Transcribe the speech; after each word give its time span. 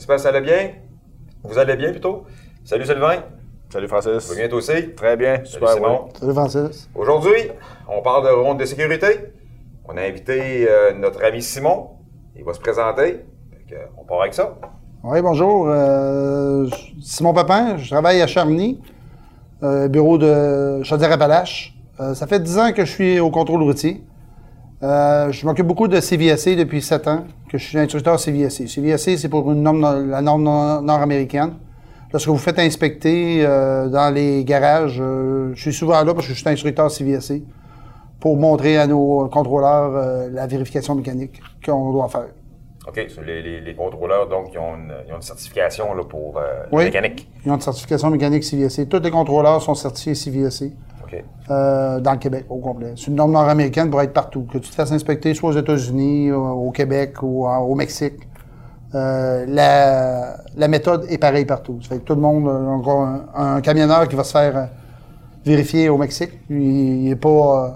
J'espère 0.00 0.16
que 0.16 0.22
ça 0.22 0.30
allait 0.30 0.40
bien? 0.40 0.70
Vous 1.44 1.58
allez 1.58 1.76
bien 1.76 1.90
plutôt? 1.90 2.24
Salut 2.64 2.86
Sylvain. 2.86 3.22
Salut 3.68 3.86
Francis. 3.86 4.30
Vous 4.30 4.34
bien 4.34 4.48
toi 4.48 4.56
aussi? 4.56 4.94
Très 4.94 5.14
bien, 5.14 5.44
super. 5.44 5.68
Salut. 5.68 5.82
Simon. 5.82 6.08
Salut 6.18 6.32
Francis. 6.32 6.88
Aujourd'hui, 6.94 7.50
on 7.86 8.00
parle 8.00 8.24
de 8.26 8.32
ronde 8.32 8.58
de 8.58 8.64
sécurité. 8.64 9.34
On 9.84 9.98
a 9.98 10.00
invité 10.00 10.66
euh, 10.70 10.94
notre 10.94 11.22
ami 11.22 11.42
Simon. 11.42 11.90
Il 12.34 12.44
va 12.44 12.54
se 12.54 12.60
présenter. 12.60 13.26
Fait 13.50 13.74
que, 13.74 13.74
on 13.98 14.04
part 14.06 14.22
avec 14.22 14.32
ça. 14.32 14.56
Oui, 15.04 15.20
bonjour. 15.20 15.66
Euh, 15.68 16.66
Simon 17.02 17.34
Papin, 17.34 17.76
je 17.76 17.90
travaille 17.90 18.22
à 18.22 18.26
Charny, 18.26 18.80
euh, 19.62 19.86
bureau 19.88 20.16
de 20.16 20.82
Chaudière-Appalaches. 20.82 21.76
Euh, 22.00 22.14
ça 22.14 22.26
fait 22.26 22.40
10 22.40 22.58
ans 22.58 22.72
que 22.72 22.86
je 22.86 22.90
suis 22.90 23.20
au 23.20 23.30
contrôle 23.30 23.62
routier. 23.62 24.02
Euh, 24.82 25.30
je 25.30 25.44
m'occupe 25.46 25.66
beaucoup 25.66 25.88
de 25.88 26.00
CVSC 26.00 26.56
depuis 26.56 26.80
7 26.80 27.06
ans, 27.08 27.24
que 27.50 27.58
je 27.58 27.64
suis 27.64 27.78
instructeur 27.78 28.18
CVSC. 28.18 28.66
CVSC, 28.66 29.18
c'est 29.18 29.28
pour 29.28 29.50
une 29.52 29.62
norme, 29.62 29.80
nor- 29.80 30.00
la 30.06 30.22
norme 30.22 30.42
nor- 30.42 30.80
nord-américaine. 30.82 31.52
Lorsque 32.12 32.28
vous 32.28 32.38
faites 32.38 32.58
inspecter 32.58 33.44
euh, 33.44 33.88
dans 33.88 34.12
les 34.12 34.42
garages, 34.44 34.98
euh, 35.00 35.52
je 35.54 35.60
suis 35.60 35.72
souvent 35.74 36.02
là 36.02 36.14
parce 36.14 36.26
que 36.26 36.32
je 36.32 36.38
suis 36.38 36.48
instructeur 36.48 36.90
CVSC 36.90 37.42
pour 38.18 38.36
montrer 38.36 38.78
à 38.78 38.86
nos 38.86 39.28
contrôleurs 39.28 40.28
la 40.32 40.46
vérification 40.46 40.94
mécanique 40.94 41.40
qu'on 41.64 41.92
doit 41.92 42.08
faire. 42.08 42.26
OK. 42.88 42.96
les, 43.26 43.42
les- 43.42 43.60
les 43.60 43.74
contrôleurs, 43.74 44.28
donc, 44.28 44.48
ils 44.52 44.58
ont 44.58 44.74
une, 44.76 44.92
ils 45.06 45.12
ont 45.12 45.16
une 45.16 45.22
certification 45.22 45.92
là, 45.94 46.02
pour 46.04 46.38
euh, 46.38 46.64
la 46.72 46.84
mécanique. 46.86 47.28
Ils 47.44 47.52
ont 47.52 47.54
une 47.56 47.60
certification 47.60 48.10
mécanique 48.10 48.44
CVSC. 48.44 48.88
Tous 48.88 49.00
les 49.00 49.10
contrôleurs 49.10 49.60
sont 49.62 49.74
certifiés 49.74 50.14
CVSC 50.14 50.72
Euh, 51.50 52.00
dans 52.00 52.12
le 52.12 52.18
Québec 52.18 52.44
au 52.48 52.58
complet. 52.58 52.92
C'est 52.96 53.08
une 53.08 53.16
norme 53.16 53.32
nord-américaine 53.32 53.90
pour 53.90 54.00
être 54.02 54.12
partout. 54.12 54.42
Que 54.52 54.58
tu 54.58 54.70
te 54.70 54.74
fasses 54.74 54.92
inspecter 54.92 55.34
soit 55.34 55.50
aux 55.50 55.56
États-Unis, 55.58 56.30
au, 56.32 56.68
au 56.68 56.70
Québec 56.70 57.16
ou 57.22 57.46
en- 57.46 57.58
au 57.58 57.74
Mexique. 57.74 58.28
Euh, 58.94 59.44
la, 59.48 60.36
la 60.56 60.68
méthode 60.68 61.06
est 61.08 61.18
pareille 61.18 61.44
partout. 61.44 61.78
Ça 61.82 61.90
fait 61.90 61.98
que 61.98 62.04
tout 62.04 62.14
le 62.14 62.20
monde, 62.20 62.48
euh, 62.48 62.66
encore 62.68 63.02
un, 63.02 63.24
un 63.56 63.60
camionneur 63.60 64.08
qui 64.08 64.16
va 64.16 64.24
se 64.24 64.32
faire 64.32 64.56
euh, 64.56 64.64
vérifier 65.44 65.88
au 65.88 65.96
Mexique, 65.96 66.32
il 66.48 67.04
n'est 67.08 67.16
pas 67.16 67.28
euh, 67.28 67.68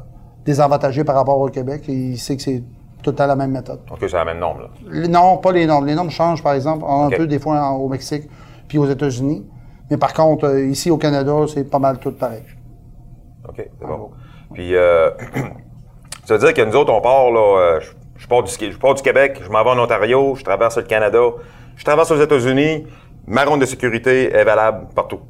désavantagé 0.45 1.05
par 1.05 1.15
rapport 1.15 1.39
au 1.41 1.49
Québec. 1.49 1.85
Il 1.89 2.19
sait 2.19 2.37
que 2.37 2.43
c'est 2.43 2.63
tout 3.03 3.13
temps 3.13 3.27
la 3.27 3.37
même 3.37 3.53
méthode. 3.53 3.81
OK, 3.91 3.99
c'est 4.01 4.13
la 4.13 4.25
même 4.25 4.39
norme, 4.39 4.61
là. 4.63 4.67
Les- 4.91 5.09
Non, 5.09 5.37
pas 5.39 5.53
les 5.53 5.67
normes. 5.67 5.87
Les 5.87 5.95
normes 5.95 6.11
changent, 6.11 6.43
par 6.43 6.55
exemple, 6.55 6.85
un 6.89 7.09
peu 7.17 7.27
des 7.27 7.39
fois 7.39 7.61
en- 7.61 7.77
au 7.77 7.89
Mexique 7.89 8.29
puis 8.67 8.79
aux 8.79 8.89
États-Unis. 8.89 9.47
Mais 9.91 9.97
par 9.99 10.15
contre, 10.15 10.47
euh, 10.47 10.67
ici 10.67 10.91
au 10.91 10.97
Canada, 10.97 11.33
c'est 11.53 11.65
pas 11.65 11.79
mal 11.79 11.99
tout 11.99 12.13
pareil. 12.13 12.43
OK, 13.59 13.67
c'est 13.81 13.87
bon. 13.87 14.11
Puis, 14.53 14.75
euh, 14.75 15.11
ça 16.25 16.35
veut 16.37 16.41
dire 16.41 16.55
que 16.55 16.63
nous 16.63 16.77
autres, 16.77 16.93
on 16.93 17.01
part, 17.01 17.31
là, 17.31 17.41
euh, 17.41 17.81
je, 17.81 17.91
je 18.23 18.27
pars 18.29 18.43
du, 18.43 18.51
ski- 18.51 18.73
je 18.73 18.79
pars 18.79 18.95
du 18.95 19.03
Québec, 19.03 19.41
je 19.45 19.49
m'en 19.51 19.63
vais 19.65 19.71
en 19.71 19.79
Ontario, 19.79 20.35
je 20.37 20.45
traverse 20.45 20.77
le 20.77 20.83
Canada, 20.85 21.21
je 21.77 21.85
traverse 21.85 22.11
aux 22.11 22.21
États-Unis, 22.21 22.87
ma 23.27 23.45
ronde 23.45 23.61
de 23.61 23.67
sécurité 23.67 24.33
est 24.35 24.45
valable 24.45 24.87
partout. 24.95 25.21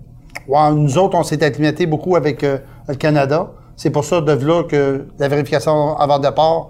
Ouais, 0.49 0.71
nous 0.73 0.99
autres, 0.99 1.17
on 1.17 1.23
s'est 1.23 1.43
acclimaté 1.43 1.87
beaucoup 1.87 2.17
avec 2.17 2.45
euh, 2.45 2.59
le 2.89 2.95
Canada. 2.97 3.51
C'est 3.77 3.91
pour 3.91 4.05
ça, 4.05 4.21
de 4.21 4.33
là, 4.47 4.63
que 4.65 5.07
la 5.19 5.29
vérification 5.29 5.97
avant 5.97 6.19
départ 6.19 6.69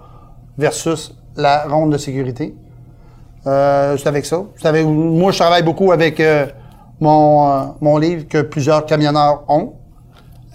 versus 0.57 1.13
la 1.35 1.65
ronde 1.67 1.91
de 1.91 1.97
sécurité. 1.97 2.55
Euh, 3.47 3.95
c'est 3.97 4.07
avec 4.07 4.25
ça. 4.25 4.43
Avec- 4.63 4.85
moi, 4.87 5.31
je 5.31 5.37
travaille 5.37 5.61
beaucoup 5.63 5.91
avec 5.91 6.19
euh, 6.19 6.47
mon, 6.99 7.47
euh, 7.51 7.63
mon 7.81 7.97
livre 7.97 8.27
que 8.27 8.41
plusieurs 8.41 8.85
camionneurs 8.85 9.43
ont. 9.49 9.73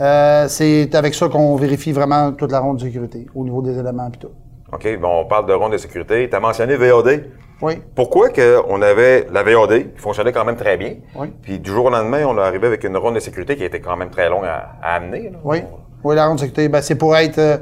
Euh, 0.01 0.49
c'est 0.49 0.95
avec 0.95 1.15
ça 1.15 1.29
qu'on 1.29 1.57
vérifie 1.57 1.93
vraiment 1.93 2.33
toute 2.33 2.53
la 2.53 2.61
ronde 2.61 2.79
de 2.79 2.83
sécurité 2.85 3.27
au 3.35 3.45
niveau 3.45 3.61
des 3.63 3.79
éléments 3.79 4.09
et 4.09 4.17
tout. 4.19 4.31
OK, 4.73 4.99
bon, 5.01 5.21
on 5.21 5.25
parle 5.27 5.47
de 5.47 5.53
ronde 5.53 5.73
de 5.73 5.79
sécurité. 5.79 6.29
Tu 6.31 6.37
as 6.37 6.41
mentionné 6.41 6.77
VAD. 6.77 7.25
Oui. 7.61 7.75
Pourquoi 7.95 8.31
qu'on 8.31 8.81
avait 8.81 9.27
la 9.31 9.43
VAD, 9.43 9.93
qui 9.95 9.99
fonctionnait 10.01 10.33
quand 10.33 10.45
même 10.47 10.57
très 10.57 10.79
bien, 10.79 10.95
Oui. 11.15 11.31
puis 11.43 11.59
du 11.59 11.71
jour 11.71 11.87
au 11.87 11.91
lendemain, 11.91 12.25
on 12.27 12.39
est 12.39 12.41
arrivé 12.41 12.67
avec 12.69 12.85
une 12.85 12.97
ronde 12.97 13.17
de 13.17 13.21
sécurité 13.21 13.57
qui 13.57 13.65
était 13.65 13.81
quand 13.81 13.97
même 13.97 14.09
très 14.11 14.31
longue 14.31 14.47
à, 14.47 14.77
à 14.83 14.95
amener. 14.95 15.31
là? 15.31 15.39
Oui. 15.45 15.59
Oui, 16.03 16.15
la 16.17 16.27
ronde 16.27 16.37
de 16.37 16.41
sécurité, 16.41 16.69
ben, 16.71 16.81
c'est 16.81 16.95
pour 16.95 17.15
être 17.15 17.39
euh, 17.39 17.59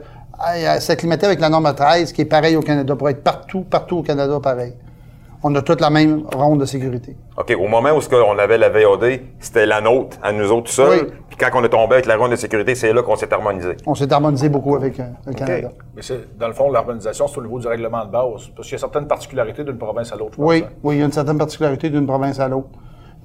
s'acclimater 0.79 1.27
avec 1.27 1.41
la 1.41 1.49
norme 1.49 1.75
13, 1.75 2.13
qui 2.13 2.21
est 2.21 2.27
pareil 2.27 2.55
au 2.55 2.61
Canada, 2.61 2.95
pour 2.95 3.09
être 3.09 3.25
partout, 3.25 3.63
partout 3.63 3.97
au 3.99 4.03
Canada 4.03 4.39
pareil. 4.41 4.75
On 5.43 5.55
a 5.55 5.63
toute 5.63 5.81
la 5.81 5.91
même 5.91 6.25
ronde 6.35 6.61
de 6.61 6.65
sécurité. 6.65 7.17
OK, 7.37 7.55
au 7.59 7.69
moment 7.69 7.93
où 7.97 8.01
ce 8.01 8.09
qu'on 8.09 8.39
avait 8.39 8.59
la 8.59 8.71
VAD, 8.71 9.21
c'était 9.39 9.67
la 9.67 9.81
nôtre, 9.81 10.17
à 10.23 10.33
nous 10.33 10.51
autres 10.51 10.71
seuls. 10.71 11.07
Oui. 11.07 11.13
Puis 11.29 11.37
quand 11.39 11.51
on 11.55 11.63
est 11.63 11.69
tombé 11.69 11.95
avec 11.95 12.07
la 12.07 12.17
ronde 12.17 12.33
de 12.33 12.37
sécurité, 12.37 12.75
c'est 12.75 12.93
là 12.93 13.03
qu'on 13.03 13.15
s'est 13.15 13.33
harmonisé. 13.33 13.77
On 13.87 13.95
s'est 13.95 14.13
harmonisé 14.13 14.49
beaucoup 14.49 14.75
avec 14.75 14.99
euh, 14.99 15.05
le 15.27 15.35
Canada. 15.35 15.71
Mais 15.95 16.03
c'est, 16.03 16.37
dans 16.37 16.49
le 16.49 16.55
fond, 16.55 16.73
l'harmonisation, 16.73 17.29
c'est 17.29 17.39
au 17.39 17.43
niveau 17.43 17.61
du 17.61 17.69
règlement 17.69 18.05
de 18.05 18.11
base. 18.11 18.49
Parce 18.57 18.67
qu'il 18.67 18.73
y 18.73 18.75
a 18.75 18.79
certaines 18.79 19.07
particularités 19.07 19.63
d'une 19.63 19.79
province 19.79 20.13
à 20.13 20.17
l'autre. 20.17 20.37
pense, 20.37 20.45
Oui, 20.45 20.65
hein. 20.67 20.73
oui, 20.83 20.97
il 20.97 20.99
y 20.99 21.03
a 21.03 21.05
une 21.05 21.13
certaine 21.13 21.39
particularité 21.39 21.89
d'une 21.91 22.07
province 22.07 22.41
à 22.41 22.49
l'autre. 22.49 22.69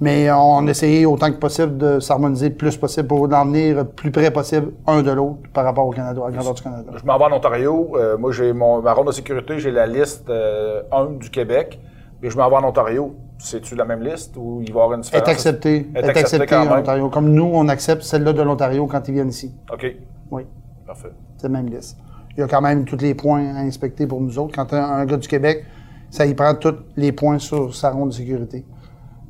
Mais 0.00 0.30
on 0.30 0.66
a 0.66 0.70
essayé 0.70 1.06
autant 1.06 1.30
que 1.30 1.36
possible 1.38 1.76
de 1.78 2.00
s'harmoniser 2.00 2.48
le 2.48 2.54
plus 2.54 2.76
possible 2.76 3.06
pour 3.06 3.22
en 3.32 3.44
venir 3.46 3.86
plus 3.86 4.10
près 4.10 4.30
possible 4.30 4.72
un 4.86 5.02
de 5.02 5.10
l'autre 5.12 5.38
par 5.52 5.64
rapport 5.64 5.86
au 5.86 5.90
Canada, 5.90 6.20
à 6.22 6.30
la 6.30 6.36
grandeur 6.36 6.54
du 6.54 6.62
Canada. 6.62 6.92
Je 6.96 7.04
m'en 7.06 7.16
vais 7.16 7.24
en 7.24 7.32
Ontario. 7.32 7.92
Euh, 7.94 8.18
moi, 8.18 8.32
j'ai 8.32 8.52
mon, 8.52 8.82
ma 8.82 8.92
ronde 8.92 9.06
de 9.06 9.12
sécurité, 9.12 9.58
j'ai 9.60 9.70
la 9.70 9.86
liste 9.86 10.28
euh, 10.30 10.82
1 10.92 11.06
du 11.20 11.30
Québec. 11.30 11.78
Mais 12.24 12.30
je 12.30 12.38
m'en 12.38 12.48
vais 12.48 12.56
en 12.56 12.64
Ontario. 12.64 13.14
C'est-tu 13.36 13.74
la 13.74 13.84
même 13.84 14.02
liste 14.02 14.34
ou 14.38 14.62
il 14.62 14.72
va 14.72 14.80
y 14.80 14.82
avoir 14.82 14.94
une 14.94 15.00
Est 15.00 15.04
différence? 15.04 15.28
accepté, 15.28 15.90
Est 15.94 15.98
est 16.06 16.08
accepté 16.16 16.56
en. 16.56 16.78
Ontario. 16.78 17.10
Comme 17.10 17.30
nous, 17.30 17.44
on 17.52 17.68
accepte 17.68 18.00
celle-là 18.02 18.32
de 18.32 18.40
l'Ontario 18.40 18.86
quand 18.86 19.06
ils 19.08 19.12
viennent 19.12 19.28
ici. 19.28 19.54
OK, 19.70 19.94
Oui. 20.30 20.46
parfait. 20.86 21.10
C'est 21.36 21.48
la 21.48 21.50
même 21.60 21.66
liste. 21.68 21.98
Il 22.34 22.40
y 22.40 22.42
a 22.42 22.48
quand 22.48 22.62
même 22.62 22.86
tous 22.86 22.96
les 22.96 23.14
points 23.14 23.54
à 23.54 23.58
inspecter 23.58 24.06
pour 24.06 24.22
nous 24.22 24.38
autres. 24.38 24.54
Quand 24.54 24.72
un, 24.72 24.82
un 24.82 25.04
gars 25.04 25.18
du 25.18 25.28
Québec, 25.28 25.66
ça 26.08 26.24
y 26.24 26.32
prend 26.32 26.54
tous 26.54 26.76
les 26.96 27.12
points 27.12 27.38
sur 27.38 27.74
sa 27.74 27.90
ronde 27.90 28.08
de 28.08 28.14
sécurité 28.14 28.64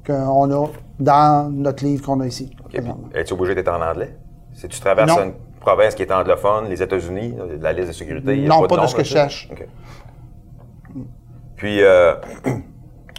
qu'on 0.06 0.50
a 0.53 0.69
dans 1.00 1.50
notre 1.53 1.82
livre 1.84 2.05
qu'on 2.06 2.21
a 2.21 2.26
ici. 2.28 2.53
OK, 2.61 2.69
puis 2.69 2.78
présentement. 2.78 3.09
es-tu 3.12 3.32
obligé 3.32 3.56
d'être 3.56 3.72
en 3.72 3.82
anglais? 3.82 4.16
Si 4.53 4.69
tu 4.69 4.78
traverses 4.81 5.11
Non. 5.11 5.25
une 5.25 5.32
province 5.59 5.97
qui 5.97 6.03
est 6.03 6.12
anglophone, 6.12 6.66
les 6.69 6.81
États-Unis, 6.81 7.34
la 7.61 7.72
liste 7.72 7.88
de 7.88 7.93
sécurité, 7.93 8.37
il 8.37 8.43
y 8.43 8.47
a 8.47 8.49
Non, 8.50 8.61
pas, 8.61 8.76
pas 8.76 8.82
de 8.82 8.87
ce 8.87 8.94
que 8.94 9.03
je 9.03 9.15
là-dessus? 9.16 9.49
sache. 9.49 9.50
OK. 9.50 9.66
Puis, 11.56 11.82
euh, 11.82 12.15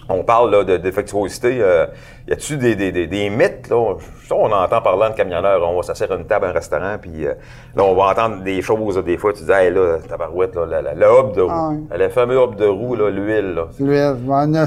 on 0.10 0.24
parle 0.24 0.52
là, 0.52 0.64
de 0.64 0.78
défectuosité. 0.78 1.58
Euh, 1.62 1.88
y 2.28 2.34
a-tu 2.34 2.58
des, 2.58 2.76
des, 2.76 2.92
des, 2.92 3.08
des 3.08 3.30
mythes? 3.30 3.70
Là? 3.70 3.96
Ça, 4.28 4.36
on 4.36 4.52
entend 4.52 4.82
parlant 4.82 5.10
de 5.10 5.16
camionneurs. 5.16 5.62
On 5.68 5.76
va 5.76 5.84
s'asseoir 5.84 6.12
à 6.12 6.16
une 6.16 6.26
table 6.26 6.46
à 6.46 6.50
un 6.50 6.52
restaurant, 6.54 6.98
puis 7.02 7.26
euh, 7.26 7.34
là, 7.76 7.84
on 7.84 7.96
va 7.96 8.04
entendre 8.12 8.44
des 8.44 8.62
choses. 8.62 8.98
là, 8.98 9.02
des 9.04 9.18
fois, 9.18 9.34
tu 9.34 9.44
dis, 9.44 9.52
hey, 9.52 9.72
là, 9.74 9.98
tabarouette, 10.08 10.56
là, 10.56 10.66
la- 10.66 10.94
la- 10.94 11.08
hub 11.08 11.36
de 11.36 11.42
roue. 11.42 11.50
Ah 11.52 11.70
oui. 11.72 11.86
Le 11.98 12.10
fameux 12.10 12.36
hub 12.42 12.56
de 12.56 12.66
roue, 12.66 12.96
là, 12.96 13.10
l'huile. 13.10 13.54
Là. 13.56 13.68
L'huile, 13.80 14.16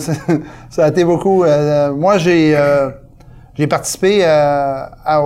ça, 0.71 0.85
a 0.85 0.89
été 0.89 1.05
beaucoup. 1.05 1.45
euh, 1.45 1.93
moi, 1.93 2.19
j'ai 2.19 2.57
euh, 2.57 2.91
j'ai 3.55 3.67
participé 3.67 4.25
euh, 4.25 4.29
à, 4.29 5.21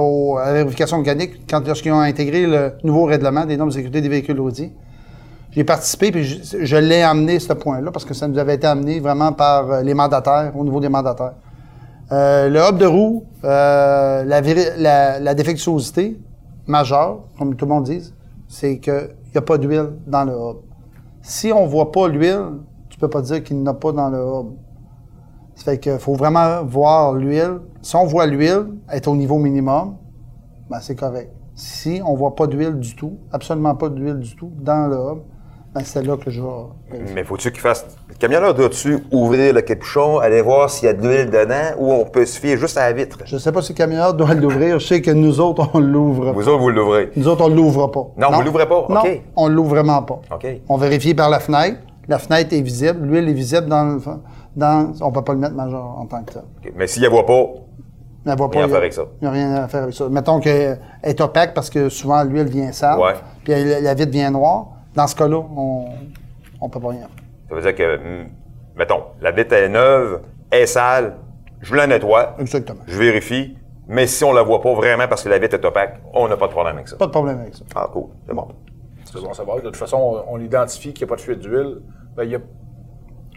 la 0.47 0.53
vérification 0.55 0.99
mécanique 0.99 1.43
quand 1.49 1.67
lorsqu'ils 1.67 1.93
ont 1.93 2.01
intégré 2.01 2.47
le 2.47 2.73
nouveau 2.83 3.05
règlement 3.05 3.45
des 3.45 3.57
normes 3.59 3.69
de 3.69 3.75
sécurité 3.75 4.01
des 4.01 4.09
véhicules 4.09 4.41
routiers. 4.41 4.73
J'ai 5.53 5.65
participé, 5.65 6.11
puis 6.11 6.25
je, 6.25 6.77
l'ai 6.77 7.03
amené, 7.03 7.39
ce 7.39 7.53
point-là, 7.53 7.91
parce 7.91 8.07
que 8.07 8.15
ça 8.15 8.27
nous 8.27 8.39
avait 8.39 8.55
été 8.55 8.67
amené 8.67 9.01
vraiment 9.01 9.35
par 9.35 9.71
euh, 9.71 9.83
les 9.83 9.93
mandataires, 9.93 10.57
au 10.57 10.65
niveau 10.65 10.81
des 10.81 10.89
mandataires. 10.89 11.35
Euh, 12.11 12.49
le 12.49 12.59
hub 12.59 12.79
de 12.79 12.87
roue, 12.87 13.25
euh, 13.45 14.25
la, 14.25 15.35
défectuosité 15.35 16.19
majeure, 16.67 17.25
comme 17.39 17.55
tout 17.55 17.67
le 17.67 17.71
monde 17.71 17.85
dit, 17.85 18.15
c'est 18.49 18.79
qu'il 18.79 19.11
n'y 19.35 19.39
a 19.39 19.43
pas 19.43 19.59
d'huile 19.59 19.91
dans 20.07 20.25
le 20.25 20.33
hub. 20.33 20.57
Si 21.21 21.53
on 21.53 21.67
voit 21.67 21.93
pas 21.93 22.09
l'huile, 22.09 22.61
tu 22.89 22.99
peux 22.99 23.09
pas 23.09 23.21
dire 23.21 23.45
qu'il 23.45 23.59
n'y 23.59 23.63
en 23.63 23.73
a 23.73 23.75
pas 23.75 23.93
dans 23.93 24.09
le 24.09 24.19
hub. 24.19 24.55
Ça 25.55 25.65
fait 25.65 25.79
qu'il 25.79 25.99
faut 25.99 26.15
vraiment 26.15 26.65
voir 26.65 27.13
l'huile. 27.13 27.61
Si 27.83 27.95
on 27.95 28.07
voit 28.07 28.27
l'huile 28.27 28.69
être 28.91 29.07
au 29.07 29.17
niveau 29.17 29.37
minimum, 29.37 29.97
ben 30.71 30.81
c'est 30.81 30.97
correct. 30.97 31.31
Si 31.55 32.01
on 32.07 32.15
voit 32.15 32.35
pas 32.35 32.47
d'huile 32.47 32.79
du 32.79 32.97
tout, 32.97 33.19
absolument 33.31 33.75
pas 33.75 33.91
d'huile 33.91 34.19
du 34.19 34.35
tout 34.35 34.51
dans 34.59 34.87
le 34.87 34.97
hub, 34.97 35.19
ben 35.75 35.81
c'est 35.85 36.03
là 36.03 36.17
que 36.17 36.31
je 36.31 36.41
vais. 36.43 36.49
vérifier. 36.91 37.15
Mais 37.15 37.25
faut-tu 37.25 37.51
qu'il 37.51 37.61
fasse. 37.61 37.87
Le 38.09 38.15
camionneur 38.15 38.53
doit-tu 38.55 38.99
ouvrir 39.11 39.55
le 39.55 39.63
capuchon, 39.63 40.19
aller 40.19 40.43
voir 40.43 40.69
s'il 40.69 40.87
y 40.87 40.89
a 40.89 40.93
de 40.93 41.01
l'huile 41.07 41.31
dedans, 41.31 41.77
ou 41.79 41.93
on 41.93 42.05
peut 42.05 42.27
se 42.27 42.39
fier 42.39 42.57
juste 42.59 42.77
à 42.77 42.83
la 42.89 42.93
vitre? 42.93 43.19
Je 43.25 43.39
sais 43.39 43.53
pas 43.53 43.63
si 43.63 43.73
le 43.73 43.77
camionneur 43.79 44.13
doit 44.15 44.35
l'ouvrir. 44.35 44.79
Je 44.79 44.87
sais 44.87 45.01
que 45.01 45.11
nous 45.11 45.41
autres, 45.41 45.71
on 45.75 45.79
l'ouvre. 45.81 46.33
Vous 46.33 46.49
autres, 46.49 46.61
vous 46.61 46.69
l'ouvrez? 46.71 47.11
Nous 47.17 47.27
autres, 47.27 47.45
on 47.45 47.49
l'ouvre 47.49 47.87
pas. 47.87 48.07
Non, 48.19 48.31
vous 48.37 48.43
l'ouvrez 48.43 48.69
pas? 48.69 48.87
Non, 48.91 49.01
OK. 49.01 49.23
on 49.37 49.49
l'ouvre 49.49 49.71
vraiment 49.71 50.03
pas. 50.03 50.21
OK. 50.35 50.47
On 50.69 50.77
vérifie 50.77 51.15
par 51.15 51.31
la 51.31 51.41
fenêtre. 51.41 51.79
La 52.09 52.19
fenêtre 52.19 52.53
est 52.53 52.61
visible. 52.61 53.07
L'huile 53.07 53.29
est 53.29 53.33
visible 53.33 53.67
dans 53.67 53.85
le. 53.85 54.01
Dans, 54.55 54.93
on 55.01 55.11
peut 55.11 55.23
pas 55.23 55.33
le 55.33 55.39
mettre 55.39 55.55
majeur 55.55 55.83
en 55.99 56.05
tant 56.05 56.23
que 56.25 56.35
tel. 56.35 56.43
OK. 56.63 56.73
Mais 56.77 56.87
s'il 56.87 57.03
ne 57.05 57.09
voit 57.09 57.25
pas, 57.25 57.47
Mais 58.27 58.33
elle 58.33 58.37
voit 58.39 58.49
Rien 58.49 58.65
à 58.65 58.67
il 58.67 58.67
a- 58.67 58.69
faire 58.69 58.77
avec 58.79 58.93
ça. 58.93 59.03
Il 59.23 59.25
n'y 59.25 59.29
a 59.29 59.31
rien 59.31 59.55
à 59.55 59.69
faire 59.69 59.85
avec 59.85 59.95
ça. 59.95 60.09
Mettons 60.11 60.39
qu'elle 60.41 60.79
est 61.03 61.21
opaque 61.23 61.55
parce 61.55 61.71
que 61.71 61.89
souvent 61.89 62.23
l'huile 62.25 62.49
vient 62.49 62.71
sale, 62.73 62.99
Ouais. 63.01 63.15
puis 63.45 63.55
la, 63.55 63.81
la 63.81 63.95
vitre 63.95 64.13
vient 64.13 64.31
noire. 64.31 64.67
Dans 64.95 65.07
ce 65.07 65.15
cas-là, 65.17 65.39
on 65.39 65.89
ne 66.63 66.69
peut 66.69 66.81
pas 66.81 66.89
rien 66.89 67.01
faire. 67.01 67.09
ça 67.49 67.55
veut 67.55 67.63
dire 67.63 67.75
que, 67.75 68.01
mettons, 68.77 69.03
la 69.21 69.31
vitre 69.31 69.55
est 69.55 69.69
neuve, 69.69 70.21
est 70.51 70.67
sale, 70.67 71.17
je 71.61 71.75
la 71.75 71.87
nettoie, 71.87 72.35
Exactement. 72.39 72.81
je 72.87 72.99
vérifie, 72.99 73.57
mais 73.89 74.07
si 74.07 74.25
on 74.25 74.33
la 74.33 74.43
voit 74.43 74.61
pas 74.61 74.75
vraiment 74.75 75.09
parce 75.09 75.23
que 75.23 75.29
la 75.29 75.39
vitre 75.39 75.55
est 75.55 75.65
opaque, 75.65 76.01
on 76.13 76.29
n'a 76.29 76.37
pas 76.37 76.47
de 76.47 76.53
problème 76.53 76.77
avec 76.77 76.89
ça. 76.89 76.97
Pas 76.97 77.07
de 77.07 77.11
problème 77.11 77.41
avec 77.41 77.55
ça. 77.55 77.65
Ah, 77.75 77.89
cool. 77.93 78.05
C'est 78.27 78.35
bon. 78.35 78.49
C'est 79.05 79.21
bon 79.21 79.31
à 79.31 79.35
savoir. 79.35 79.57
De 79.59 79.63
toute 79.63 79.77
façon, 79.77 80.23
on, 80.29 80.35
on 80.37 80.41
identifie 80.41 80.93
qu'il 80.93 81.07
n'y 81.07 81.11
a 81.11 81.15
pas 81.15 81.17
de 81.17 81.21
fuite 81.21 81.41
d'huile. 81.41 81.79
Ben, 82.17 82.25
il 82.25 82.31
y 82.31 82.35
a 82.35 82.39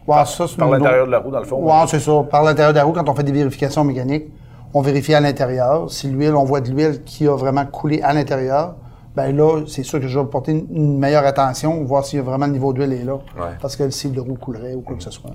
Ouais, 0.07 0.23
ça, 0.25 0.47
c'est 0.47 0.57
Par 0.57 0.69
l'intérieur 0.69 1.07
de 1.07 1.11
la 1.11 1.17
roue, 1.19 1.31
dans 1.31 1.39
le 1.39 1.45
fond. 1.45 1.57
Ouais, 1.63 1.87
c'est 1.87 1.99
ça. 1.99 2.23
Par 2.29 2.43
l'intérieur 2.43 2.73
de 2.73 2.77
la 2.77 2.83
roue, 2.83 2.93
quand 2.93 3.09
on 3.09 3.15
fait 3.15 3.23
des 3.23 3.31
vérifications 3.31 3.83
mécaniques, 3.83 4.27
on 4.73 4.81
vérifie 4.81 5.15
à 5.15 5.19
l'intérieur. 5.19 5.89
Si 5.89 6.07
l'huile, 6.07 6.35
on 6.35 6.43
voit 6.43 6.61
de 6.61 6.69
l'huile 6.69 7.03
qui 7.03 7.27
a 7.27 7.35
vraiment 7.35 7.65
coulé 7.65 8.01
à 8.03 8.13
l'intérieur, 8.13 8.75
ben 9.15 9.35
là, 9.35 9.63
c'est 9.67 9.83
sûr 9.83 9.99
que 9.99 10.07
je 10.07 10.19
vais 10.19 10.25
porter 10.25 10.51
une, 10.51 10.67
une 10.71 10.99
meilleure 10.99 11.25
attention, 11.25 11.83
voir 11.83 12.05
si 12.05 12.17
vraiment 12.19 12.45
le 12.47 12.51
niveau 12.53 12.73
d'huile 12.73 12.93
est 12.93 13.03
là. 13.03 13.19
Parce 13.61 13.75
que 13.75 13.83
le 13.83 13.91
cible 13.91 14.15
de 14.15 14.21
roue 14.21 14.35
coulerait 14.35 14.73
ou 14.73 14.81
quoi 14.81 14.95
que 14.97 15.03
ce 15.03 15.11
soit. 15.11 15.31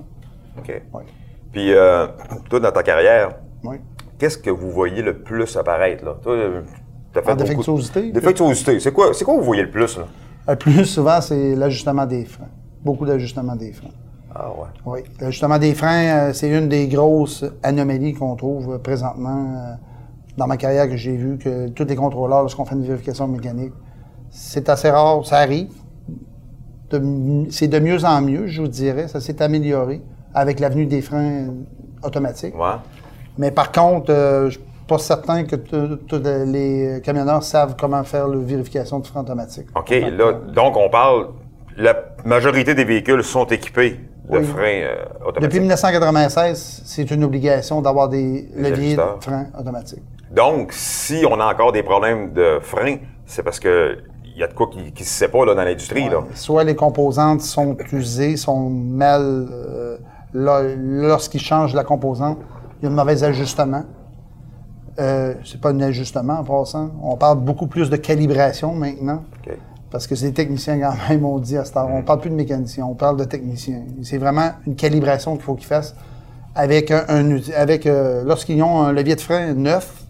OK. 0.57 0.67
Ouais. 0.93 1.03
Puis, 1.51 1.73
euh, 1.73 2.07
toi, 2.49 2.59
dans 2.59 2.71
ta 2.71 2.83
carrière, 2.83 3.35
qu'est-ce 4.17 4.37
que 4.37 4.49
vous 4.49 4.69
voyez 4.71 5.01
le 5.01 5.17
plus 5.19 5.55
apparaître, 5.57 6.05
là? 6.05 6.15
Toi, 6.21 6.35
as 6.37 7.21
fait 7.21 7.31
En 7.31 7.35
beaucoup- 7.35 7.43
défectuosité? 7.49 8.11
Défectuosité. 8.11 8.79
C'est 8.79 8.91
quoi, 8.93 9.13
c'est 9.13 9.25
quoi 9.25 9.35
vous 9.35 9.43
voyez 9.43 9.63
le 9.63 9.71
plus, 9.71 9.97
là? 9.97 10.05
Le 10.47 10.55
plus 10.55 10.85
souvent, 10.95 11.19
c'est 11.21 11.55
l'ajustement 11.55 12.05
des 12.05 12.25
freins. 12.25 12.47
Beaucoup 12.83 13.05
d'ajustement 13.05 13.55
des 13.55 13.73
freins. 13.73 13.89
Ah, 14.33 14.49
ouais. 14.49 14.67
Oui. 14.85 14.99
L'ajustement 15.19 15.57
des 15.59 15.73
freins, 15.73 16.29
euh, 16.29 16.33
c'est 16.33 16.49
une 16.49 16.69
des 16.69 16.87
grosses 16.87 17.43
anomalies 17.63 18.13
qu'on 18.13 18.35
trouve 18.35 18.75
euh, 18.75 18.77
présentement 18.77 19.55
euh, 19.57 19.73
dans 20.37 20.47
ma 20.47 20.57
carrière 20.57 20.87
que 20.87 20.95
j'ai 20.95 21.15
vu 21.15 21.37
que 21.37 21.67
tous 21.69 21.85
les 21.85 21.95
contrôleurs, 21.95 22.41
lorsqu'on 22.41 22.65
fait 22.65 22.75
une 22.75 22.83
vérification 22.85 23.27
mécanique, 23.27 23.73
c'est 24.29 24.69
assez 24.69 24.89
rare, 24.89 25.25
ça 25.25 25.37
arrive. 25.37 25.69
C'est 27.49 27.67
de 27.67 27.79
mieux 27.79 28.03
en 28.05 28.21
mieux, 28.21 28.47
je 28.47 28.61
vous 28.61 28.67
dirais. 28.67 29.07
Ça 29.07 29.19
s'est 29.21 29.41
amélioré 29.41 30.01
avec 30.33 30.59
l'avenue 30.59 30.85
des 30.85 31.01
freins 31.01 31.47
euh, 31.47 31.51
automatiques. 32.03 32.55
Ouais. 32.55 32.75
Mais 33.37 33.51
par 33.51 33.71
contre, 33.71 34.11
euh, 34.11 34.45
je 34.49 34.51
suis 34.51 34.61
pas 34.87 34.97
certain 34.97 35.45
que 35.45 35.55
tous 35.55 36.21
les 36.45 37.01
camionneurs 37.03 37.43
savent 37.43 37.75
comment 37.79 38.03
faire 38.03 38.27
la 38.27 38.37
vérification 38.37 38.99
de 38.99 39.07
frein 39.07 39.21
automatique. 39.21 39.67
OK, 39.75 39.89
là, 39.89 40.33
donc 40.53 40.75
on 40.75 40.89
parle, 40.89 41.27
la 41.77 41.95
majorité 42.25 42.75
des 42.75 42.83
véhicules 42.83 43.23
sont 43.23 43.45
équipés 43.45 43.99
de 44.29 44.37
Oui. 44.39 44.43
freins 44.43 44.61
euh, 44.83 45.05
automatiques. 45.21 45.41
Depuis 45.43 45.59
1996, 45.59 46.81
c'est 46.85 47.09
une 47.11 47.23
obligation 47.23 47.81
d'avoir 47.81 48.09
des 48.09 48.49
leviers 48.55 48.95
de 48.95 49.01
ajusteurs. 49.01 49.17
frein 49.21 49.45
automatiques. 49.57 50.03
Donc, 50.31 50.71
si 50.71 51.25
on 51.29 51.39
a 51.39 51.45
encore 51.53 51.71
des 51.71 51.83
problèmes 51.83 52.31
de 52.33 52.59
freins, 52.61 52.97
c'est 53.25 53.43
parce 53.43 53.59
que 53.59 53.97
il 54.33 54.39
y 54.39 54.43
a 54.43 54.47
de 54.47 54.53
quoi 54.53 54.67
qui, 54.71 54.93
qui 54.93 55.03
se 55.03 55.11
sait 55.13 55.27
pas 55.27 55.45
là, 55.45 55.53
dans 55.53 55.63
l'industrie. 55.63 56.09
Soit 56.35 56.63
les 56.63 56.75
composantes 56.75 57.41
sont 57.41 57.75
usées, 57.91 58.37
sont 58.37 58.69
mal. 58.69 59.21
euh, 59.51 59.97
Lorsqu'ils 60.33 61.41
changent 61.41 61.73
la 61.73 61.83
composante, 61.83 62.37
il 62.81 62.85
y 62.85 62.87
a 62.87 62.91
un 62.91 62.95
mauvais 62.95 63.21
ajustement. 63.25 63.83
Euh, 64.99 65.33
c'est 65.43 65.59
pas 65.59 65.71
un 65.71 65.81
ajustement 65.81 66.39
en 66.39 66.43
passant. 66.45 66.91
On 67.03 67.17
parle 67.17 67.39
beaucoup 67.39 67.67
plus 67.67 67.89
de 67.89 67.97
calibration 67.97 68.73
maintenant. 68.73 69.23
Parce 69.89 70.07
que 70.07 70.15
c'est 70.15 70.27
les 70.27 70.33
techniciens 70.33 70.79
quand 70.79 70.93
même, 71.09 71.25
on 71.25 71.37
dit 71.39 71.57
à 71.57 71.65
cette 71.65 71.75
heure. 71.75 71.89
On 71.91 72.01
parle 72.01 72.21
plus 72.21 72.29
de 72.29 72.35
mécaniciens, 72.35 72.85
on 72.85 72.93
parle 72.95 73.17
de 73.17 73.25
techniciens. 73.25 73.81
C'est 74.03 74.17
vraiment 74.17 74.51
une 74.65 74.75
calibration 74.75 75.35
qu'il 75.35 75.43
faut 75.43 75.55
qu'ils 75.55 75.67
fassent 75.67 75.93
avec 76.55 76.91
un, 76.91 77.03
un 77.09 77.29
outil- 77.31 77.53
avec 77.53 77.85
euh, 77.85 78.23
lorsqu'ils 78.25 78.63
ont 78.63 78.81
un 78.83 78.93
levier 78.93 79.15
de 79.15 79.21
frein 79.21 79.53
neuf, 79.53 80.00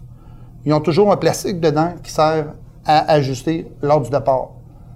ils 0.64 0.72
ont 0.72 0.80
toujours 0.80 1.10
un 1.12 1.16
plastique 1.16 1.60
dedans 1.60 1.92
qui 2.02 2.10
sert 2.10 2.46
à 2.84 3.12
ajuster 3.12 3.70
lors 3.82 4.00
du 4.00 4.10
départ. 4.10 4.48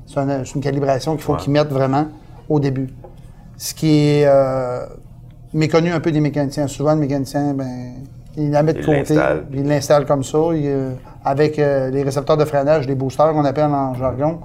C'est 0.06 0.18
un- 0.20 0.44
c'est 0.44 0.54
une 0.54 0.60
calibration 0.60 1.12
qu'il 1.12 1.22
faut 1.22 1.32
Ouais. 1.34 1.38
qu'ils 1.38 1.52
mettent 1.52 1.70
vraiment 1.72 2.06
au 2.48 2.60
début. 2.60 2.88
Ce 3.56 3.74
qui 3.74 3.88
est 3.98 4.24
euh, 4.26 4.86
méconnu 5.52 5.90
un 5.90 6.00
peu 6.00 6.12
des 6.12 6.20
mécaniciens. 6.20 6.66
Souvent, 6.66 6.94
le 6.94 7.00
mécanicien, 7.00 7.54
ben, 7.54 7.94
il 8.36 8.50
la 8.50 8.62
met 8.62 8.74
de 8.74 8.84
côté, 8.84 9.16
il 9.52 9.66
l'installe 9.66 10.04
comme 10.06 10.22
ça, 10.22 10.38
il, 10.52 10.62
euh, 10.66 10.90
avec 11.24 11.58
euh, 11.58 11.90
les 11.90 12.02
récepteurs 12.02 12.36
de 12.36 12.44
freinage, 12.44 12.86
les 12.86 12.94
boosters 12.94 13.32
qu'on 13.32 13.44
appelle 13.44 13.64
en 13.70 13.94
jargon, 13.94 14.40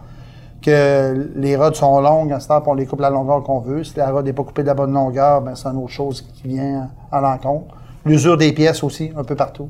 que 0.61 1.31
les 1.35 1.55
rods 1.55 1.73
sont 1.73 1.99
longues 2.01 2.31
à 2.31 2.39
ce 2.39 2.47
temps, 2.47 2.61
on 2.65 2.73
les 2.75 2.85
coupe 2.85 3.01
la 3.01 3.09
longueur 3.09 3.43
qu'on 3.43 3.59
veut. 3.59 3.83
Si 3.83 3.97
la 3.97 4.11
rod 4.11 4.23
n'est 4.25 4.33
pas 4.33 4.43
coupée 4.43 4.61
de 4.61 4.67
la 4.67 4.73
bonne 4.75 4.93
longueur, 4.93 5.41
ben, 5.41 5.55
c'est 5.55 5.67
une 5.67 5.77
autre 5.77 5.89
chose 5.89 6.21
qui 6.21 6.47
vient 6.47 6.89
à 7.11 7.19
l'encontre. 7.21 7.75
L'usure 8.05 8.37
des 8.37 8.51
pièces 8.53 8.83
aussi, 8.83 9.11
un 9.17 9.23
peu 9.23 9.35
partout. 9.35 9.69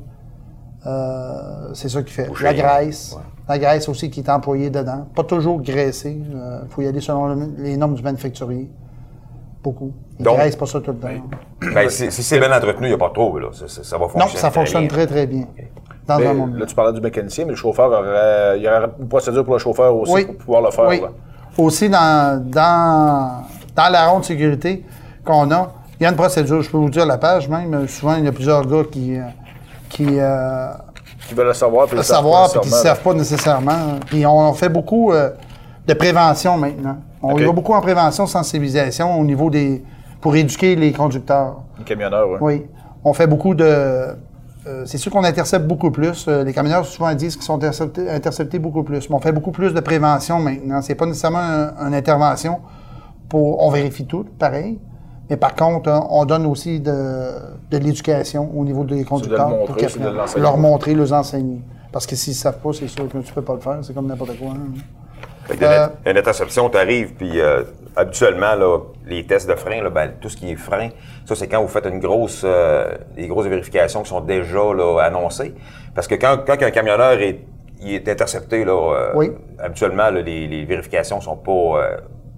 Euh, 0.86 1.70
c'est 1.74 1.88
ça 1.88 2.02
qui 2.02 2.12
fait. 2.12 2.26
Boucher. 2.28 2.44
La 2.44 2.54
graisse. 2.54 3.14
Ouais. 3.16 3.22
La 3.48 3.58
graisse 3.58 3.88
aussi 3.88 4.10
qui 4.10 4.20
est 4.20 4.28
employée 4.28 4.70
dedans. 4.70 5.06
Pas 5.14 5.24
toujours 5.24 5.60
graissée. 5.60 6.18
Il 6.20 6.68
faut 6.70 6.82
y 6.82 6.86
aller 6.86 7.00
selon 7.00 7.26
le- 7.28 7.50
les 7.58 7.76
normes 7.76 7.94
du 7.94 8.02
manufacturier. 8.02 8.68
Beaucoup. 9.62 9.92
Ils 10.18 10.24
Donc- 10.24 10.38
graissent 10.38 10.56
pas 10.56 10.66
ça 10.66 10.80
tout 10.80 10.90
le 10.90 10.96
temps. 10.98 11.08
Ben, 11.72 11.88
si, 11.88 12.10
si 12.10 12.22
c'est 12.22 12.38
bien 12.40 12.50
entretenu, 12.56 12.86
il 12.86 12.90
n'y 12.90 12.94
a 12.94 12.98
pas 12.98 13.08
de 13.08 13.14
trouble. 13.14 13.42
Là. 13.42 13.48
Ça, 13.52 13.68
ça- 13.68 13.84
ça 13.84 13.96
va 13.96 14.04
fonctionner. 14.08 14.24
Non, 14.26 14.36
ça 14.38 14.50
fonctionne 14.50 14.80
bien. 14.82 14.88
très, 14.88 15.06
très 15.06 15.26
bien. 15.26 15.44
Dans 16.06 16.18
Mais 16.18 16.26
un 16.26 16.34
monde. 16.34 16.56
là, 16.56 16.66
tu 16.66 16.74
parlais 16.74 16.92
du 16.92 17.00
mécanicien, 17.00 17.44
mais 17.44 17.50
le 17.52 17.56
chauffeur 17.56 17.86
aurait. 17.90 18.58
Il 18.58 18.64
y 18.64 18.68
aurait 18.68 18.88
une 18.98 19.06
procédure 19.08 19.44
pour 19.44 19.52
le 19.54 19.60
chauffeur 19.60 19.94
aussi 19.94 20.12
Oui. 20.12 20.24
pour 20.24 20.36
pouvoir 20.36 20.62
le 20.62 20.70
faire. 20.72 20.88
Oui. 20.88 21.00
là. 21.00 21.08
Aussi, 21.58 21.88
dans, 21.88 22.42
dans, 22.44 23.42
dans 23.76 23.92
la 23.92 24.06
ronde 24.08 24.22
de 24.22 24.26
sécurité 24.26 24.84
qu'on 25.24 25.48
a, 25.52 25.70
il 26.00 26.02
y 26.02 26.06
a 26.06 26.10
une 26.10 26.16
procédure. 26.16 26.60
Je 26.60 26.70
peux 26.70 26.78
vous 26.78 26.90
dire 26.90 27.06
la 27.06 27.18
page 27.18 27.48
même. 27.48 27.72
euh, 27.74 27.86
Souvent, 27.86 28.16
il 28.16 28.24
y 28.24 28.28
a 28.28 28.32
plusieurs 28.32 28.66
gars 28.66 28.82
qui, 28.90 29.16
euh, 29.16 29.22
qui 29.92 30.06
euh, 30.18 30.68
Qui 31.28 31.34
veulent 31.34 31.46
le 31.48 31.54
savoir, 31.54 31.86
puis 31.86 31.96
le 31.96 32.02
savoir 32.02 32.50
puis 32.50 32.60
qui 32.60 32.68
ne 32.68 32.72
savent 32.74 33.00
pas 33.02 33.14
nécessairement. 33.14 33.98
Puis 34.06 34.24
on 34.26 34.52
fait 34.54 34.68
beaucoup 34.68 35.12
euh, 35.12 35.30
de 35.86 35.94
prévention 35.94 36.56
maintenant. 36.56 36.96
On 37.22 37.36
y 37.38 37.44
va 37.44 37.52
beaucoup 37.52 37.72
en 37.74 37.80
prévention, 37.80 38.26
sensibilisation 38.26 39.18
au 39.20 39.24
niveau 39.24 39.50
des. 39.50 39.82
pour 40.20 40.34
éduquer 40.36 40.74
les 40.76 40.92
conducteurs. 40.92 41.56
Les 41.78 41.84
camionneurs, 41.84 42.28
oui. 42.30 42.38
Oui. 42.40 42.66
On 43.04 43.12
fait 43.12 43.26
beaucoup 43.26 43.54
de. 43.54 43.64
euh, 43.64 44.14
c'est 44.86 44.98
sûr 44.98 45.10
qu'on 45.12 45.24
intercepte 45.24 45.66
beaucoup 45.66 45.90
plus. 45.90 46.26
Euh, 46.28 46.44
les 46.44 46.52
camionneurs 46.52 46.86
souvent 46.86 47.12
disent 47.14 47.34
qu'ils 47.36 47.44
sont 47.44 47.54
interceptés, 47.56 48.08
interceptés 48.10 48.58
beaucoup 48.58 48.82
plus. 48.84 49.08
Mais 49.10 49.14
on 49.16 49.20
fait 49.20 49.32
beaucoup 49.32 49.50
plus 49.52 49.72
de 49.74 49.80
prévention 49.80 50.38
maintenant. 50.40 50.80
C'est 50.82 50.94
pas 50.94 51.06
nécessairement 51.06 51.38
un- 51.78 51.88
une 51.88 51.94
intervention 51.94 52.60
pour. 53.28 53.62
On 53.62 53.70
vérifie 53.70 54.06
tout, 54.06 54.24
pareil. 54.38 54.78
Mais 55.30 55.36
par 55.36 55.54
contre, 55.54 55.90
on- 55.90 56.20
on 56.20 56.24
donne 56.24 56.46
aussi 56.46 56.80
de, 56.80 56.92
de 57.70 57.78
l'éducation 57.78 58.50
au 58.54 58.64
niveau 58.64 58.84
des 58.84 59.04
conducteurs. 59.04 59.48
montrer, 59.48 59.66
pour 59.66 59.76
de 59.76 59.84
apprennent. 59.84 60.14
l'enseigner. 60.16 60.42
leur 60.42 60.56
montrer, 60.58 60.94
les 60.94 61.12
enseigner. 61.12 61.60
Parce 61.92 62.06
que 62.06 62.16
s'ils 62.16 62.32
ne 62.32 62.36
savent 62.38 62.58
pas, 62.58 62.70
c'est 62.72 62.88
sûr 62.88 63.08
que 63.08 63.18
tu 63.18 63.32
peux 63.32 63.42
pas 63.42 63.54
le 63.54 63.60
faire. 63.60 63.78
C'est 63.82 63.94
comme 63.94 64.06
n'importe 64.06 64.38
quoi. 64.38 64.48
hein. 64.50 64.72
Fait 65.44 65.56
que 65.56 65.64
Euh, 65.64 65.86
une, 66.06 66.16
interception, 66.16 66.68
tu 66.70 66.78
arrives, 66.78 67.14
puis 67.14 67.40
euh, 67.40 67.64
habituellement, 67.96 68.54
là, 68.54 68.78
les 69.06 69.26
tests 69.26 69.48
de 69.48 69.54
frein, 69.56 69.82
là, 69.82 69.90
ben, 69.90 70.12
tout 70.20 70.28
ce 70.28 70.36
qui 70.36 70.52
est 70.52 70.56
frein, 70.56 70.88
ça, 71.26 71.34
c'est 71.34 71.48
quand 71.48 71.60
vous 71.60 71.68
faites 71.68 71.86
une 71.86 71.98
grosse, 71.98 72.42
euh, 72.44 72.86
des 73.16 73.26
grosses 73.26 73.46
vérifications 73.46 74.02
qui 74.02 74.08
sont 74.10 74.20
déjà 74.20 74.72
là, 74.72 75.00
annoncées. 75.02 75.54
Parce 75.94 76.06
que 76.06 76.14
quand, 76.14 76.38
quand 76.46 76.62
un 76.62 76.70
camionneur 76.70 77.20
est, 77.20 77.40
il 77.80 77.94
est 77.94 78.08
intercepté, 78.08 78.64
là, 78.64 78.72
euh, 78.94 79.12
Oui. 79.16 79.32
habituellement, 79.58 80.10
là, 80.10 80.20
les, 80.22 80.46
les 80.46 80.64
vérifications 80.64 81.20
sont 81.20 81.36
pas 81.36 81.80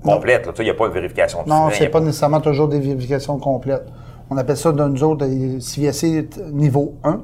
euh, 0.07 0.53
sais, 0.57 0.63
Il 0.63 0.65
n'y 0.65 0.71
a 0.71 0.75
pas 0.75 0.89
de 0.89 0.93
vérification 0.93 1.43
de 1.43 1.49
Non, 1.49 1.69
c'est 1.71 1.89
pas 1.89 2.01
nécessairement 2.01 2.41
toujours 2.41 2.69
des 2.69 2.81
vérifications 2.81 3.39
complètes. 3.39 3.87
On 4.31 4.37
appelle 4.37 4.57
ça, 4.57 4.73
dans 4.73 4.89
nous 4.89 5.03
autres, 5.05 5.27
CVSC 5.61 6.29
niveau 6.53 6.95
1. 7.05 7.21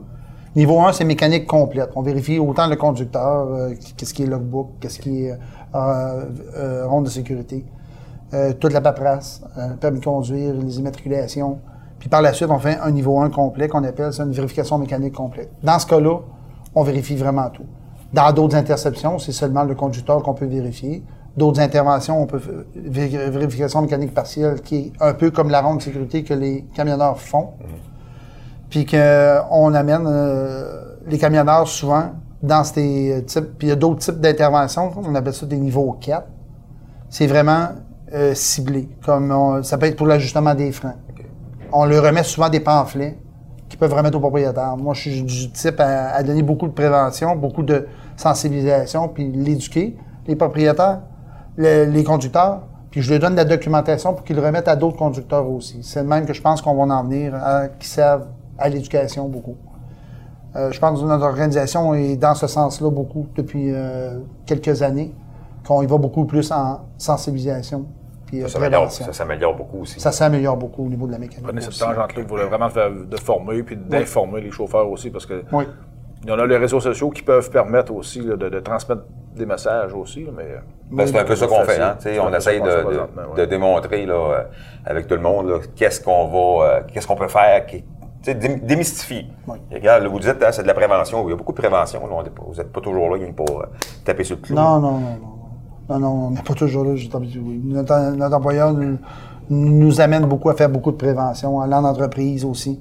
Niveau 0.57 0.81
1, 0.81 0.93
c'est 0.93 1.05
mécanique 1.05 1.47
complète. 1.47 1.91
On 1.95 2.03
vérifie 2.03 2.39
autant 2.39 2.67
le 2.67 2.77
conducteur, 2.77 3.47
euh, 3.49 3.71
qu'est-ce 3.97 4.13
qui 4.13 4.25
est 4.25 4.27
logbook, 4.27 4.71
qu'est-ce 4.81 4.99
qui 4.99 5.27
est 5.27 5.33
euh, 5.33 6.25
euh, 6.57 6.87
ronde 6.89 7.05
de 7.05 7.11
sécurité, 7.11 7.65
euh, 8.35 8.53
toute 8.53 8.73
la 8.73 8.81
paperasse, 8.81 9.43
euh, 9.59 9.75
permis 9.75 10.01
de 10.01 10.05
conduire, 10.05 10.55
les 10.55 10.79
immatriculations. 10.79 11.59
Puis 11.99 12.09
par 12.09 12.23
la 12.23 12.33
suite, 12.33 12.49
on 12.51 12.59
fait 12.59 12.79
un 12.81 12.91
niveau 12.91 13.21
1 13.21 13.31
complet 13.31 13.69
qu'on 13.69 13.85
appelle 13.85 14.13
ça 14.13 14.25
une 14.25 14.33
vérification 14.33 14.79
mécanique 14.79 15.15
complète. 15.15 15.51
Dans 15.63 15.79
ce 15.79 15.87
cas-là, 15.87 16.19
on 16.75 16.83
vérifie 16.83 17.17
vraiment 17.17 17.49
tout. 17.51 17.67
Dans 18.13 18.33
d'autres 18.33 18.57
interceptions, 18.57 19.19
c'est 19.19 19.33
seulement 19.33 19.63
le 19.63 19.75
conducteur 19.75 20.23
qu'on 20.23 20.35
peut 20.35 20.47
vérifier. 20.47 21.05
D'autres 21.37 21.61
interventions, 21.61 22.21
on 22.23 22.27
peut 22.27 22.41
vérification 22.75 23.83
mécanique 23.83 24.13
partielle, 24.13 24.61
qui 24.63 24.77
est 24.77 24.93
un 25.01 25.15
peu 25.15 25.31
comme 25.31 25.49
la 25.51 25.61
ronde 25.63 25.79
de 25.79 25.83
sécurité 25.83 26.25
que 26.25 26.35
les 26.35 26.65
camionneurs 26.75 27.19
font. 27.21 27.51
Puis 28.69 28.85
qu'on 28.87 29.75
amène 29.75 30.07
euh, 30.07 30.97
les 31.07 31.19
camionneurs 31.19 31.67
souvent 31.67 32.11
dans 32.43 32.65
ces 32.65 33.25
types. 33.27 33.59
Puis 33.59 33.67
il 33.69 33.71
y 33.71 33.73
a 33.73 33.77
d'autres 33.77 34.01
types 34.01 34.21
d'interventions, 34.21 34.91
on 34.97 35.15
appelle 35.15 35.35
ça 35.35 35.47
des 35.47 35.57
niveaux 35.59 35.97
4. 36.01 36.25
C'est 37.09 37.27
vraiment 37.27 37.69
euh, 38.13 38.35
ciblé. 38.35 38.89
Comme 39.05 39.31
on- 39.33 39.63
ça 39.63 39.79
peut 39.79 39.87
être 39.87 39.97
pour 39.97 40.07
l'ajustement 40.07 40.55
des 40.55 40.73
freins. 40.73 40.95
On 41.73 41.85
leur 41.85 42.05
remet 42.05 42.23
souvent 42.25 42.49
des 42.49 42.61
pamphlets 42.61 43.17
qui 43.69 43.77
peuvent 43.77 43.93
remettre 43.95 44.17
au 44.17 44.21
propriétaire. 44.21 44.77
Moi, 44.77 44.95
je 44.95 45.01
suis 45.01 45.23
du 45.23 45.51
type 45.53 45.79
à, 45.79 46.11
à 46.11 46.23
donner 46.25 46.43
beaucoup 46.43 46.67
de 46.67 46.73
prévention, 46.73 47.37
beaucoup 47.37 47.63
de 47.63 47.87
sensibilisation, 48.17 49.09
puis 49.09 49.31
l'éduquer, 49.31 49.97
les 50.27 50.35
propriétaires, 50.37 51.01
le- 51.61 51.85
les 51.91 52.05
conducteurs. 52.05 52.61
Puis 52.91 53.03
je 53.03 53.11
leur 53.13 53.21
donne 53.21 53.33
de 53.33 53.37
la 53.39 53.45
documentation 53.45 54.15
pour 54.15 54.25
qu'ils 54.25 54.35
le 54.37 54.43
remettent 54.43 54.67
à 54.69 54.75
d'autres 54.75 54.97
conducteurs 54.97 55.49
aussi. 55.49 55.79
C'est 55.83 56.03
le 56.03 56.09
même 56.09 56.27
que 56.27 56.33
je 56.33 56.43
pense 56.43 56.61
qu'on 56.61 56.75
va 56.75 56.93
en 56.95 57.05
venir, 57.05 57.35
à, 57.37 57.69
qui 57.69 57.87
servent 57.89 58.27
à 58.59 58.69
l'éducation 58.69 59.29
beaucoup. 59.29 59.57
Euh, 60.57 60.73
je 60.73 60.81
pense 60.81 61.01
que 61.01 61.07
notre 61.07 61.25
organisation 61.25 61.95
est 61.95 62.17
dans 62.17 62.35
ce 62.35 62.49
sens-là 62.49 62.91
beaucoup 62.91 63.29
depuis 63.37 63.73
euh, 63.73 64.19
quelques 64.45 64.83
années, 64.83 65.15
qu'on 65.65 65.83
y 65.83 65.87
va 65.87 65.99
beaucoup 65.99 66.25
plus 66.25 66.51
en 66.51 66.81
sensibilisation 66.99 67.87
puis 68.27 68.41
euh, 68.43 68.49
Ça 68.49 68.55
s'améliore, 68.55 68.81
prévention. 68.83 69.05
ça 69.07 69.13
s'améliore 69.13 69.55
beaucoup 69.57 69.79
aussi. 69.83 70.01
Ça 70.01 70.11
s'améliore 70.13 70.57
beaucoup 70.57 70.85
au 70.85 70.89
niveau 70.89 71.07
de 71.07 71.13
la 71.13 71.19
mécanique. 71.19 71.45
Prenez 71.45 71.61
cette 71.61 71.71
aussi. 71.71 71.81
tangente-là, 71.81 72.23
vous 72.23 72.29
voulez 72.29 72.45
vraiment 72.45 72.69
de 72.69 73.17
former 73.17 73.63
puis 73.63 73.77
d'informer 73.77 74.41
les 74.41 74.51
chauffeurs 74.51 74.91
aussi 74.91 75.11
parce 75.11 75.27
que 75.27 75.45
Oui. 75.53 75.65
il 76.25 76.29
y 76.29 76.33
en 76.33 76.39
a 76.41 76.47
les 76.47 76.57
réseaux 76.57 76.81
sociaux 76.81 77.11
qui 77.11 77.23
peuvent 77.23 77.51
permettre 77.51 77.93
aussi 77.95 78.21
là, 78.21 78.37
de, 78.37 78.49
de 78.49 78.59
transmettre 78.61 79.03
des 79.35 79.47
messages 79.47 79.93
aussi, 79.95 80.27
mais... 80.37 80.57
Ben, 80.91 81.07
c'est 81.07 81.19
un 81.19 81.25
peu 81.25 81.37
ça 81.37 81.47
qu'on 81.47 81.63
fait, 81.63 81.81
hein. 81.81 81.97
On 82.21 82.33
essaye 82.35 82.61
de, 82.61 82.67
de- 82.67 82.83
présentement, 82.83 83.23
ouais. 83.35 83.41
de 83.41 83.45
démontrer 83.45 84.07
là, 84.07 84.15
euh, 84.15 84.43
avec 84.85 85.07
tout 85.07 85.15
le 85.15 85.21
monde 85.21 85.61
qu'est-ce 85.77 86.01
qu'on 86.01 86.27
va, 86.27 86.65
euh, 86.67 86.81
qu'est-ce 86.93 87.07
qu'on 87.07 87.15
peut 87.15 87.29
faire, 87.29 87.65
qui- 87.67 87.85
démystifier. 88.63 89.27
Oui. 89.47 89.59
Regarde, 89.73 90.05
vous 90.07 90.19
dites, 90.19 90.43
hein, 90.43 90.49
c'est 90.51 90.63
de 90.63 90.67
la 90.67 90.75
prévention. 90.75 91.27
Il 91.27 91.31
y 91.31 91.33
a 91.33 91.37
beaucoup 91.37 91.53
de 91.53 91.59
prévention. 91.59 92.01
là. 92.07 92.13
On 92.13 92.23
est 92.25 92.31
pas- 92.31 92.43
vous 92.47 92.55
n'êtes 92.55 92.73
pas 92.73 92.81
toujours 92.81 93.17
là 93.17 93.25
pour 93.35 93.61
euh, 93.63 93.67
taper 94.05 94.25
sur 94.25 94.37
le 94.37 94.43
clou. 94.43 94.55
Non, 94.57 94.79
non, 94.79 94.93
non, 94.93 95.01
non. 95.01 95.37
Non, 95.89 95.99
non, 95.99 96.27
on 96.27 96.31
n'est 96.33 96.43
pas 96.43 96.55
toujours 96.55 96.85
là, 96.85 96.95
juste 96.97 97.15
oui. 97.15 97.61
Notre, 97.65 98.13
notre 98.15 98.37
employeur 98.37 98.73
nous, 98.73 98.99
nous 99.49 100.01
amène 100.01 100.27
beaucoup 100.27 100.51
à 100.51 100.55
faire 100.55 100.69
beaucoup 100.69 100.93
de 100.93 100.97
prévention, 100.97 101.61
aller 101.61 101.75
en 101.75 101.85
entreprise 101.85 102.45
aussi, 102.45 102.79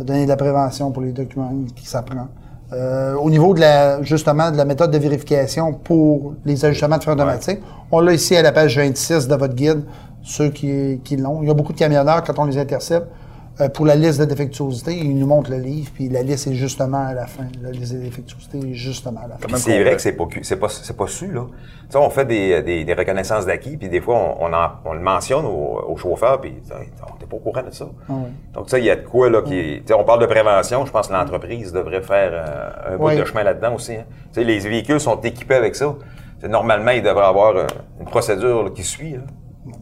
à 0.00 0.04
donner 0.04 0.24
de 0.24 0.28
la 0.28 0.36
prévention 0.36 0.90
pour 0.90 1.02
les 1.02 1.12
documents 1.12 1.50
qui 1.76 1.86
s'apprend. 1.86 2.28
Euh, 2.72 3.14
au 3.16 3.28
niveau 3.28 3.52
de 3.52 3.60
la, 3.60 4.02
justement, 4.02 4.50
de 4.50 4.56
la 4.56 4.64
méthode 4.64 4.90
de 4.90 4.98
vérification 4.98 5.74
pour 5.74 6.34
les 6.44 6.64
ajustements 6.64 6.96
de 6.96 7.02
frein 7.02 7.12
automatique, 7.12 7.60
on 7.90 8.00
l'a 8.00 8.14
ici 8.14 8.34
à 8.34 8.42
la 8.42 8.52
page 8.52 8.76
26 8.78 9.28
de 9.28 9.34
votre 9.34 9.54
guide, 9.54 9.82
ceux 10.22 10.48
qui, 10.48 11.00
qui 11.04 11.16
l'ont. 11.16 11.42
Il 11.42 11.48
y 11.48 11.50
a 11.50 11.54
beaucoup 11.54 11.74
de 11.74 11.78
camionneurs, 11.78 12.22
quand 12.24 12.38
on 12.38 12.44
les 12.44 12.56
intercepte, 12.56 13.06
euh, 13.60 13.68
pour 13.68 13.84
la 13.86 13.94
liste 13.94 14.18
de 14.20 14.24
défectuosité, 14.24 14.96
ils 14.96 15.16
nous 15.18 15.26
montrent 15.26 15.50
le 15.50 15.58
livre, 15.58 15.90
puis 15.94 16.08
la 16.08 16.22
liste 16.22 16.46
est 16.46 16.54
justement 16.54 17.06
à 17.06 17.12
la 17.14 17.26
fin. 17.26 17.44
La 17.62 17.70
liste 17.70 17.92
de 17.94 17.98
défectuosité 17.98 18.58
est 18.70 18.74
justement 18.74 19.20
à 19.24 19.28
la 19.28 19.36
fin. 19.36 19.56
C'est 19.56 19.82
vrai 19.82 19.94
que 19.96 20.00
c'est 20.02 20.12
pas, 20.12 20.24
c'est 20.42 20.56
pas, 20.56 20.68
c'est 20.68 20.96
pas 20.96 21.06
su, 21.06 21.30
là. 21.32 21.42
Tu 21.50 21.86
sais, 21.90 21.98
on 21.98 22.08
fait 22.08 22.24
des, 22.24 22.62
des, 22.62 22.84
des 22.84 22.94
reconnaissances 22.94 23.44
d'acquis, 23.44 23.76
puis 23.76 23.88
des 23.90 24.00
fois, 24.00 24.14
on, 24.16 24.46
on, 24.46 24.52
en- 24.54 24.70
on 24.86 24.94
le 24.94 25.00
mentionne 25.00 25.44
aux, 25.44 25.84
aux 25.86 25.96
chauffeurs, 25.96 26.40
puis 26.40 26.52
tu 26.62 26.68
sais, 26.68 26.74
on 26.74 27.20
n'est 27.20 27.26
pas 27.26 27.36
au 27.36 27.40
courant 27.40 27.62
de 27.62 27.70
ça. 27.70 27.86
Ah 28.08 28.12
oui. 28.16 28.30
Donc, 28.54 28.70
ça, 28.70 28.78
il 28.78 28.86
y 28.86 28.90
a 28.90 28.96
de 28.96 29.06
quoi, 29.06 29.28
là, 29.28 29.42
qui. 29.42 29.50
Tu 29.50 29.82
sais, 29.86 29.94
on 29.94 30.04
parle 30.04 30.20
de 30.22 30.26
prévention, 30.26 30.86
je 30.86 30.90
pense 30.90 31.08
que 31.08 31.12
l'entreprise 31.12 31.72
devrait 31.72 32.02
faire 32.02 32.30
euh, 32.32 32.94
un 32.94 32.96
bout 32.96 33.08
Oui. 33.08 33.16
de 33.18 33.24
chemin 33.24 33.42
là-dedans 33.42 33.74
aussi. 33.74 33.92
hein. 33.94 34.04
Tu 34.32 34.40
sais, 34.40 34.44
les 34.44 34.58
véhicules 34.60 35.00
sont 35.00 35.20
équipés 35.20 35.56
avec 35.56 35.74
ça. 35.76 35.94
Tu 36.00 36.46
sais, 36.46 36.48
normalement, 36.48 36.92
ils 36.92 37.02
devraient 37.02 37.26
avoir 37.26 37.54
euh, 37.56 37.66
une 38.00 38.06
procédure 38.06 38.62
là, 38.64 38.70
qui 38.70 38.82
suit. 38.82 39.12
là. 39.12 39.18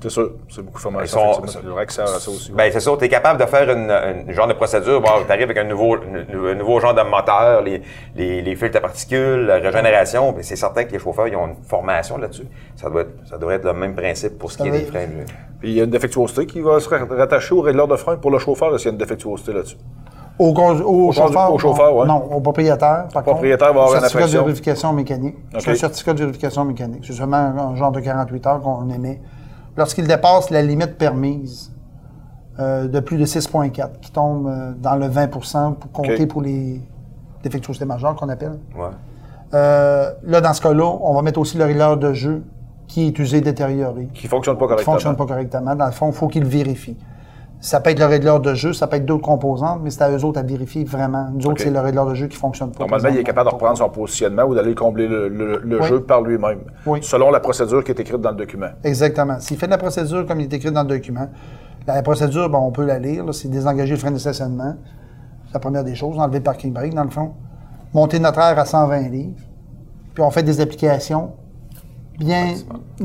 C'est 0.03 0.11
sûr, 0.11 0.33
c'est 0.51 0.61
beaucoup 0.63 0.77
de 0.77 0.83
formation. 0.83 1.21
Il 1.43 1.49
faudrait 1.51 1.87
que 1.87 1.93
ça, 1.93 2.07
ça 2.07 2.31
aussi. 2.31 2.53
Ben, 2.53 2.71
c'est 2.71 2.81
ça, 2.81 2.91
tu 2.99 3.05
es 3.05 3.09
capable 3.09 3.41
de 3.41 3.47
faire 3.47 3.71
une, 3.71 3.91
une 4.29 4.35
genre 4.35 4.47
de 4.47 4.53
procédure. 4.53 5.01
Bon, 5.01 5.09
tu 5.25 5.33
arrives 5.33 5.45
avec 5.45 5.57
un 5.57 5.65
nouveau, 5.65 5.97
un 5.97 6.55
nouveau 6.55 6.81
genre 6.81 6.93
de 6.93 7.01
moteur, 7.03 7.63
les, 7.63 7.81
les, 8.15 8.43
les 8.43 8.57
filtres 8.57 8.77
à 8.77 8.81
particules, 8.81 9.47
la 9.47 9.55
régénération. 9.57 10.33
Ben, 10.33 10.43
c'est 10.43 10.57
certain 10.57 10.85
que 10.85 10.93
les 10.93 10.99
chauffeurs, 10.99 11.29
ils 11.29 11.37
ont 11.37 11.47
une 11.47 11.57
formation 11.67 12.19
là-dessus. 12.19 12.47
Ça 12.77 12.91
doit, 12.91 13.03
être, 13.03 13.13
ça 13.29 13.39
devrait 13.39 13.55
être 13.55 13.65
le 13.65 13.73
même 13.73 13.95
principe 13.95 14.39
pour 14.39 14.53
ce 14.53 14.59
qui 14.59 14.69
est 14.69 14.71
des 14.71 14.85
freins. 14.85 15.07
Puis 15.61 15.71
il 15.71 15.75
y 15.77 15.81
a 15.81 15.85
une 15.85 15.91
défectuosité 15.91 16.45
qui 16.47 16.61
va 16.61 16.79
se 16.79 16.89
rattacher 16.89 17.55
au 17.55 17.63
régleur 17.63 17.89
de 17.89 17.97
frein 17.97 18.17
pour 18.17 18.31
le 18.31 18.39
chauffeur, 18.39 18.75
est-ce 18.75 18.83
qu'il 18.83 18.89
y 18.89 18.91
a 18.91 18.93
une 18.93 18.99
défectuosité 18.99 19.53
là-dessus? 19.55 19.77
Au, 20.39 20.55
con- 20.55 20.79
au, 20.81 21.13
chauffeur? 21.13 21.53
au 21.53 21.59
chauffeur, 21.59 21.95
ouais. 21.97 22.07
Non, 22.07 22.23
au 22.33 22.41
propriétaire, 22.41 23.09
par 23.13 23.23
Le 23.23 23.31
propriétaire 23.31 23.73
va 23.75 23.83
avoir 23.83 23.95
une 23.95 24.01
certificat 24.01 24.27
de 24.27 24.45
vérification 24.45 24.93
mécanique. 24.95 25.37
OK. 25.55 25.61
C'est 25.61 25.71
un 25.71 25.75
certificat 25.75 26.13
de 26.15 26.19
vérification 26.21 26.65
mécanique. 26.65 27.05
C'est 27.07 27.13
seulement 27.13 27.37
un 27.37 27.75
genre 27.77 27.93
de 27.93 28.01
48 28.01 28.47
heures 28.47 28.61
qu'on 28.61 28.89
émet. 28.91 29.21
Lorsqu'il 29.77 30.07
dépasse 30.07 30.51
la 30.51 30.63
limite 30.63 30.97
permise 30.97 31.73
euh, 32.59 32.89
de 32.89 33.01
plus 33.01 33.17
de 33.17 33.25
6,4, 33.25 34.01
qui 34.01 34.11
tombe 34.11 34.47
euh, 34.49 34.73
dans 34.77 34.97
le 34.97 35.07
20% 35.07 35.75
pour 35.75 35.93
compter 35.93 36.27
pour 36.27 36.43
les 36.43 36.81
défectuosités 37.43 37.85
majeures 37.85 38.15
qu'on 38.17 38.29
appelle. 38.29 38.59
Ouais. 38.77 38.89
Euh, 39.55 40.13
là, 40.25 40.41
dans 40.41 40.53
ce 40.53 40.61
cas-là, 40.61 40.85
on 40.85 41.15
va 41.15 41.23
mettre 41.23 41.41
aussi 41.41 41.57
le 41.57 41.65
régleur 41.65 41.97
de 41.97 42.13
jeu 42.13 42.43
qui 42.87 43.07
est 43.07 43.19
usé, 43.19 43.41
détérioré 43.41 44.09
Qui 44.13 44.27
fonctionne 44.27 44.57
pas 44.57 44.65
qui 44.65 44.69
correctement. 44.71 44.93
fonctionne 44.95 45.17
pas 45.17 45.27
correctement. 45.27 45.75
Dans 45.75 45.87
le 45.87 45.93
fond, 45.93 46.09
il 46.09 46.13
faut 46.13 46.29
qu'ils 46.29 46.43
le 46.43 46.49
vérifient. 46.49 46.97
Ça 47.63 47.81
peut 47.81 47.91
être 47.91 47.99
le 47.99 48.07
régleur 48.07 48.41
de 48.41 48.55
jeu, 48.55 48.73
ça 48.73 48.87
peut 48.87 48.97
être 48.97 49.05
d'autres 49.05 49.23
composantes, 49.25 49.81
mais 49.83 49.91
c'est 49.91 50.03
à 50.03 50.11
eux 50.11 50.25
autres 50.25 50.41
à 50.41 50.43
vérifier 50.43 50.83
vraiment. 50.85 51.29
Nous 51.35 51.47
autres, 51.47 51.61
c'est 51.63 51.71
le 51.71 51.79
régleur 51.81 52.07
de 52.07 52.15
jeu 52.15 52.27
qui 52.27 52.37
fonctionne 52.39 52.73
pas. 52.73 52.81
Normalement, 52.85 53.11
il 53.11 53.19
est 53.19 53.23
capable 53.23 53.51
de 53.51 53.55
reprendre 53.55 53.77
son 53.77 53.91
positionnement 53.91 54.45
ou 54.45 54.55
d'aller 54.55 54.75
combler 54.75 55.07
le, 55.07 55.29
le- 55.29 55.59
le 55.63 55.81
Oui. 55.81 55.87
jeu 55.87 56.01
par 56.03 56.23
lui-même, 56.23 56.61
Oui. 56.87 57.01
selon 57.03 57.31
la 57.31 57.41
procédure 57.41 57.85
qui 57.85 57.91
est 57.93 58.01
écrite 58.01 58.21
dans 58.21 58.31
le 58.31 58.37
document. 58.37 58.69
Exactement. 58.83 59.39
S'il 59.41 59.59
fait 59.59 59.67
de 59.67 59.73
la 59.73 59.79
procédure 59.79 60.25
comme 60.25 60.41
il 60.41 60.45
est 60.45 60.53
écrit 60.55 60.73
dans 60.73 60.83
le 60.83 60.89
document, 60.89 61.29
la 61.87 62.03
procédure, 62.03 62.49
bon, 62.49 62.59
on 62.61 62.71
peut 62.71 62.85
la 62.87 62.99
lire. 62.99 63.25
C'est 63.35 63.49
désengager 63.49 63.93
le 63.93 63.99
frein 63.99 64.11
de 64.11 64.19
stationnement. 64.19 64.75
C'est 65.49 65.55
la 65.55 65.61
première 65.61 65.85
des 65.85 65.95
choses. 65.95 66.19
Enlever 66.19 66.39
le 66.39 66.45
parking 66.45 66.73
brake, 66.73 66.95
dans 66.95 67.05
le 67.05 67.11
fond. 67.11 67.33
Monter 67.93 68.21
notre 68.21 68.39
air 68.39 68.59
à 68.59 68.65
120 68.65 69.09
livres. 69.11 69.35
Puis 70.15 70.23
on 70.23 70.31
fait 70.31 70.43
des 70.45 70.61
applications 70.63 71.33
bien, 72.21 72.55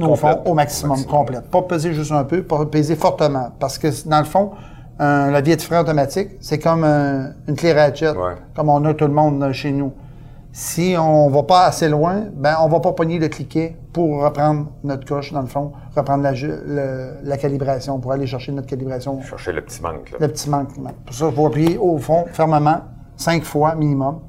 au 0.01 0.15
fond, 0.15 0.41
au 0.45 0.53
maximum, 0.53 1.03
complète. 1.05 1.49
Pas 1.49 1.61
peser 1.63 1.93
juste 1.93 2.11
un 2.11 2.23
peu, 2.25 2.43
pas 2.43 2.65
peser 2.65 2.95
fortement. 2.95 3.49
Parce 3.59 3.77
que, 3.77 3.87
dans 4.07 4.19
le 4.19 4.25
fond, 4.25 4.51
un 4.99 5.31
levier 5.31 5.55
de 5.55 5.61
frein 5.61 5.81
automatique, 5.81 6.29
c'est 6.41 6.59
comme 6.59 6.83
un- 6.83 7.31
une 7.47 7.55
clé 7.55 7.73
ratchet, 7.73 8.09
Ouais. 8.11 8.35
comme 8.55 8.69
on 8.69 8.83
a 8.85 8.93
tout 8.93 9.05
le 9.07 9.13
monde 9.13 9.41
euh, 9.43 9.51
chez 9.53 9.71
nous. 9.71 9.91
Si 10.51 10.95
on 10.97 11.27
va 11.29 11.43
pas 11.43 11.65
assez 11.65 11.89
loin, 11.89 12.23
ben 12.33 12.55
on 12.61 12.69
va 12.69 12.79
pas 12.79 12.93
pogner 12.93 13.19
le 13.19 13.27
cliquet 13.27 13.75
pour 13.91 14.23
reprendre 14.23 14.67
notre 14.85 15.05
coche, 15.05 15.33
dans 15.33 15.41
le 15.41 15.47
fond, 15.47 15.73
reprendre 15.93 16.23
la, 16.23 16.31
le- 16.31 17.09
la 17.23 17.35
calibration, 17.37 17.99
pour 17.99 18.13
aller 18.13 18.25
chercher 18.25 18.53
notre 18.53 18.67
calibration, 18.67 19.21
Chercher 19.21 19.51
le 19.51 19.61
petit 19.61 19.81
manque. 19.81 20.11
Là. 20.11 20.17
le 20.21 20.27
petit 20.29 20.49
manquement. 20.49 20.91
Pour 21.05 21.13
ça, 21.13 21.27
il 21.29 21.35
faut 21.35 21.47
appuyer 21.47 21.77
au 21.77 21.97
fond, 21.97 22.23
fermement, 22.31 22.79
cinq 23.17 23.43
fois 23.43 23.75
minimum. 23.75 24.19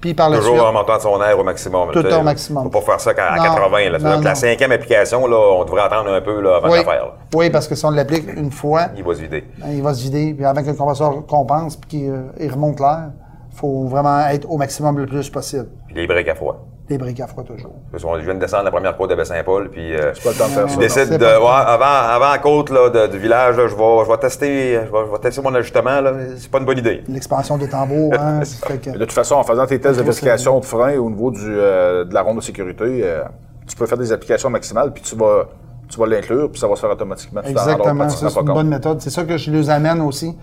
Puis 0.00 0.14
par 0.14 0.30
la 0.30 0.38
Toujours 0.38 0.54
suite, 0.54 0.64
en 0.64 0.72
montant 0.72 1.00
son 1.00 1.20
air 1.22 1.38
au 1.38 1.42
maximum. 1.42 1.90
Tout 1.90 2.06
au 2.06 2.22
maximum. 2.22 2.62
Faut 2.64 2.70
pas 2.80 2.80
faire 2.92 3.00
ça 3.00 3.14
qu'à 3.14 3.32
à 3.32 3.36
Non, 3.36 3.42
80. 3.42 3.90
Là. 3.90 3.98
non, 3.98 4.20
que 4.20 4.24
la 4.24 4.34
cinquième 4.36 4.70
application, 4.70 5.26
là, 5.26 5.36
on 5.36 5.64
devrait 5.64 5.82
attendre 5.82 6.10
un 6.12 6.20
peu 6.20 6.40
là, 6.40 6.56
avant 6.56 6.68
oui, 6.70 6.80
de 6.80 6.86
la 6.86 6.92
faire. 6.92 7.04
là. 7.06 7.12
oui, 7.34 7.50
parce 7.50 7.66
que 7.66 7.74
si 7.74 7.84
on 7.84 7.90
l'applique 7.90 8.26
une 8.36 8.52
fois, 8.52 8.88
Il 8.96 9.02
va 9.02 9.14
se 9.14 9.20
vider. 9.22 9.44
ben, 9.58 9.70
il 9.72 9.82
va 9.82 9.92
se 9.94 10.02
vider, 10.02 10.34
puis 10.34 10.44
avant 10.44 10.62
que 10.62 10.68
le 10.68 10.74
compresseur 10.74 11.26
compense 11.26 11.76
puis 11.76 11.90
qu'il 11.90 12.10
euh, 12.10 12.48
remonte 12.52 12.78
l'air, 12.78 13.10
il 13.52 13.56
faut 13.58 13.86
vraiment 13.86 14.24
être 14.28 14.48
au 14.48 14.56
maximum 14.56 14.98
le 14.98 15.06
plus 15.06 15.28
possible. 15.30 15.66
Puis 15.86 15.96
les 15.96 16.06
breaks 16.06 16.28
à 16.28 16.34
froid. 16.36 16.64
Les 16.90 16.96
briques 16.98 17.20
à 17.20 17.26
froid 17.26 17.44
toujours. 17.44 17.74
Parce 17.90 18.02
qu'on- 18.02 18.18
Je 18.18 18.24
viens 18.24 18.34
de 18.34 18.38
descendre 18.40 18.64
la 18.64 18.70
première 18.70 18.96
côte 18.96 19.10
de 19.10 19.14
Baie-Saint-Paul, 19.14 19.68
puis 19.70 19.94
euh, 19.94 20.12
pas 20.24 20.30
le 20.30 20.36
temps 20.38 20.44
de 20.46 20.50
faire 20.50 20.62
ça. 20.62 20.66
je 20.68 20.74
non. 20.74 20.78
décide 20.80 21.04
c'est 21.08 21.18
de. 21.18 21.24
pas- 21.24 21.38
ouais, 21.40 21.66
avant, 21.66 22.14
avant 22.14 22.30
la 22.30 22.38
côte 22.38 22.70
là, 22.70 22.88
de- 22.88 23.06
du 23.12 23.18
village, 23.18 23.56
là, 23.56 23.66
je, 23.68 23.74
vais, 23.74 24.04
je 24.04 24.10
vais 24.10 24.16
tester. 24.18 24.72
Je 24.74 24.90
vais, 24.92 25.06
je 25.06 25.12
vais 25.12 25.18
tester 25.18 25.42
mon 25.42 25.54
ajustement. 25.54 26.00
Là. 26.00 26.12
C'est 26.38 26.50
pas 26.50 26.58
une 26.58 26.64
bonne 26.64 26.78
idée. 26.78 27.02
L'expansion 27.08 27.58
des 27.58 27.68
tambours, 27.68 28.14
hein, 28.18 28.40
ça 28.44 28.66
fait 28.66 28.78
que- 28.78 28.90
Mais 28.90 28.94
De 28.98 29.04
toute 29.04 29.12
façon, 29.12 29.34
en 29.34 29.42
faisant 29.44 29.66
tes 29.66 29.78
tests 29.80 29.98
de 29.98 30.02
vérification 30.02 30.58
de 30.60 30.64
frein 30.64 30.96
au 30.98 31.10
niveau 31.10 31.30
du, 31.30 31.40
euh, 31.46 32.04
de 32.04 32.14
la 32.14 32.22
ronde 32.22 32.36
de 32.38 32.42
sécurité, 32.42 33.02
euh, 33.04 33.22
tu 33.66 33.76
peux 33.76 33.86
faire 33.86 33.98
des 33.98 34.10
applications 34.12 34.48
maximales, 34.48 34.92
puis 34.94 35.02
tu 35.02 35.14
vas, 35.14 35.44
tu 35.90 35.98
vas 36.00 36.06
l'inclure, 36.06 36.50
puis 36.50 36.58
ça 36.60 36.66
va 36.68 36.74
se 36.74 36.80
faire 36.80 36.90
automatiquement. 36.90 37.42
Exactement, 37.42 38.08
ça 38.08 38.28
c'est 38.30 38.40
une 38.40 38.46
compte. 38.46 38.54
bonne 38.54 38.68
méthode. 38.68 39.00
C'est 39.02 39.10
ça 39.10 39.24
que 39.24 39.36
je 39.36 39.50
les 39.50 39.68
amène 39.68 40.00
aussi 40.00 40.34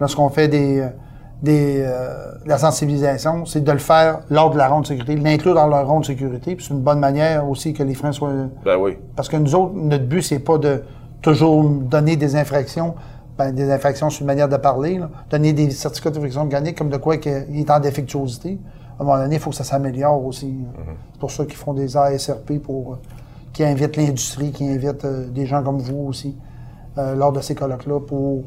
lorsqu'on 0.00 0.28
fait 0.28 0.46
des, 0.46 0.80
euh, 0.80 0.88
des, 1.42 1.82
euh, 1.86 2.32
la 2.46 2.58
sensibilisation, 2.58 3.46
c'est 3.46 3.62
de 3.62 3.72
le 3.72 3.78
faire 3.78 4.20
lors 4.28 4.50
de 4.50 4.58
la 4.58 4.68
ronde 4.68 4.82
de 4.82 4.88
sécurité, 4.88 5.16
l'inclure 5.16 5.54
dans 5.54 5.66
leur 5.68 5.86
ronde 5.86 6.02
de 6.02 6.06
sécurité. 6.06 6.56
Puis 6.56 6.66
c'est 6.66 6.74
une 6.74 6.80
bonne 6.80 6.98
manière 6.98 7.48
aussi 7.48 7.72
que 7.72 7.82
les 7.82 7.94
freins 7.94 8.12
soient. 8.12 8.32
Ben 8.64 8.76
oui. 8.76 8.98
Parce 9.14 9.28
que 9.28 9.36
nous 9.36 9.54
autres, 9.54 9.74
notre 9.74 10.04
but, 10.04 10.22
c'est 10.22 10.40
pas 10.40 10.58
de 10.58 10.82
toujours 11.22 11.64
donner 11.64 12.16
des 12.16 12.34
infractions, 12.34 12.94
ben, 13.36 13.52
des 13.52 13.70
infractions 13.70 14.10
sur 14.10 14.22
une 14.22 14.26
manière 14.26 14.48
de 14.48 14.56
parler, 14.56 14.98
là. 14.98 15.10
donner 15.30 15.52
des 15.52 15.70
certificats 15.70 16.10
d'infraction 16.10 16.44
mécanique 16.44 16.76
comme 16.76 16.90
de 16.90 16.96
quoi 16.96 17.16
qu'il 17.18 17.56
est 17.56 17.70
en 17.70 17.78
défectuosité. 17.78 18.58
À 18.98 19.02
un 19.02 19.06
moment 19.06 19.18
donné, 19.18 19.36
il 19.36 19.40
faut 19.40 19.50
que 19.50 19.56
ça 19.56 19.64
s'améliore 19.64 20.24
aussi. 20.24 20.56
C'est 21.12 21.20
pour 21.20 21.30
ça 21.30 21.44
qu'ils 21.44 21.54
font 21.54 21.72
des 21.72 21.96
ASRP 21.96 22.58
pour 22.60 22.94
euh, 22.94 22.96
qui 23.52 23.62
invitent 23.62 23.96
l'industrie, 23.96 24.50
qui 24.50 24.68
invitent 24.68 25.04
euh, 25.04 25.28
des 25.28 25.46
gens 25.46 25.62
comme 25.62 25.78
vous 25.78 26.06
aussi 26.08 26.36
lors 26.96 27.30
de 27.30 27.40
ces 27.40 27.54
colloques-là 27.54 28.00
pour. 28.00 28.42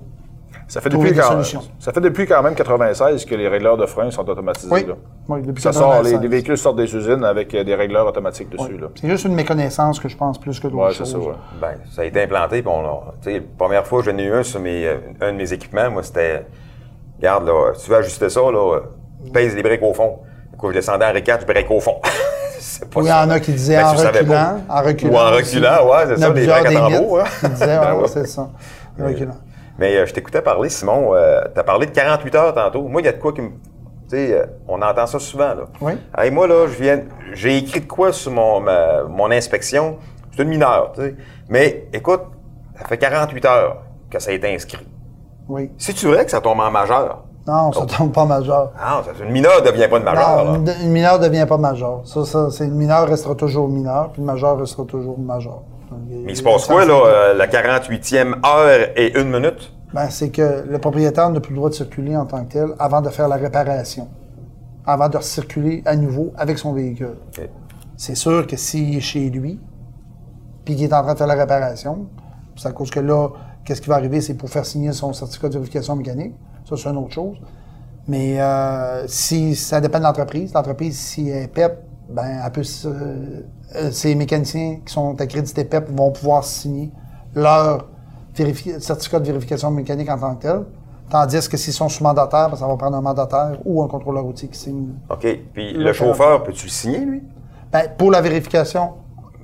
Ça 0.68 0.80
fait, 0.80 0.90
depuis 0.90 1.14
quand, 1.14 1.42
ça 1.80 1.92
fait 1.92 2.00
depuis 2.00 2.26
quand 2.26 2.42
même 2.44 2.56
96 2.56 3.26
que 3.26 3.36
les 3.36 3.48
régleurs 3.50 3.76
de 3.78 3.86
frein 3.86 4.10
sont 4.10 4.28
automatisés. 4.30 4.70
Oui, 4.72 4.86
là? 4.86 4.94
oui 5.28 5.42
depuis 5.42 5.62
Ça 5.62 5.74
sort, 5.74 6.02
les, 6.04 6.12
96. 6.12 6.22
les 6.22 6.28
véhicules 6.30 6.58
sortent 6.58 6.78
des 6.78 6.96
usines 6.96 7.24
avec 7.26 7.54
euh, 7.54 7.64
des 7.66 7.76
régleurs 7.76 8.08
automatiques 8.08 8.50
dessus. 8.50 8.78
Oui. 8.82 8.88
C'est 9.00 9.10
juste 9.10 9.26
une 9.26 9.36
méconnaissance 9.36 10.00
que 10.00 10.08
je 10.08 10.16
pense 10.16 10.38
plus 10.40 10.60
que 10.60 10.68
d'autres 10.68 10.84
Ouais, 10.86 10.92
c'est 10.92 11.00
choses. 11.00 11.12
ça, 11.12 11.18
ouais. 11.18 11.34
Ben, 11.60 11.74
ça 11.94 12.04
a 12.04 12.06
été 12.06 12.22
implanté. 12.24 12.62
Puis 12.62 12.72
on, 12.74 12.82
la 13.26 13.40
première 13.58 13.86
fois 13.86 14.02
que 14.02 14.10
j'en 14.12 14.18
ai 14.18 14.24
eu 14.24 14.34
un 14.34 14.44
sur 14.44 14.60
mes, 14.62 14.88
euh, 14.88 14.98
un 15.20 15.34
de 15.34 15.38
mes 15.38 15.52
équipements, 15.52 15.90
moi, 15.92 16.04
c'était. 16.04 16.46
Regarde, 17.18 17.46
là, 17.48 17.74
si 17.76 17.86
tu 17.86 17.92
veux 17.92 17.98
ajuster 17.98 18.30
ça, 18.30 18.40
là, 18.40 18.80
tu 19.26 19.32
pèses 19.32 19.56
les 19.56 19.64
breaks 19.64 19.84
au 19.84 19.94
fond. 19.94 20.20
Quand 20.58 20.70
je 20.70 20.74
descendais 20.76 21.06
en 21.06 21.10
R4, 21.14 21.42
je 21.42 21.46
break 21.46 21.70
au 21.70 21.80
fond. 21.80 22.00
c'est 22.60 22.90
pas 22.90 23.00
Ou 23.02 23.04
il 23.04 23.10
y 23.10 23.12
en 23.14 23.30
a 23.30 23.40
qui 23.40 23.52
disaient 23.52 23.78
Ben, 23.78 23.88
en 23.90 23.92
tu 23.92 23.98
savais 23.98 24.24
pas. 24.24 24.54
reculant, 24.54 24.64
en 24.70 24.82
reculant. 24.84 25.12
Ou 25.12 25.18
en 25.18 25.32
reculant, 25.32 25.88
ouais, 25.90 26.06
c'est 26.08 26.26
en 26.26 26.46
ça, 26.46 26.56
à 26.56 26.64
tambour. 26.72 27.20
hein. 27.20 27.24
qui 27.42 27.50
disaient, 27.50 27.80
Ben 27.80 27.94
ouais, 27.96 28.08
c'est 28.08 28.28
ça. 28.28 28.50
Reculant. 29.00 29.36
Mais 29.80 29.96
euh, 29.98 30.06
je 30.06 30.14
t'écoutais 30.14 30.42
parler, 30.42 30.70
Simon. 30.70 31.14
tu 31.54 31.60
as 31.60 31.64
parlé 31.64 31.86
de 31.88 31.92
48 31.92 32.36
heures 32.36 32.54
tantôt. 32.54 32.84
Moi, 32.84 33.02
il 33.02 33.06
y 33.06 33.08
a 33.08 33.14
de 33.14 33.18
quoi 33.20 33.34
qui 33.34 33.42
me. 33.42 33.50
Tu 34.10 34.18
sais, 34.18 34.34
euh, 34.34 34.46
on 34.68 34.82
entend 34.82 35.06
ça 35.08 35.20
souvent, 35.20 35.54
là. 35.56 35.64
Oui. 35.80 35.94
Hey, 36.18 36.32
moi, 36.32 36.48
là, 36.48 36.68
je 36.68 36.82
viens. 36.82 37.02
J'ai 37.34 37.58
écrit 37.58 37.80
de 37.82 37.88
quoi 37.88 38.12
sur 38.12 38.32
mon, 38.32 38.60
ma- 38.60 39.04
mon 39.04 39.32
inspection? 39.32 39.98
C'est 40.36 40.44
une 40.44 40.50
mineure, 40.50 40.92
tu 40.94 41.02
sais. 41.02 41.16
Mais 41.50 41.88
écoute, 41.94 42.22
ça 42.78 42.86
fait 42.86 42.98
48 42.98 43.46
heures 43.46 43.78
que 44.10 44.20
ça 44.20 44.32
a 44.32 44.34
été 44.34 44.54
inscrit. 44.54 44.86
Oui. 45.48 45.72
C'est-tu 45.78 46.08
vrai 46.08 46.26
que 46.26 46.32
ça 46.32 46.42
tombe 46.42 46.60
en 46.60 46.72
majeur? 46.72 47.24
Non, 47.48 47.72
ça 47.72 47.86
tombe 47.86 48.14
pas 48.14 48.26
majeur. 48.26 48.72
Ah, 48.80 49.02
ça, 49.04 49.12
une 49.26 49.32
mineure 49.32 49.62
ne 49.62 49.68
devient 49.72 49.88
pas 49.90 49.98
une 49.98 50.04
majeure, 50.04 50.46
Non, 50.46 50.52
là. 50.54 50.58
une, 50.60 50.86
une 50.86 50.92
mineure 50.92 51.20
ne 51.20 51.28
devient 51.28 51.46
pas 51.50 51.58
majeur. 51.58 52.02
Ça, 52.06 52.24
ça, 52.24 52.50
c'est 52.52 52.66
une 52.66 52.76
mineure 52.76 53.08
restera 53.08 53.34
toujours 53.36 53.68
mineur, 53.68 54.10
puis 54.12 54.22
le 54.22 54.28
majeur 54.28 54.58
restera 54.60 54.84
toujours 54.86 55.18
majeur. 55.18 55.62
Mais 56.08 56.32
il 56.32 56.38
se 56.38 56.44
passe 56.44 56.66
quoi, 56.66 56.86
là, 56.86 56.94
euh, 57.06 57.34
la 57.34 57.48
48e 57.48 58.36
heure 58.46 58.90
et 58.96 59.20
une 59.20 59.30
minute? 59.30 59.72
Ben, 59.94 60.10
c'est 60.10 60.30
que 60.30 60.64
le 60.70 60.78
propriétaire 60.80 61.30
n'a 61.30 61.40
plus 61.42 61.52
le 61.52 61.58
droit 61.58 61.70
de 61.70 61.76
circuler 61.76 62.16
en 62.16 62.26
tant 62.26 62.46
que 62.46 62.54
tel 62.54 62.68
avant 62.80 63.02
de 63.02 63.10
faire 63.10 63.28
la 63.28 63.36
réparation, 63.36 64.08
avant 64.86 65.10
de 65.10 65.20
circuler 65.20 65.82
à 65.86 65.96
nouveau 65.96 66.32
avec 66.38 66.58
son 66.58 66.72
véhicule. 66.74 67.18
C'est 67.98 68.16
sûr 68.16 68.48
que 68.48 68.56
s'il 68.56 68.96
est 68.98 69.02
chez 69.02 69.30
lui, 69.30 69.60
puis 70.66 70.76
qu'il 70.76 70.86
est 70.86 70.94
en 70.94 71.04
train 71.04 71.14
de 71.14 71.18
faire 71.18 71.28
la 71.28 71.34
réparation, 71.36 72.08
c'est 72.56 72.68
à 72.68 72.72
cause 72.72 72.90
que 72.90 73.00
là, 73.02 73.30
qu'est-ce 73.66 73.82
qui 73.82 73.90
va 73.90 73.96
arriver, 73.96 74.22
c'est 74.22 74.36
pour 74.36 74.50
faire 74.50 74.66
signer 74.66 74.92
son 74.94 75.12
certificat 75.14 75.50
de 75.50 75.54
vérification 75.56 75.96
mécanique. 75.96 76.36
Ça, 76.68 76.76
c'est 76.78 76.90
une 76.90 76.98
autre 76.98 77.14
chose. 77.14 77.38
Mais 78.08 78.42
euh, 78.42 79.06
si 79.08 79.56
ça 79.56 79.80
dépend 79.82 80.00
de 80.00 80.04
l'entreprise, 80.06 80.54
l'entreprise, 80.54 80.98
si 80.98 81.30
elle 81.30 81.44
est 81.44 81.48
PEP, 81.48 81.78
ben, 82.10 82.42
elle 82.46 82.52
peut, 82.52 82.64
se- 82.64 82.88
euh, 82.88 83.42
ces 83.92 84.16
mécaniciens 84.16 84.80
qui 84.86 84.94
sont 84.94 85.20
accrédités 85.22 85.64
PEP 85.66 85.90
vont 85.90 86.12
pouvoir 86.12 86.44
signer 86.44 86.92
leur 87.36 87.88
certificat 88.80 89.20
de 89.20 89.26
vérification 89.28 89.72
mécanique 89.72 90.10
en 90.10 90.18
tant 90.18 90.36
que 90.36 90.42
tel. 90.42 90.62
Tandis 91.10 91.50
que 91.50 91.58
s'ils 91.58 91.74
sont 91.74 91.90
sous 91.90 92.04
mandataire, 92.04 92.50
ben, 92.50 92.56
ça 92.56 92.66
va 92.68 92.76
prendre 92.78 92.96
un 92.96 93.02
mandataire 93.02 93.58
ou 93.66 93.84
un 93.84 93.88
contrôleur 93.88 94.24
routier 94.24 94.48
qui 94.48 94.58
signe. 94.58 94.90
OK. 95.10 95.28
Puis 95.54 95.74
Le 95.74 95.84
le 95.84 95.94
chauffeur, 95.94 96.42
peux-tu 96.44 96.66
le 96.68 96.72
signer, 96.72 97.00
lui? 97.00 97.22
Ben, 97.72 97.84
pour 97.98 98.12
la 98.12 98.22
vérification, 98.22 98.92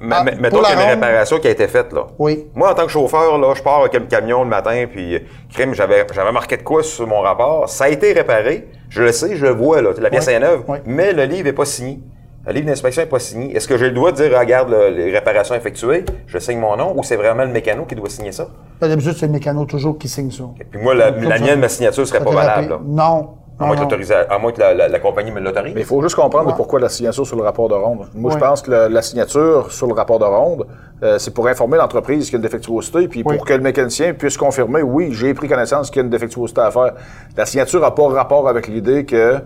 M- 0.01 0.13
Ah, 0.15 0.23
mettons 0.23 0.61
qu'il 0.61 0.69
y 0.69 0.79
a 0.79 0.93
une 0.93 1.01
réparation 1.01 1.39
qui 1.39 1.47
a 1.47 1.49
été 1.51 1.67
faite, 1.67 1.91
là. 1.91 2.05
oui. 2.19 2.45
Moi, 2.55 2.71
en 2.71 2.75
tant 2.75 2.83
que 2.85 2.91
chauffeur, 2.91 3.37
là, 3.39 3.53
je 3.55 3.63
pars 3.63 3.79
avec 3.81 3.93
le 3.95 4.01
camion 4.01 4.43
le 4.43 4.49
matin, 4.49 4.85
puis 4.89 5.15
euh, 5.15 5.19
crime, 5.51 5.73
j'avais, 5.73 6.05
j'avais 6.13 6.31
marqué 6.31 6.55
de 6.55 6.61
quoi 6.61 6.83
sur 6.83 7.07
mon 7.07 7.19
rapport. 7.21 7.67
Ça 7.67 7.85
a 7.85 7.89
été 7.89 8.13
réparé. 8.13 8.69
Je 8.89 9.01
le 9.03 9.11
sais, 9.11 9.35
je 9.35 9.45
le 9.47 9.53
vois, 9.53 9.81
là. 9.81 9.89
La 9.99 10.09
pièce 10.09 10.27
est 10.27 10.39
neuve, 10.39 10.63
mais 10.85 11.11
le 11.13 11.23
livre 11.23 11.45
n'est 11.45 11.53
pas 11.53 11.65
signé. 11.65 11.99
Le 12.47 12.53
livre 12.53 12.67
d'inspection 12.67 13.01
n'est 13.01 13.09
pas 13.09 13.19
signé. 13.19 13.55
Est-ce 13.55 13.67
que 13.67 13.77
j'ai 13.77 13.87
le 13.87 13.91
droit 13.91 14.11
de 14.11 14.15
dire, 14.15 14.39
regarde 14.39 14.69
le- 14.69 14.89
les 14.89 15.11
réparations 15.11 15.53
effectuées, 15.53 16.05
je 16.27 16.37
signe 16.39 16.59
mon 16.59 16.77
nom, 16.77 16.93
ou 16.97 17.03
c'est 17.03 17.17
vraiment 17.17 17.43
le 17.43 17.49
mécano 17.51 17.83
qui 17.83 17.93
doit 17.95 18.09
signer 18.09 18.31
ça? 18.31 18.47
D'habitude, 18.79 19.13
c'est 19.17 19.25
le 19.27 19.33
mécano 19.33 19.65
toujours 19.65 19.97
qui 19.97 20.07
signe 20.07 20.31
ça. 20.31 20.43
Et 20.59 20.63
puis 20.63 20.79
moi, 20.81 20.95
la, 20.95 21.11
mienne, 21.11 21.59
ma 21.59 21.67
signature 21.67 22.07
serait 22.07 22.23
pas 22.23 22.31
valable, 22.31 22.69
là. 22.69 22.79
Non. 22.85 23.29
À 23.59 23.65
moins, 23.65 23.75
non, 23.75 23.81
que 23.87 23.91
non. 23.95 23.97
l'autorisa- 23.97 24.27
à 24.29 24.37
moins 24.37 24.51
que 24.51 24.59
la, 24.59 24.73
la- 24.75 24.87
la 24.87 24.99
compagnie 24.99 25.31
me 25.31 25.39
l'autorise. 25.41 25.73
Mais 25.73 25.81
il 25.81 25.85
faut 25.85 25.99
juste 26.03 26.15
comprendre 26.15 26.49
Ouais. 26.49 26.53
pourquoi 26.55 26.79
la 26.79 26.89
signature 26.89 27.25
sur 27.25 27.35
le 27.35 27.41
rapport 27.41 27.67
de 27.67 27.73
ronde. 27.73 28.05
Moi, 28.13 28.31
je 28.31 28.37
pense 28.37 28.61
que 28.61 28.69
la, 28.69 28.87
la 28.87 29.01
signature 29.01 29.71
sur 29.71 29.87
le 29.87 29.93
rapport 29.95 30.19
de 30.19 30.25
ronde, 30.25 30.67
euh, 31.01 31.17
c'est 31.17 31.33
pour 31.33 31.47
informer 31.47 31.77
l'entreprise 31.77 32.25
qu'il 32.25 32.33
y 32.33 32.35
a 32.35 32.37
une 32.37 32.43
défectuosité, 32.43 33.07
puis 33.07 33.23
Oui. 33.25 33.35
pour 33.35 33.45
que 33.45 33.53
le 33.53 33.61
mécanicien 33.61 34.13
puisse 34.13 34.37
confirmer, 34.37 34.83
oui, 34.83 35.09
j'ai 35.11 35.33
pris 35.33 35.47
connaissance 35.49 35.89
qu'il 35.89 35.97
y 35.99 36.01
a 36.01 36.05
une 36.05 36.11
défectuosité 36.11 36.61
à 36.61 36.69
faire. 36.71 36.93
La 37.35 37.45
signature 37.47 37.81
n'a 37.81 37.89
pas 37.91 38.07
rapport 38.09 38.47
avec 38.47 38.67
l'idée 38.67 39.05
que, 39.05 39.37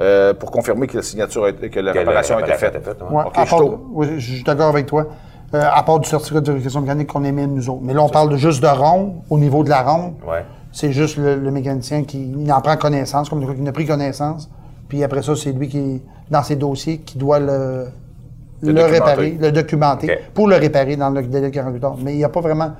euh, 0.00 0.34
pour 0.34 0.50
confirmer 0.50 0.86
que 0.86 0.96
la 0.96 1.02
signature 1.02 1.44
a 1.44 1.50
été, 1.50 1.70
que 1.70 1.80
la 1.80 1.92
Que 1.92 1.98
réparation 1.98 2.36
a 2.36 2.40
été 2.40 2.52
faite. 2.52 2.74
ouais. 3.10 3.16
Ouais, 3.16 3.22
à 3.34 3.44
je 3.44 3.50
part- 3.50 3.62
oui, 3.92 4.06
je 4.18 4.34
suis 4.34 4.42
d'accord 4.44 4.68
avec 4.68 4.86
toi. 4.86 5.06
Euh, 5.54 5.62
à 5.72 5.82
part 5.84 6.00
du 6.00 6.08
certificat 6.08 6.40
de 6.40 6.46
vérification 6.46 6.80
mécanique 6.80 7.06
qu'on 7.08 7.22
émet 7.24 7.46
nous 7.46 7.70
autres. 7.70 7.80
Mais 7.82 7.94
là, 7.94 8.02
on 8.02 8.08
parle 8.08 8.30
de 8.30 8.36
juste 8.36 8.60
de 8.62 8.66
ronde, 8.66 9.14
au 9.30 9.38
niveau 9.38 9.62
de 9.62 9.68
la 9.70 9.82
ronde. 9.82 10.14
Ouais. 10.26 10.44
C'est 10.72 10.90
juste 10.92 11.16
le, 11.18 11.36
le 11.36 11.50
mécanicien 11.52 12.02
qui 12.02 12.32
il 12.36 12.52
en 12.52 12.60
prend 12.60 12.76
connaissance, 12.76 13.28
comme 13.30 13.42
il 13.58 13.68
a 13.68 13.72
pris 13.72 13.86
connaissance. 13.86 14.50
Puis 14.88 15.02
après 15.04 15.22
ça, 15.22 15.34
c'est 15.36 15.52
lui 15.52 15.68
qui, 15.68 16.02
dans 16.30 16.42
ses 16.42 16.56
dossiers, 16.56 16.98
qui 16.98 17.16
doit 17.16 17.38
le, 17.38 17.86
Le 18.62 18.84
réparer, 18.84 19.38
le 19.40 19.52
documenter, 19.52 20.18
pour 20.34 20.48
le 20.48 20.56
réparer 20.56 20.96
dans 20.96 21.10
le 21.10 21.22
délai 21.22 21.48
de 21.48 21.54
48 21.54 21.84
heures. 21.84 21.96
Mais 22.02 22.12
il 22.14 22.18
n'y 22.18 22.24
a 22.24 22.28
pas 22.28 22.40
vraiment. 22.40 22.72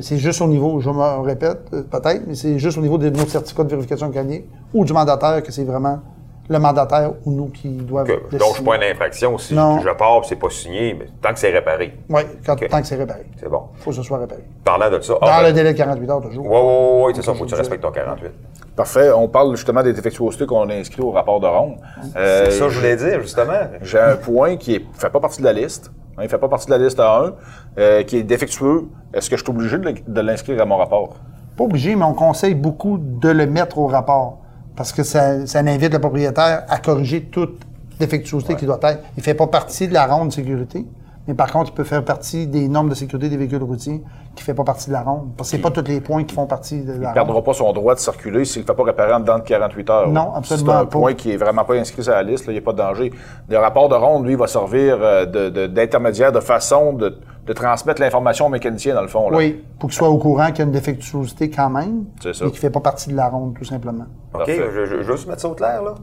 C'est 0.00 0.18
juste 0.18 0.40
au 0.42 0.46
niveau, 0.48 0.80
je 0.80 0.90
me 0.90 1.22
répète, 1.24 1.60
euh, 1.72 1.82
peut-être, 1.82 2.22
mais 2.26 2.34
c'est 2.34 2.58
juste 2.58 2.78
au 2.78 2.80
niveau 2.80 2.98
de 2.98 3.08
notre 3.10 3.30
certificat 3.30 3.64
de 3.64 3.70
vérification 3.70 4.08
mécanique 4.08 4.44
ou 4.74 4.84
du 4.84 4.92
mandataire 4.92 5.42
que 5.42 5.50
c'est 5.50 5.64
vraiment 5.64 6.00
le 6.48 6.58
mandataire 6.58 7.12
ou 7.24 7.32
nous 7.32 7.48
qui 7.48 7.68
doivent. 7.68 8.06
Le 8.08 8.38
donc, 8.38 8.48
je 8.50 8.54
suis 8.54 8.64
pas 8.64 8.76
une 8.76 8.82
infraction 8.82 9.36
si 9.38 9.54
Non. 9.54 9.80
je 9.80 9.88
pars 9.90 10.18
et 10.18 10.26
c'est 10.28 10.36
pas 10.36 10.48
signé, 10.50 10.94
mais 10.98 11.06
tant 11.20 11.32
que 11.32 11.38
c'est 11.38 11.50
réparé. 11.50 11.94
Oui, 12.08 12.22
quand, 12.44 12.56
tant 12.56 12.80
que 12.80 12.86
c'est 12.86 12.96
réparé. 12.96 13.26
C'est 13.38 13.48
bon. 13.48 13.64
Il 13.76 13.82
faut 13.82 13.90
que 13.90 13.96
ce 13.96 14.02
soit 14.02 14.18
réparé. 14.18 14.42
Parlant 14.64 14.90
de 14.90 15.00
ça. 15.00 15.12
Dans 15.14 15.18
ah, 15.22 15.42
le 15.42 15.48
ben, 15.48 15.54
délai 15.54 15.72
de 15.72 15.78
48 15.78 16.10
heures, 16.10 16.20
toujours. 16.22 16.46
Ouais, 16.46 16.60
ouais, 16.60 17.04
ouais, 17.06 17.12
c'est 17.14 17.22
ça. 17.22 17.34
Faut 17.34 17.44
que 17.44 17.48
tu 17.50 17.54
respectes 17.54 17.82
ton 17.82 17.90
48. 17.90 18.30
Parfait. 18.74 19.10
On 19.12 19.28
parle 19.28 19.54
justement 19.56 19.82
des 19.82 19.92
défectuosités 19.92 20.46
qu'on 20.46 20.68
a 20.70 20.74
inscrites 20.74 21.04
au 21.04 21.10
rapport 21.10 21.40
de 21.40 21.46
ronde. 21.46 21.76
Euh, 22.16 22.46
C'est 22.46 22.52
ça 22.52 22.64
que 22.66 22.70
je 22.70 22.78
voulais 22.78 22.96
dire, 22.96 23.20
justement. 23.20 23.52
J'ai 23.82 23.98
un 23.98 24.16
point 24.16 24.56
qui 24.56 24.74
ne 24.78 24.84
fait 24.98 25.10
pas 25.10 25.20
partie 25.20 25.40
de 25.40 25.46
la 25.46 25.52
liste. 25.52 25.90
Hein, 26.16 26.20
il 26.22 26.24
ne 26.24 26.28
fait 26.28 26.38
pas 26.38 26.48
partie 26.48 26.66
de 26.66 26.70
la 26.70 26.78
liste 26.78 26.98
à 27.00 27.18
1, 27.24 27.32
euh, 27.78 28.02
qui 28.04 28.16
est 28.16 28.22
défectueux. 28.22 28.84
Est-ce 29.12 29.28
que 29.28 29.36
je 29.36 29.42
suis 29.42 29.50
obligé 29.50 29.76
le- 29.76 29.94
de 30.06 30.20
l'inscrire 30.20 30.60
à 30.62 30.64
mon 30.64 30.76
rapport? 30.76 31.16
Pas 31.56 31.64
obligé, 31.64 31.94
mais 31.96 32.04
on 32.04 32.14
conseille 32.14 32.54
beaucoup 32.54 32.98
de 32.98 33.28
le 33.28 33.46
mettre 33.46 33.78
au 33.78 33.86
rapport. 33.86 34.38
Parce 34.78 34.92
que 34.92 35.02
ça, 35.02 35.44
ça 35.44 35.58
invite 35.58 35.92
le 35.92 35.98
propriétaire 35.98 36.62
à 36.68 36.78
corriger 36.78 37.22
toute 37.22 37.58
défectuosité 37.98 38.54
qui 38.54 38.64
doit 38.64 38.78
être. 38.84 39.02
Il 39.16 39.18
ne 39.18 39.22
fait 39.24 39.34
pas 39.34 39.48
partie 39.48 39.88
de 39.88 39.92
la 39.92 40.06
ronde 40.06 40.28
de 40.28 40.32
sécurité, 40.32 40.86
mais 41.28 41.34
par 41.34 41.52
contre, 41.52 41.70
il 41.70 41.74
peut 41.74 41.84
faire 41.84 42.02
partie 42.04 42.46
des 42.46 42.66
normes 42.68 42.88
de 42.88 42.94
sécurité 42.94 43.28
des 43.28 43.36
véhicules 43.36 43.62
routiers 43.62 44.02
qui 44.34 44.42
ne 44.42 44.44
fait 44.44 44.54
pas 44.54 44.64
partie 44.64 44.88
de 44.88 44.92
la 44.94 45.02
ronde. 45.02 45.28
Parce 45.36 45.50
que 45.50 45.56
c'est 45.56 45.62
pas 45.62 45.70
tous 45.70 45.84
les 45.86 46.00
points 46.00 46.24
qui 46.24 46.34
font 46.34 46.46
partie 46.46 46.82
de 46.82 46.94
Il 46.94 47.00
la 47.00 47.10
ne 47.10 47.14
perdra 47.14 47.34
ronde. 47.34 47.44
pas 47.44 47.52
son 47.52 47.72
droit 47.72 47.94
de 47.94 48.00
circuler 48.00 48.44
s'il 48.46 48.62
ne 48.62 48.66
fait 48.66 48.74
pas 48.74 48.82
réparer 48.82 49.12
en 49.12 49.20
dedans 49.20 49.38
de 49.38 49.44
48 49.44 49.90
heures. 49.90 50.08
Non, 50.08 50.32
absolument 50.34 50.72
C'est 50.72 50.78
un 50.78 50.84
pas. 50.86 50.90
point 50.98 51.14
qui 51.14 51.30
est 51.32 51.36
vraiment 51.36 51.64
pas 51.64 51.74
inscrit 51.74 52.02
sur 52.02 52.12
la 52.12 52.22
liste, 52.22 52.46
là, 52.46 52.52
il 52.52 52.56
n'y 52.56 52.62
a 52.62 52.64
pas 52.64 52.72
de 52.72 52.78
danger. 52.78 53.12
Le 53.48 53.58
rapport 53.58 53.88
de 53.88 53.94
ronde, 53.94 54.26
lui, 54.26 54.34
va 54.34 54.46
servir 54.46 54.96
euh, 55.00 55.26
de- 55.26 55.50
de- 55.50 55.66
d'intermédiaire, 55.66 56.32
de, 56.32 56.40
façon 56.40 56.94
de, 56.94 57.16
de 57.46 57.52
transmettre 57.52 58.00
l'information 58.00 58.46
au 58.46 58.48
mécanicien, 58.50 58.94
dans 58.94 59.02
le 59.02 59.08
fond. 59.08 59.28
Là. 59.28 59.36
Oui, 59.36 59.62
pour 59.78 59.90
qu'il 59.90 59.96
soit 59.98 60.08
au 60.08 60.16
courant 60.18 60.46
qu'il 60.46 60.58
y 60.60 60.62
a 60.62 60.64
une 60.64 60.72
défectuosité 60.72 61.50
quand 61.50 61.68
même, 61.68 62.04
C'est 62.22 62.34
ça. 62.34 62.46
et 62.46 62.48
qui 62.48 62.54
ne 62.54 62.60
fait 62.60 62.70
pas 62.70 62.80
partie 62.80 63.10
de 63.10 63.16
la 63.16 63.28
ronde, 63.28 63.54
tout 63.58 63.64
simplement. 63.66 64.06
OK, 64.34 64.44
je, 64.46 64.52
je- 64.72 64.84
je 64.86 64.94
veux 64.96 65.02
juste 65.16 65.28
mettre 65.28 65.42
ça 65.42 65.48
au 65.48 65.54
clair, 65.54 65.82
là. 65.82 65.94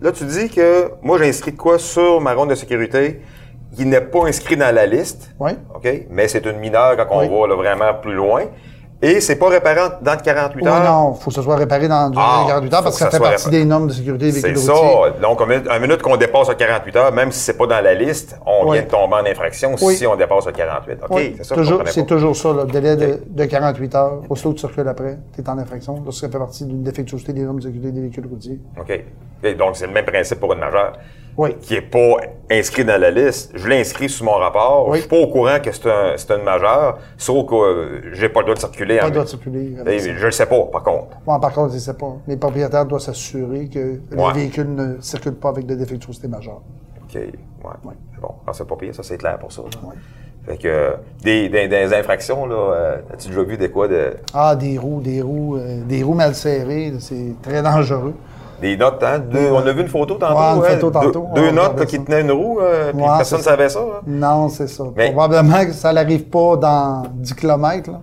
Là, 0.00 0.10
tu 0.12 0.24
dis 0.24 0.48
que 0.48 0.90
moi, 1.02 1.18
j'ai 1.18 1.28
inscrit 1.28 1.52
de 1.52 1.56
quoi 1.56 1.78
sur 1.78 2.20
ma 2.20 2.32
ronde 2.34 2.50
de 2.50 2.54
sécurité? 2.56 3.20
Qui 3.74 3.86
n'est 3.86 4.00
pas 4.00 4.26
inscrit 4.26 4.56
dans 4.56 4.74
la 4.74 4.86
liste. 4.86 5.30
Oui. 5.40 5.52
OK? 5.74 5.88
Mais 6.10 6.28
c'est 6.28 6.44
une 6.46 6.58
mineure 6.58 6.96
quand 6.96 7.06
on 7.10 7.20
Oui. 7.20 7.28
va 7.28 7.46
là, 7.48 7.56
vraiment 7.56 7.94
plus 8.00 8.14
loin. 8.14 8.42
Et 9.04 9.20
c'est 9.20 9.34
pas 9.34 9.48
réparé 9.48 9.80
dans 10.00 10.16
48 10.16 10.62
Oui, 10.62 10.68
heures? 10.68 10.84
non, 10.84 11.16
il 11.18 11.20
faut 11.20 11.30
que 11.30 11.34
ce 11.34 11.42
soit 11.42 11.56
réparé 11.56 11.88
dans 11.88 12.12
Ah, 12.16 12.44
48 12.46 12.72
heures 12.74 12.82
parce 12.84 12.94
que 12.96 13.04
que 13.04 13.10
ça 13.10 13.10
ça 13.10 13.16
fait 13.18 13.30
partie 13.30 13.44
réparé. 13.46 13.58
des 13.58 13.64
normes 13.64 13.88
de 13.88 13.92
sécurité 13.92 14.26
des 14.26 14.32
C'est 14.32 14.42
véhicules 14.42 14.62
ça. 14.62 14.72
routiers. 14.74 15.20
Donc, 15.20 15.40
un 15.40 15.46
minute, 15.46 15.66
un 15.68 15.78
minute 15.80 16.02
qu'on 16.02 16.16
dépasse 16.16 16.48
le 16.50 16.54
48 16.54 16.96
heures, 16.96 17.12
même 17.12 17.32
si 17.32 17.40
c'est 17.40 17.58
pas 17.58 17.66
dans 17.66 17.80
la 17.80 17.94
liste, 17.94 18.38
on 18.46 18.66
Oui. 18.68 18.76
vient 18.76 18.82
de 18.82 18.88
tomber 18.88 19.16
en 19.16 19.26
infraction 19.26 19.74
Oui. 19.82 19.96
si 19.96 20.06
on 20.06 20.14
dépasse 20.14 20.46
le 20.46 20.52
48. 20.52 20.98
OK, 21.02 21.08
Oui, 21.10 21.34
c'est 21.38 21.42
ça 21.44 21.56
c'est 21.86 22.06
toujours 22.06 22.36
ça, 22.36 22.52
le 22.52 22.64
délai 22.70 22.94
de, 22.94 23.18
de 23.26 23.44
48 23.44 23.94
heures. 23.96 24.20
Aussitôt 24.30 24.50
que 24.50 24.54
tu 24.54 24.60
circules 24.60 24.86
après, 24.86 25.18
tu 25.34 25.40
es 25.40 25.48
en 25.50 25.58
infraction. 25.58 25.94
Là, 25.96 26.12
ça 26.12 26.28
fait 26.28 26.38
partie 26.38 26.64
d'une 26.64 26.84
défectuosité 26.84 27.32
des 27.32 27.42
normes 27.42 27.58
de 27.58 27.62
sécurité 27.64 27.90
des 27.90 28.02
véhicules 28.02 28.28
routiers. 28.30 28.60
OK. 28.80 29.04
Et 29.42 29.54
donc, 29.54 29.74
c'est 29.74 29.88
le 29.88 29.92
même 29.92 30.04
principe 30.04 30.38
pour 30.38 30.52
une 30.52 30.60
majeure. 30.60 30.92
Oui. 31.36 31.54
Qui 31.62 31.74
n'est 31.74 31.80
pas 31.80 32.16
inscrit 32.50 32.84
dans 32.84 33.00
la 33.00 33.10
liste. 33.10 33.52
Je 33.54 33.66
l'ai 33.68 33.80
inscrit 33.80 34.08
sur 34.08 34.24
mon 34.26 34.32
rapport. 34.32 34.88
Oui. 34.88 34.96
Je 34.98 35.00
suis 35.02 35.08
pas 35.08 35.16
au 35.18 35.28
courant 35.28 35.58
que 35.62 35.72
c'est 35.72 35.86
un, 35.90 36.12
c'est 36.16 36.30
une 36.32 36.42
majeure, 36.44 36.98
sauf 37.16 37.48
que 37.48 37.54
euh, 37.54 38.00
j'ai 38.12 38.28
pas 38.28 38.40
le 38.40 38.44
droit 38.46 38.54
de 38.54 38.60
circuler. 38.60 38.98
Pas 38.98 39.04
en- 39.04 39.06
le 39.06 39.12
droit 39.12 39.24
de 39.24 39.28
circuler. 39.30 39.76
Et 39.86 39.98
je 39.98 40.24
le 40.26 40.30
sais 40.30 40.46
pas, 40.46 40.62
par 40.70 40.82
contre. 40.82 41.16
Bon, 41.24 41.40
par 41.40 41.52
contre, 41.52 41.70
je 41.70 41.74
ne 41.76 41.80
sais 41.80 41.94
pas. 41.94 42.12
Les 42.28 42.36
propriétaires 42.36 42.84
doivent 42.84 43.00
s'assurer 43.00 43.68
que 43.68 43.78
Ouais. 44.14 44.32
les 44.34 44.40
véhicules 44.40 44.74
ne 44.74 45.00
circulent 45.00 45.34
pas 45.36 45.48
avec 45.48 45.64
de 45.66 45.74
défectuosité 45.74 46.28
majeure. 46.28 46.60
OK. 47.02 47.14
Ouais. 47.14 47.22
C'est 48.14 48.20
Bon, 48.20 48.34
Ah, 48.46 48.50
c'est 48.52 48.66
pas 48.68 48.76
pire, 48.76 48.94
ça, 48.94 49.02
c'est 49.02 49.16
clair 49.18 49.38
pour 49.38 49.50
ça. 49.50 49.62
Ouais. 49.62 49.94
Fait 50.46 50.56
que, 50.58 50.94
des, 51.22 51.48
des, 51.48 51.68
des 51.68 51.94
infractions, 51.94 52.46
là, 52.46 52.54
euh, 52.56 52.96
as-tu 53.12 53.28
déjà 53.28 53.42
vu 53.44 53.56
des 53.56 53.70
quoi 53.70 53.86
de. 53.88 54.14
Ah, 54.34 54.54
des 54.56 54.76
roues, 54.76 55.00
des 55.00 55.22
roues, 55.22 55.56
euh, 55.56 55.80
des 55.84 56.02
roues 56.02 56.14
mal 56.14 56.34
serrées, 56.34 56.92
c'est 56.98 57.34
très 57.42 57.62
dangereux. 57.62 58.14
Des 58.62 58.76
notes, 58.78 59.02
hein? 59.02 59.18
Deux- 59.18 59.50
on 59.52 59.58
a 59.66 59.72
vu 59.72 59.82
une 59.82 59.88
photo 59.88 60.14
tantôt. 60.14 60.34
Ouais, 60.62 60.72
une 60.74 60.78
photo 60.80 60.90
tantôt, 60.90 61.26
Deux, 61.34 61.50
notes 61.50 61.84
qui 61.84 61.96
ça. 61.96 62.02
tenaient 62.04 62.20
une 62.22 62.30
roue, 62.32 62.60
euh, 62.60 62.92
puis 62.92 63.02
Ouais, 63.02 63.08
personne 63.18 63.38
ne 63.40 63.42
ça. 63.44 63.50
savait 63.50 63.68
ça. 63.68 63.80
hein? 63.80 64.00
Non, 64.06 64.48
c'est 64.48 64.68
ça. 64.68 64.84
Mais- 64.96 65.10
Probablement 65.12 65.64
que 65.66 65.72
ça 65.72 65.92
n'arrive 65.92 66.24
pas 66.28 66.56
dans 66.56 67.02
10 67.12 67.34
km. 67.34 67.90
Là. 67.90 68.00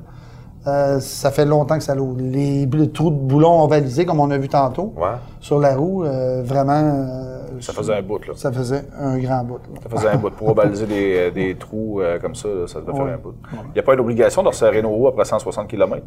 Euh, 0.67 0.99
ça 0.99 1.31
fait 1.31 1.45
longtemps 1.45 1.77
que 1.77 1.83
ça 1.83 1.95
l'ouvre. 1.95 2.17
Les, 2.19 2.65
les 2.65 2.91
trous 2.91 3.09
de 3.09 3.15
boulons 3.15 3.63
ovalisés, 3.63 4.05
comme 4.05 4.19
on 4.19 4.29
a 4.29 4.37
vu 4.37 4.49
tantôt, 4.49 4.93
Ouais. 4.97 5.07
sur 5.39 5.57
la 5.59 5.73
roue, 5.75 6.03
euh, 6.03 6.43
vraiment, 6.43 6.73
euh, 6.83 7.39
Ça 7.61 7.71
faisait 7.71 7.95
un 7.95 8.01
bout, 8.01 8.19
là. 8.27 8.33
ça 8.35 8.51
faisait 8.51 8.83
un 8.99 9.17
grand 9.17 9.43
bout. 9.45 9.59
là. 9.73 9.79
Ça 9.81 9.89
faisait 9.97 10.09
un 10.09 10.17
bout. 10.17 10.29
Pour 10.31 10.53
baliser 10.53 10.85
des, 10.85 11.31
des 11.31 11.55
trous 11.55 12.01
euh, 12.01 12.19
comme 12.19 12.35
ça, 12.35 12.49
là, 12.49 12.67
ça 12.67 12.81
devait 12.81 12.91
Ouais. 12.91 12.97
faire 13.05 13.13
un 13.13 13.17
bout. 13.17 13.33
Il 13.69 13.73
n'y 13.73 13.79
a 13.79 13.83
pas 13.83 13.93
une 13.93 14.01
obligation 14.01 14.43
de 14.43 14.49
resserrer 14.49 14.81
nos 14.81 14.89
roues 14.89 15.07
après 15.07 15.23
160 15.23 15.67
km? 15.69 16.03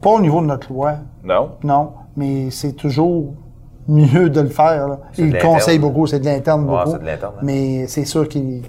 Pas 0.00 0.10
au 0.10 0.20
niveau 0.20 0.40
de 0.40 0.46
notre 0.46 0.72
loi, 0.72 0.92
Non? 1.24 1.50
non, 1.64 1.90
mais 2.16 2.50
c'est 2.50 2.72
toujours 2.72 3.34
mieux 3.88 4.28
de 4.30 4.40
le 4.40 4.48
faire. 4.48 4.88
là. 4.88 4.98
Ils 5.16 5.38
conseillent 5.38 5.78
beaucoup, 5.78 6.06
c'est 6.08 6.18
de 6.18 6.24
l'interne 6.24 6.68
Ouais, 6.68 6.76
beaucoup. 6.78 6.90
c'est 6.90 6.98
de 6.98 7.04
l'interne, 7.06 7.34
hein. 7.36 7.40
Mais 7.44 7.86
c'est 7.86 8.04
sûr 8.04 8.28
qu'ils 8.28 8.62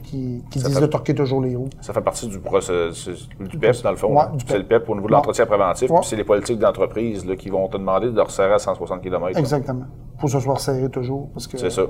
disent 0.52 0.74
fait- 0.76 0.80
de 0.82 0.86
torquer 0.86 1.16
toujours 1.16 1.42
les 1.42 1.56
roues. 1.56 1.70
Ça 1.82 1.92
fait 1.92 2.02
partie 2.02 2.28
du 2.28 2.38
processus 2.40 3.28
du 3.40 3.58
PEP, 3.58 3.82
dans 3.84 3.90
le 3.92 3.98
fond. 3.98 4.10
Ouais, 4.10 4.16
là. 4.16 4.32
du 4.38 4.46
C'est 4.48 4.58
le 4.60 4.64
PEP 4.66 4.88
au 4.90 4.94
niveau 4.96 5.08
de 5.08 5.14
Ouais. 5.14 5.18
l'entretien 5.18 5.46
préventif, 5.48 5.88
puis 5.88 5.98
c'est 6.04 6.16
les 6.16 6.24
politiques 6.24 6.60
d'entreprise 6.60 7.26
là, 7.26 7.36
qui 7.36 7.50
vont 7.50 7.68
te 7.68 7.78
demander 7.78 8.12
de 8.12 8.16
le 8.16 8.22
resserrer 8.22 8.54
à 8.54 8.60
160 8.60 9.02
km. 9.02 9.38
Exactement. 9.40 9.86
Faut 10.20 10.28
que 10.28 10.34
ce 10.34 10.40
soit 10.40 10.54
resserré 10.54 10.88
toujours. 10.90 11.30
C'est 11.38 11.72
ça. 11.72 11.84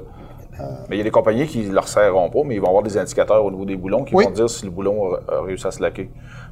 Mais 0.90 0.96
il 0.96 0.98
y 0.98 1.02
a 1.02 1.04
des 1.04 1.12
compagnies 1.12 1.46
qui 1.46 1.68
ne 1.68 1.72
le 1.74 1.80
resserreront 1.80 2.30
pas, 2.32 2.40
mais 2.44 2.56
ils 2.56 2.62
vont 2.62 2.68
avoir 2.70 2.82
des 2.82 2.98
indicateurs 2.98 3.46
au 3.46 3.52
niveau 3.52 3.64
des 3.66 3.76
boulons 3.76 4.04
qui 4.04 4.16
Oui. 4.16 4.24
vont 4.24 4.32
dire 4.32 4.50
si 4.50 4.66
le 4.66 4.72
boulon 4.72 5.14
a, 5.14 5.34
a 5.36 5.42
réussi 5.42 5.68
à 5.68 5.72
se 5.72 5.82
laquer. 5.84 6.10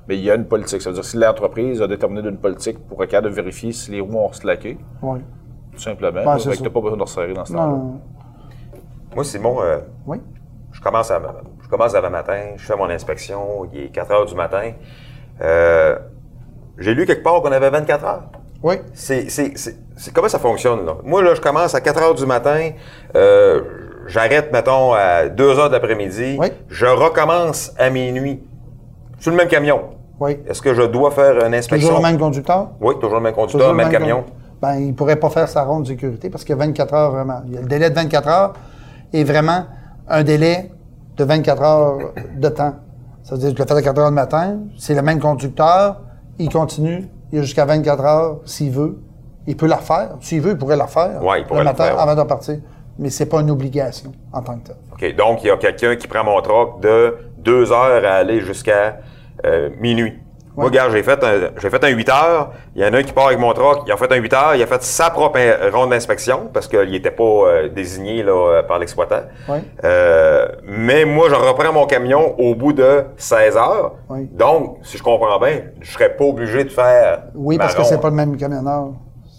Mais 0.08 0.18
il 0.18 0.24
y 0.24 0.30
a 0.30 0.36
une 0.36 0.46
politique. 0.46 0.82
Ça 0.82 0.90
veut 0.90 0.94
dire 0.94 1.02
que 1.04 1.08
si 1.10 1.18
l'entreprise 1.18 1.82
a 1.82 1.88
déterminé 1.88 2.22
d'une 2.22 2.38
politique 2.38 2.78
pour 2.88 3.04
être 3.04 3.10
capable 3.10 3.30
de 3.30 3.36
vérifier 3.36 3.72
si 3.72 3.92
les 3.92 4.02
roues 4.02 4.18
ont 4.18 4.32
se 4.32 4.46
laqué, 4.46 4.78
Oui. 5.02 5.20
tout 5.74 5.80
simplement, 5.80 6.24
que 6.36 6.40
ça. 6.42 6.52
t'as 6.52 6.70
pas 6.70 6.82
besoin 6.82 6.98
de 6.98 7.02
resserrer 7.04 7.34
dans 7.34 7.46
ce 7.46 7.54
temps-là. 7.54 7.78
Moi, 9.16 9.24
Simon, 9.24 9.62
euh, 9.62 9.80
Oui. 10.06 10.18
je 10.72 10.82
commence 10.82 11.10
à, 11.10 11.22
je 11.64 11.68
commence 11.70 11.96
avant 11.96 12.10
matin, 12.10 12.40
je 12.58 12.66
fais 12.66 12.76
mon 12.76 12.90
inspection, 12.90 13.66
il 13.74 13.82
est 13.86 13.90
4 13.90 14.12
heures 14.12 14.26
du 14.26 14.36
matin. 14.36 14.74
Euh, 15.42 15.98
j'ai 16.78 16.94
lu 16.94 17.06
quelque 17.06 17.24
part 17.24 17.42
qu'on 17.42 17.52
avait 17.52 17.70
24 17.70 18.06
heures. 18.06 18.24
Oui. 18.62 18.76
C'est, 18.94 19.30
c'est, 19.30 19.58
c'est, 19.58 19.76
c'est- 19.96 20.14
comment 20.14 20.28
ça 20.30 20.40
fonctionne, 20.40 20.86
là? 20.86 20.98
Moi, 21.04 21.22
là, 21.24 21.34
je 21.36 21.42
commence 21.42 21.74
à 21.76 21.82
4 21.82 22.02
heures 22.02 22.16
du 22.16 22.26
matin, 22.26 22.72
euh, 23.16 23.62
j'arrête, 24.08 24.52
mettons, 24.52 24.94
à 24.94 25.30
2 25.30 25.60
heures 25.60 25.70
de 25.70 25.74
l'après-midi. 25.76 26.38
Oui. 26.40 26.48
Je 26.68 26.86
recommence 26.86 27.74
à 27.78 27.90
minuit. 27.90 28.44
Sur 29.26 29.32
le 29.32 29.38
même 29.38 29.48
camion. 29.48 29.82
Oui. 30.20 30.38
Est-ce 30.48 30.62
que 30.62 30.76
je 30.76 30.84
dois 30.84 31.10
faire 31.10 31.44
une 31.48 31.56
inspection? 31.56 31.88
Toujours 31.90 32.04
le 32.06 32.08
même 32.12 32.20
conducteur? 32.20 32.68
Oui, 32.80 32.94
toujours 33.02 33.16
le 33.18 33.22
même 33.24 33.34
conducteur, 33.34 33.60
Toujours 33.60 33.74
le 33.76 33.84
même 33.84 33.92
camion. 33.92 34.18
con- 34.18 34.32
Ben, 34.62 34.76
il 34.76 34.88
ne 34.90 34.94
pourrait 34.94 35.16
pas 35.16 35.32
faire 35.32 35.50
sa 35.50 35.64
ronde 35.64 35.82
de 35.82 35.88
sécurité 35.88 36.30
parce 36.30 36.44
qu'il 36.44 36.56
y 36.56 36.60
a 36.62 36.64
24 36.64 36.94
heures 36.94 37.10
vraiment. 37.12 37.42
Il 37.48 37.54
y 37.54 37.58
a 37.58 37.62
le 37.62 37.68
délai 37.68 37.90
de 37.90 37.96
24 37.96 38.28
heures 38.28 38.54
est 39.12 39.24
vraiment 39.24 39.66
un 40.08 40.22
délai 40.24 40.72
de 41.18 41.24
24 41.24 41.62
heures 41.64 41.98
de 42.38 42.50
temps. 42.50 42.76
Ça 43.24 43.34
veut 43.34 43.42
dire 43.42 43.56
que 43.56 43.60
le 43.64 43.66
fais 43.68 43.74
à 43.74 43.82
4 43.82 43.98
heures 44.00 44.10
du 44.10 44.14
matin, 44.14 44.60
c'est 44.78 44.94
le 44.94 45.02
même 45.02 45.20
conducteur, 45.20 46.02
il 46.38 46.50
continue, 46.50 47.10
il 47.32 47.38
y 47.38 47.40
a 47.40 47.42
jusqu'à 47.42 47.66
24 47.66 48.06
heures 48.06 48.38
s'il 48.46 48.70
veut. 48.70 49.00
Il 49.48 49.58
peut 49.58 49.66
la 49.66 49.78
refaire. 49.78 50.18
S'il 50.22 50.42
veut, 50.42 50.52
il 50.52 50.58
pourrait 50.60 50.78
la 50.78 50.86
refaire 50.86 51.24
Ouais, 51.24 51.42
il 51.42 51.48
pourrait 51.48 51.62
le 51.62 51.66
le 51.66 51.72
matin 51.72 51.86
faire, 51.86 51.96
ouais. 51.96 52.02
avant 52.04 52.14
de 52.22 52.28
partir. 52.28 52.58
Mais 53.00 53.10
c'est 53.10 53.26
pas 53.26 53.42
une 53.42 53.50
obligation 53.50 54.12
en 54.32 54.42
tant 54.44 54.56
que 54.60 54.68
tel. 54.68 54.76
OK. 54.94 55.16
Donc, 55.16 55.44
il 55.44 55.48
y 55.48 55.50
a 55.50 55.58
quelqu'un 55.58 55.96
qui 55.96 56.08
prend 56.08 56.24
mon 56.24 56.40
truck 56.42 56.80
de 56.82 57.16
2 57.40 57.72
heures 57.72 58.06
à 58.06 58.14
aller 58.18 58.40
jusqu'à 58.42 58.98
euh, 59.46 59.70
minuit. 59.80 60.14
Moi, 60.58 60.68
regarde, 60.68 60.94
j'ai 60.94 61.04
fait, 61.04 61.22
un, 61.22 61.52
j'ai 61.62 61.70
fait 61.70 61.84
un 61.84 61.90
8 61.90 62.10
heures. 62.10 62.52
Il 62.76 62.82
y 62.82 62.86
en 62.86 62.94
a 62.94 62.98
un 62.98 63.04
qui 63.04 63.12
part 63.12 63.28
avec 63.28 63.40
mon 63.40 63.52
truck. 63.52 63.80
Il 63.86 63.92
a 63.92 63.98
fait 63.98 64.10
un 64.12 64.16
8 64.16 64.34
heures. 64.34 64.56
Il 64.56 64.64
a 64.64 64.68
fait 64.68 64.82
sa 64.84 65.10
propre 65.10 65.38
ronde 65.74 65.90
d'inspection 65.90 66.50
parce 66.54 66.68
qu'il 66.68 66.90
n'était 66.92 67.12
pas 67.12 67.24
euh, 67.24 67.68
désigné 67.70 68.24
là, 68.24 68.32
euh, 68.32 68.64
par 68.64 68.80
l'exploitant. 68.80 69.24
Euh, 69.84 70.48
mais 70.64 71.04
moi, 71.04 71.28
je 71.30 71.36
reprends 71.36 71.74
mon 71.74 71.86
camion 71.86 72.40
au 72.40 72.56
bout 72.56 72.72
de 72.72 73.04
16 73.18 73.58
heures. 73.58 73.96
Donc, 74.32 74.78
si 74.84 74.98
je 74.98 75.04
comprends 75.04 75.40
bien, 75.40 75.62
je 75.82 75.92
serais 75.92 76.16
pas 76.16 76.24
obligé 76.24 76.64
de 76.64 76.70
faire. 76.70 77.24
Oui, 77.36 77.58
parce 77.58 77.76
que 77.76 77.84
c'est 77.84 78.00
pas 78.00 78.10
le 78.10 78.16
même 78.16 78.38
camionneur. 78.38 78.92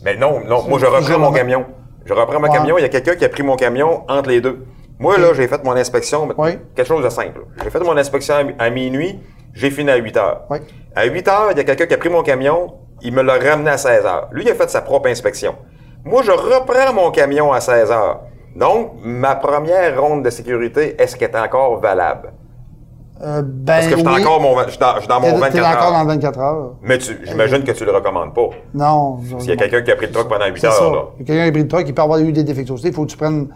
Mais 0.05 0.17
non, 0.17 0.41
non, 0.47 0.63
moi 0.69 0.79
je 0.79 0.87
reprends 0.87 1.19
mon 1.19 1.33
camion. 1.33 1.65
Je 2.05 2.13
reprends 2.13 2.39
mon 2.39 2.49
camion, 2.49 2.77
il 2.79 2.83
y 2.83 2.85
a 2.85 2.89
quelqu'un 2.89 3.17
qui 3.17 3.25
a 3.25 3.29
pris 3.29 3.43
mon 3.43 3.57
camion 3.57 4.03
entre 4.07 4.29
les 4.29 4.41
deux. 4.41 4.65
Moi, 4.99 5.19
là, 5.19 5.35
j'ai 5.35 5.49
fait 5.49 5.63
mon 5.65 5.73
inspection, 5.73 6.29
quelque 6.75 6.87
chose 6.87 7.03
de 7.03 7.09
simple. 7.09 7.41
J'ai 7.63 7.71
fait 7.71 7.81
mon 7.81 7.97
inspection 7.97 8.35
à, 8.59 8.65
à 8.65 8.71
minuit, 8.71 9.19
j'ai 9.57 9.71
fini 9.71 9.91
à 9.91 9.97
8 9.97 10.17
heures. 10.17 10.43
Oui. 10.51 10.59
À 10.95 11.05
8 11.07 11.29
heures, 11.29 11.49
il 11.53 11.57
y 11.57 11.61
a 11.61 11.65
quelqu'un 11.65 11.87
qui 11.87 11.95
a 11.95 11.99
pris 11.99 12.09
mon 12.11 12.23
camion, 12.23 12.75
il 13.03 13.13
me 13.13 13.23
l'a 13.23 13.35
ramené 13.39 13.71
à 13.71 13.79
16 13.79 14.05
heures. 14.05 14.29
Lui, 14.33 14.45
il 14.45 14.51
a 14.51 14.55
fait 14.55 14.71
sa 14.71 14.83
propre 14.83 15.09
inspection. 15.09 15.55
Moi, 16.05 16.23
je 16.23 16.31
reprends 16.31 16.93
mon 16.95 17.11
camion 17.11 17.53
à 17.53 17.61
16 17.61 17.91
heures. 17.91 18.21
Donc, 18.55 18.93
ma 19.03 19.35
première 19.37 20.01
ronde 20.01 20.25
de 20.25 20.31
sécurité, 20.31 20.95
est-ce 21.01 21.17
qu'elle 21.17 21.31
est 21.31 21.39
encore 21.39 21.79
valable? 21.81 22.33
Euh, 23.23 23.41
ben, 23.43 23.65
Parce 23.67 23.87
que 23.87 23.93
je 23.93 23.99
suis 24.01 24.07
oui. 24.09 24.21
encore 24.23 24.41
mon, 24.43 24.63
je 24.65 24.71
suis 24.71 24.79
dans, 24.79 24.95
je 24.97 24.99
suis 25.01 25.09
dans 25.09 25.21
mon 25.21 25.33
T'es- 25.33 25.39
24 25.39 25.53
T'es 25.53 25.61
encore 25.61 25.87
heures. 25.87 25.93
dans 25.93 26.05
24 26.07 26.39
heures. 26.39 26.73
Mais 26.83 26.99
tu- 26.99 27.19
j'imagine 27.25 27.65
que 27.65 27.73
tu 27.73 27.85
le 27.85 27.93
recommandes 27.93 28.35
pas. 28.35 28.51
Non. 28.75 29.19
S'il 29.39 29.49
y 29.49 29.53
a 29.53 29.57
quelqu'un 29.57 29.81
qui 29.83 29.91
a 29.91 29.97
pris 29.97 30.07
le 30.07 30.13
truck 30.13 30.29
pendant 30.29 30.45
8 30.47 30.61
C'est 30.61 30.67
heures. 30.67 31.13
Il 31.19 31.21
y 31.21 31.23
a 31.23 31.27
quelqu'un 31.27 31.43
qui 31.45 31.49
a 31.49 31.53
pris 31.53 31.63
le 31.63 31.69
truck, 31.69 31.85
il 31.89 31.95
peut 31.95 32.03
avoir 32.03 32.19
eu 32.19 32.31
des 32.33 32.45
défectuosités. 32.45 32.89
Il 32.89 32.95
faut 32.95 33.05
que 33.07 33.11
tu 33.11 33.17
prennes 33.17 33.49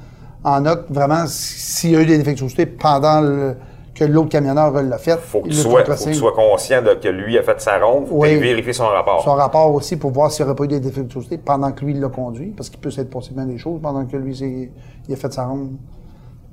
en 0.45 0.61
note 0.63 0.87
vraiment 0.89 1.25
s'il 1.27 1.91
y 1.91 1.97
a 1.97 2.01
eu 2.01 2.07
des 2.07 2.17
défectuosités 2.17 2.65
pendant 2.65 3.21
le- 3.21 3.57
que 4.01 4.11
l'autre 4.11 4.31
camionneur 4.31 4.73
l'a 4.83 4.99
fait. 4.99 5.19
faut 5.19 5.43
faut 5.45 5.69
contresigne. 5.77 6.07
qu'il 6.13 6.15
soit 6.15 6.33
conscient 6.33 6.81
de, 6.83 6.95
que 6.95 7.09
lui 7.09 7.37
a 7.39 7.43
fait 7.43 7.61
sa 7.61 7.79
ronde, 7.79 8.07
faut 8.09 8.17
Oui. 8.17 8.31
qu'il 8.31 8.39
vérifie 8.41 8.73
son 8.73 8.87
rapport. 8.87 9.23
Son 9.23 9.35
rapport 9.35 9.75
aussi 9.75 9.97
pour 9.97 10.11
voir 10.11 10.31
s'il 10.31 10.45
n'y 10.45 10.51
aurait 10.51 10.57
pas 10.57 10.65
eu 10.65 10.69
des 10.69 10.81
défectuosités 10.81 11.37
pendant 11.39 11.71
que 11.73 11.85
lui 11.85 11.93
il 11.93 12.01
l'a 12.01 12.09
conduit, 12.09 12.51
parce 12.57 12.71
qu'il 12.71 12.81
peut 12.81 12.91
s'être 12.91 13.11
passé 13.11 13.33
bien 13.35 13.45
des 13.47 13.59
choses 13.59 13.81
pendant 13.83 14.05
que 14.07 14.17
lui 14.17 14.35
il 14.37 15.13
a 15.13 15.17
fait 15.17 15.33
sa 15.33 15.45
ronde. 15.47 15.73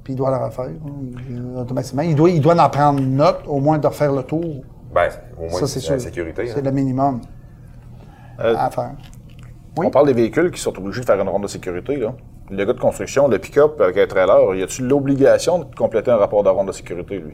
Puis 0.03 0.13
il 0.13 0.15
doit 0.17 0.29
la 0.31 0.45
refaire 0.45 0.65
hein, 0.65 1.59
automatiquement. 1.61 2.01
Il 2.03 2.15
doit, 2.15 2.29
il 2.29 2.41
doit 2.41 2.55
en 2.61 2.69
prendre 2.69 2.99
note, 3.01 3.39
au 3.47 3.59
moins 3.59 3.77
de 3.77 3.87
refaire 3.87 4.11
le 4.13 4.23
tour. 4.23 4.43
Ben, 4.93 5.09
au 5.37 5.41
moins, 5.49 5.59
Ça, 5.59 5.67
c'est 5.67 5.79
c'est 5.79 5.91
la 5.93 5.99
sûr. 5.99 6.07
sécurité. 6.09 6.47
C'est 6.47 6.59
hein. 6.59 6.61
le 6.63 6.71
minimum 6.71 7.21
Euh, 8.39 8.55
à 8.57 8.69
faire. 8.69 8.91
Oui? 9.77 9.85
On 9.87 9.89
parle 9.89 10.07
des 10.07 10.13
véhicules 10.13 10.49
qui 10.51 10.59
sont 10.61 10.77
obligés 10.77 11.01
de 11.01 11.05
faire 11.05 11.19
une 11.19 11.27
ronde 11.29 11.43
de 11.43 11.47
sécurité. 11.47 11.97
Là. 11.97 12.13
Le 12.49 12.63
gars 12.65 12.73
de 12.73 12.79
construction, 12.79 13.27
le 13.27 13.39
pick-up 13.39 13.81
avec 13.81 13.97
un 13.97 14.07
trailer, 14.07 14.55
y 14.55 14.63
a-tu 14.63 14.81
l'obligation 14.83 15.59
de 15.59 15.65
compléter 15.75 16.11
un 16.11 16.17
rapport 16.17 16.43
ronde 16.45 16.67
de 16.67 16.71
sécurité, 16.71 17.19
lui? 17.19 17.33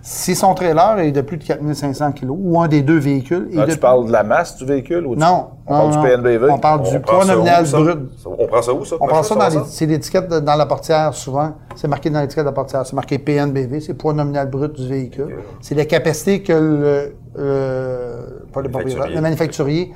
Si 0.00 0.34
son 0.34 0.54
trailer 0.54 1.00
est 1.00 1.12
de 1.12 1.20
plus 1.20 1.36
de 1.36 1.44
4500 1.44 2.12
kg 2.12 2.30
ou 2.30 2.60
un 2.60 2.68
des 2.68 2.82
deux 2.82 2.98
véhicules. 2.98 3.48
Là, 3.52 3.66
de 3.66 3.70
Ah, 3.70 3.74
tu 3.74 3.78
parles 3.80 4.06
de 4.06 4.12
la 4.12 4.22
masse 4.22 4.56
du 4.56 4.64
véhicule 4.64 5.04
ou 5.06 5.14
du- 5.16 5.20
Non. 5.20 5.48
on 5.66 5.72
non, 5.74 5.78
parle 5.80 5.90
non. 5.94 6.02
du 6.02 6.08
PNBV? 6.08 6.50
On 6.50 6.58
parle 6.58 6.82
du 6.82 6.96
On 6.96 7.00
poids 7.00 7.24
nominal 7.24 7.62
où, 7.64 7.66
ça? 7.66 7.78
brut. 7.78 7.98
On 8.24 8.46
prend 8.46 8.62
ça 8.62 8.72
où, 8.72 8.84
ça? 8.84 8.96
On 9.00 9.06
prend 9.06 9.22
ça 9.24 9.34
dans 9.34 9.48
les, 9.48 9.66
c'est 9.66 9.86
l'étiquette 9.86 10.28
de- 10.28 10.38
dans 10.40 10.54
la 10.54 10.66
portière 10.66 11.12
souvent. 11.14 11.52
C'est 11.76 11.88
marqué 11.88 12.10
dans 12.10 12.20
l'étiquette 12.20 12.44
de 12.44 12.48
la 12.48 12.54
portière. 12.54 12.86
C'est 12.86 12.94
marqué 12.96 13.18
PNBV, 13.18 13.80
c'est 13.80 13.94
poids 13.94 14.12
nominal 14.14 14.48
brut 14.48 14.72
du 14.72 14.88
véhicule. 14.88 15.36
C'est 15.60 15.74
la 15.74 15.84
capacité 15.84 16.42
que 16.42 16.52
le, 16.52 17.14
le- 17.36 18.46
pas 18.52 18.60
le, 18.62 18.68
le 19.14 19.20
manufacturier 19.20 19.92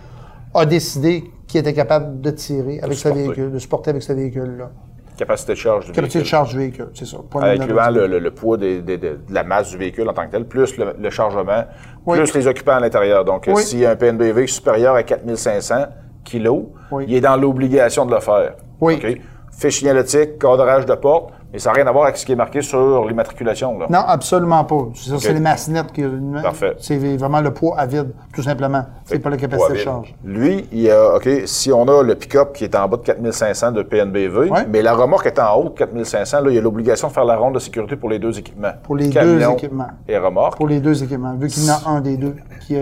a 0.54 0.66
décidé 0.66 1.24
qu'il 1.46 1.60
était 1.60 1.72
capable 1.74 2.20
de 2.20 2.30
tirer 2.30 2.80
avec 2.82 2.96
ce 2.96 3.08
véhicule, 3.08 3.50
de 3.52 3.58
supporter 3.58 3.90
avec 3.90 4.02
ce 4.02 4.12
véhicule-là. 4.12 4.70
Capacité 5.16 5.52
de 5.52 5.58
charge 5.58 5.86
du 5.86 5.92
Capacité 5.92 6.18
de 6.20 6.22
véhicule. 6.24 6.30
charge 6.30 6.50
du 6.52 6.58
véhicule, 6.58 6.88
c'est 6.94 7.04
ça. 7.06 7.18
Incluant 7.34 7.90
le, 7.90 8.06
le- 8.06 8.18
le 8.18 8.30
poids 8.30 8.56
des- 8.56 8.80
des- 8.80 8.96
de, 8.96 9.08
de 9.28 9.34
la 9.34 9.44
masse 9.44 9.70
du 9.70 9.76
véhicule 9.76 10.08
en 10.08 10.14
tant 10.14 10.26
que 10.26 10.32
tel, 10.32 10.46
plus 10.46 10.76
le, 10.78 10.94
le 10.98 11.10
chargement, 11.10 11.64
Oui. 12.06 12.18
plus 12.18 12.34
les 12.34 12.46
occupants 12.46 12.72
à 12.76 12.80
l'intérieur. 12.80 13.24
Donc, 13.24 13.46
euh, 13.46 13.52
Oui. 13.54 13.62
s'il 13.62 13.80
y 13.80 13.86
a 13.86 13.90
un 13.90 13.96
PNBV 13.96 14.46
supérieur 14.46 14.94
à 14.94 15.02
4500 15.02 15.86
kilos, 16.24 16.64
Oui. 16.90 17.04
il 17.08 17.14
est 17.14 17.20
dans 17.20 17.36
l'obligation 17.36 18.06
de 18.06 18.14
le 18.14 18.20
faire. 18.20 18.54
Oui. 18.80 18.94
OK? 18.96 19.20
Fiche 19.52 19.78
signalétique, 19.78 20.38
cadrage 20.38 20.86
de 20.86 20.94
porte, 20.94 21.30
mais 21.52 21.58
ça 21.58 21.70
n'a 21.70 21.74
rien 21.76 21.86
à 21.86 21.92
voir 21.92 22.04
avec 22.04 22.16
ce 22.16 22.24
qui 22.26 22.32
est 22.32 22.36
marqué 22.36 22.62
sur 22.62 23.04
l'immatriculation. 23.06 23.78
Non, 23.78 23.98
absolument 24.06 24.64
pas. 24.64 24.88
C'est 24.94 25.32
les 25.32 25.40
massinettes 25.40 25.92
qui. 25.92 26.02
Parfait. 26.42 26.74
C'est 26.80 26.96
vraiment 27.16 27.40
le 27.40 27.52
poids 27.52 27.78
à 27.78 27.86
vide, 27.86 28.12
tout 28.34 28.42
simplement. 28.42 28.84
C'est 29.04 29.18
pas 29.18 29.30
la 29.30 29.36
capacité 29.36 29.74
de 29.74 29.78
charge. 29.78 30.14
Lui, 30.24 30.66
il 30.72 30.90
a, 30.90 31.16
OK, 31.16 31.28
si 31.44 31.70
on 31.70 31.86
a 31.86 32.02
le 32.02 32.14
pick-up 32.14 32.54
qui 32.54 32.64
est 32.64 32.74
en 32.74 32.88
bas 32.88 32.96
de 32.96 33.02
4500 33.02 33.72
de 33.72 33.82
PNBV, 33.82 34.50
Ouais. 34.50 34.66
mais 34.68 34.82
la 34.82 34.94
remorque 34.94 35.26
est 35.26 35.38
en 35.38 35.54
haut 35.56 35.64
de 35.68 35.74
4500, 35.78 36.40
là, 36.40 36.50
il 36.50 36.54
y 36.54 36.58
a 36.58 36.62
l'obligation 36.62 37.08
de 37.08 37.12
faire 37.12 37.24
la 37.26 37.36
ronde 37.36 37.54
de 37.54 37.58
sécurité 37.60 37.94
pour 37.96 38.08
les 38.08 38.18
deux 38.18 38.36
équipements. 38.38 38.72
Pour 38.82 38.96
les 38.96 39.08
deux 39.10 39.42
équipements. 39.50 39.88
Et 40.08 40.16
remorque. 40.18 40.56
Pour 40.56 40.66
les 40.68 40.80
deux 40.80 41.02
équipements, 41.04 41.34
vu 41.34 41.48
qu'il 41.48 41.64
y 41.64 41.70
en 41.70 41.74
a 41.74 41.90
un 41.90 42.00
des 42.00 42.16
deux 42.16 42.34
qui 42.66 42.76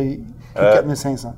Euh, 0.59 0.75
4500. 0.75 1.35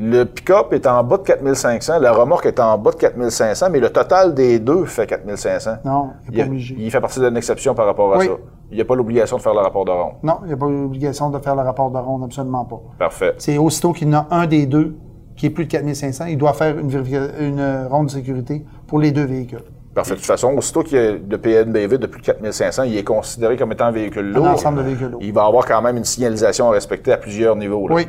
Le 0.00 0.24
pick-up 0.24 0.72
est 0.72 0.86
en 0.86 1.02
bas 1.02 1.16
de 1.18 1.22
4500, 1.24 1.98
la 1.98 2.12
remorque 2.12 2.46
est 2.46 2.60
en 2.60 2.78
bas 2.78 2.92
de 2.92 2.96
4500, 2.96 3.66
mais 3.72 3.80
le 3.80 3.90
total 3.90 4.32
des 4.32 4.60
deux 4.60 4.84
fait 4.84 5.08
4500. 5.08 5.70
Non, 5.84 6.10
il 6.28 6.36
n'est 6.36 6.42
pas 6.44 6.48
obligé. 6.48 6.76
il 6.78 6.88
fait 6.88 7.00
partie 7.00 7.18
d'une 7.18 7.36
exception 7.36 7.74
par 7.74 7.86
rapport 7.86 8.14
à 8.14 8.18
Oui. 8.18 8.26
ça. 8.26 8.32
Il 8.70 8.76
n'y 8.76 8.80
a 8.80 8.84
pas 8.84 8.94
l'obligation 8.94 9.38
de 9.38 9.42
faire 9.42 9.54
le 9.54 9.60
rapport 9.60 9.84
de 9.84 9.90
ronde. 9.90 10.12
Non, 10.22 10.36
il 10.44 10.48
n'y 10.48 10.52
a 10.52 10.56
pas 10.56 10.68
l'obligation 10.68 11.30
de 11.30 11.38
faire 11.40 11.56
le 11.56 11.62
rapport 11.62 11.90
de 11.90 11.98
ronde, 11.98 12.22
absolument 12.24 12.64
pas. 12.64 12.80
Parfait. 12.96 13.34
C'est 13.38 13.58
aussitôt 13.58 13.92
qu'il 13.92 14.08
y 14.08 14.14
en 14.14 14.18
a 14.20 14.26
un 14.30 14.46
des 14.46 14.66
deux 14.66 14.94
qui 15.36 15.46
est 15.46 15.50
plus 15.50 15.64
de 15.64 15.70
4500, 15.70 16.26
il 16.26 16.38
doit 16.38 16.52
faire 16.52 16.76
une, 16.78 17.58
euh, 17.58 17.88
ronde 17.88 18.06
de 18.06 18.10
sécurité 18.12 18.64
pour 18.86 19.00
les 19.00 19.10
deux 19.10 19.24
véhicules. 19.24 19.62
Parfait. 19.94 20.12
De 20.12 20.16
toute 20.18 20.26
façon, 20.26 20.52
aussitôt 20.56 20.84
qu'il 20.84 20.96
y 20.98 21.00
a 21.00 21.12
de 21.18 21.36
PNBV 21.36 21.98
de 21.98 22.06
plus 22.06 22.20
de 22.20 22.26
4500, 22.26 22.84
il 22.84 22.96
est 22.96 23.02
considéré 23.04 23.56
comme 23.56 23.72
étant 23.72 23.86
un 23.86 23.90
véhicule 23.90 24.32
lourd. 24.32 24.46
ensemble 24.46 24.78
de 24.78 24.82
véhicules 24.82 25.08
lourds. 25.08 25.20
Il 25.22 25.32
va 25.32 25.46
avoir 25.46 25.66
quand 25.66 25.82
même 25.82 25.96
une 25.96 26.04
signalisation 26.04 26.68
à 26.68 26.72
respecter 26.72 27.12
à 27.12 27.16
plusieurs 27.16 27.56
niveaux. 27.56 27.88
là. 27.88 27.96
Oui. 27.96 28.06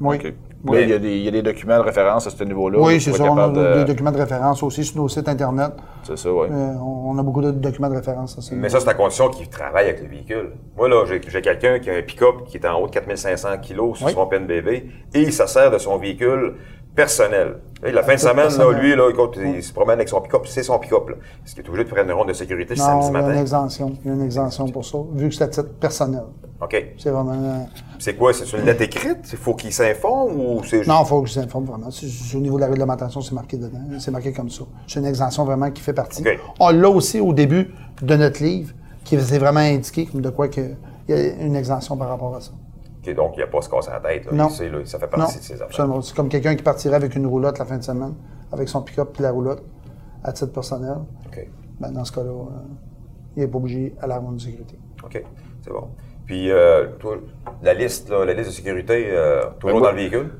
Oui. 0.00 0.18
Oui. 0.66 0.78
Il 0.82 0.88
y, 0.88 0.92
a 0.92 0.98
des, 0.98 1.16
il 1.16 1.22
y 1.22 1.28
a 1.28 1.30
des 1.30 1.42
documents 1.42 1.76
de 1.78 1.82
référence 1.84 2.26
à 2.26 2.30
ce 2.30 2.42
niveau-là. 2.42 2.78
Oui, 2.80 3.00
c'est 3.00 3.12
ça. 3.12 3.24
On 3.24 3.38
a 3.38 3.48
de- 3.48 3.78
des 3.78 3.84
documents 3.84 4.10
de 4.10 4.18
référence 4.18 4.60
aussi 4.64 4.84
sur 4.84 4.96
nos 5.00 5.08
sites 5.08 5.28
Internet. 5.28 5.70
C'est 6.02 6.18
ça, 6.18 6.32
oui. 6.32 6.48
Euh, 6.50 6.72
on 6.84 7.16
a 7.16 7.22
beaucoup 7.22 7.40
de 7.42 7.52
documents 7.52 7.88
de 7.88 7.94
référence. 7.94 8.36
à 8.36 8.40
ce 8.40 8.54
Mais 8.54 8.68
ça, 8.68 8.80
c'est 8.80 8.88
à 8.88 8.94
condition 8.94 9.28
qu'il 9.28 9.48
travaille 9.48 9.84
avec 9.88 10.02
le 10.02 10.08
véhicule. 10.08 10.50
Moi, 10.76 10.88
là, 10.88 11.04
j'ai 11.06 11.20
j'ai 11.28 11.42
quelqu'un 11.42 11.78
qui 11.78 11.90
a 11.90 11.94
un 11.94 12.02
pick-up 12.02 12.44
qui 12.46 12.56
est 12.56 12.66
en 12.66 12.80
haut 12.80 12.86
de 12.86 12.90
4500 12.92 13.58
kilos 13.62 13.98
sur 13.98 14.06
Oui. 14.08 14.12
son 14.12 14.26
PNBV 14.26 14.90
et 15.14 15.20
il 15.22 15.32
se 15.32 15.46
sert 15.46 15.70
de 15.70 15.78
son 15.78 15.96
véhicule 15.96 16.54
personnel. 17.02 17.58
Là, 17.80 17.92
la 17.92 18.02
fin 18.02 18.14
de 18.14 18.18
semaine, 18.18 18.48
là, 18.58 18.72
lui, 18.72 18.96
là, 18.96 19.08
écoute, 19.08 19.38
il 19.40 19.62
se 19.62 19.72
promène 19.72 19.94
avec 19.98 20.08
son 20.08 20.20
pick-up, 20.20 20.42
c'est 20.46 20.64
son 20.64 20.80
pick-up. 20.80 21.10
Est-ce 21.46 21.54
qu'il 21.54 21.64
est 21.64 21.68
obligé 21.68 21.84
de 21.84 21.88
faire 21.94 22.02
une 22.04 22.10
ronde 22.10 22.26
de 22.26 22.32
sécurité 22.32 22.74
Non, 22.74 22.82
samedi 23.02 23.06
il 23.06 23.12
y 23.12 23.16
a 23.16 23.20
une 23.20 23.26
matin? 23.28 23.40
exemption. 23.40 23.92
Il 24.04 24.08
y 24.08 24.10
a 24.10 24.14
une 24.14 24.22
exemption 24.24 24.68
pour 24.68 24.84
ça, 24.84 24.98
vu 25.14 25.28
que 25.28 25.34
c'est 25.36 25.44
à 25.44 25.48
titre 25.48 25.68
personnel. 25.78 26.24
OK. 26.60 26.74
C'est 26.98 27.10
vraiment... 27.10 27.34
euh, 27.34 27.58
C'est 28.00 28.14
quoi? 28.16 28.32
C'est 28.32 28.52
une 28.56 28.64
lettre 28.64 28.82
écrite? 28.82 29.18
Il 29.30 29.38
faut 29.38 29.54
qu'il 29.54 29.72
s'informe 29.72 30.40
ou 30.40 30.60
c'est 30.64 30.78
juste... 30.78 30.88
Non, 30.88 31.02
il 31.04 31.06
faut 31.06 31.22
que 31.22 31.28
je 31.28 31.34
vous 31.34 31.44
informe 31.46 31.66
vraiment. 31.66 31.88
Au 31.88 32.38
niveau 32.40 32.56
de 32.56 32.62
la 32.62 32.66
réglementation, 32.66 33.20
c'est 33.20 33.34
marqué 33.36 33.56
dedans. 33.56 33.78
C'est 34.00 34.10
marqué 34.10 34.32
comme 34.32 34.50
ça. 34.50 34.64
C'est 34.88 34.98
une 34.98 35.06
exemption 35.06 35.44
vraiment 35.44 35.70
qui 35.70 35.80
fait 35.80 35.92
partie. 35.92 36.24
On 36.58 36.70
l'a 36.70 36.90
aussi 36.90 37.20
au 37.20 37.32
début 37.32 37.72
de 38.02 38.16
notre 38.16 38.42
livre, 38.42 38.72
qui 39.04 39.16
c'est 39.20 39.38
vraiment 39.38 39.60
indiqué 39.60 40.06
comme 40.06 40.20
de 40.20 40.30
quoi 40.30 40.48
que 40.48 40.62
il 41.08 41.16
y 41.16 41.18
a 41.18 41.26
une 41.46 41.54
exemption 41.54 41.96
par 41.96 42.08
rapport 42.08 42.34
à 42.34 42.40
ça. 42.40 42.50
Donc 43.14 43.32
il 43.34 43.38
n'y 43.38 43.42
a 43.42 43.46
pas 43.46 43.58
à 43.58 43.62
se 43.62 43.68
casser 43.68 43.90
la 43.90 44.00
tête. 44.00 44.26
Là. 44.26 44.32
Non. 44.32 44.48
Il 44.48 44.54
sait, 44.54 44.68
là, 44.68 44.78
ça 44.84 44.98
fait 44.98 45.06
Non, 45.06 45.24
partie 45.24 45.38
de 45.38 45.42
ses 45.42 45.54
affaires. 45.54 45.66
absolument. 45.66 46.00
C'est 46.02 46.14
comme 46.16 46.28
quelqu'un 46.28 46.54
qui 46.56 46.62
partirait 46.62 46.96
avec 46.96 47.14
une 47.14 47.26
roulotte 47.26 47.58
la 47.58 47.64
fin 47.64 47.76
de 47.78 47.82
semaine, 47.84 48.14
avec 48.52 48.68
son 48.68 48.82
pick-up 48.82 49.14
et 49.18 49.22
la 49.22 49.30
roulotte, 49.30 49.62
à 50.24 50.32
titre 50.32 50.52
personnel. 50.52 50.96
OK. 51.26 51.46
Ben, 51.80 51.90
dans 51.92 52.04
ce 52.04 52.12
cas-là, 52.12 52.30
euh, 52.30 52.44
il 53.36 53.40
n'est 53.42 53.48
pas 53.48 53.58
obligé 53.58 53.94
à 54.00 54.06
la 54.06 54.18
ronde 54.18 54.36
de 54.36 54.40
sécurité. 54.40 54.78
OK, 55.04 55.22
c'est 55.62 55.70
bon. 55.70 55.88
Puis, 56.26 56.50
euh, 56.50 56.88
toi, 56.98 57.16
la 57.62 57.72
liste, 57.72 58.10
là, 58.10 58.24
la 58.24 58.34
liste 58.34 58.50
de 58.50 58.54
sécurité, 58.54 59.08
euh, 59.10 59.44
toujours 59.60 59.80
Ben, 59.80 59.86
dans 59.86 59.90
le 59.92 59.96
véhicule? 59.96 60.30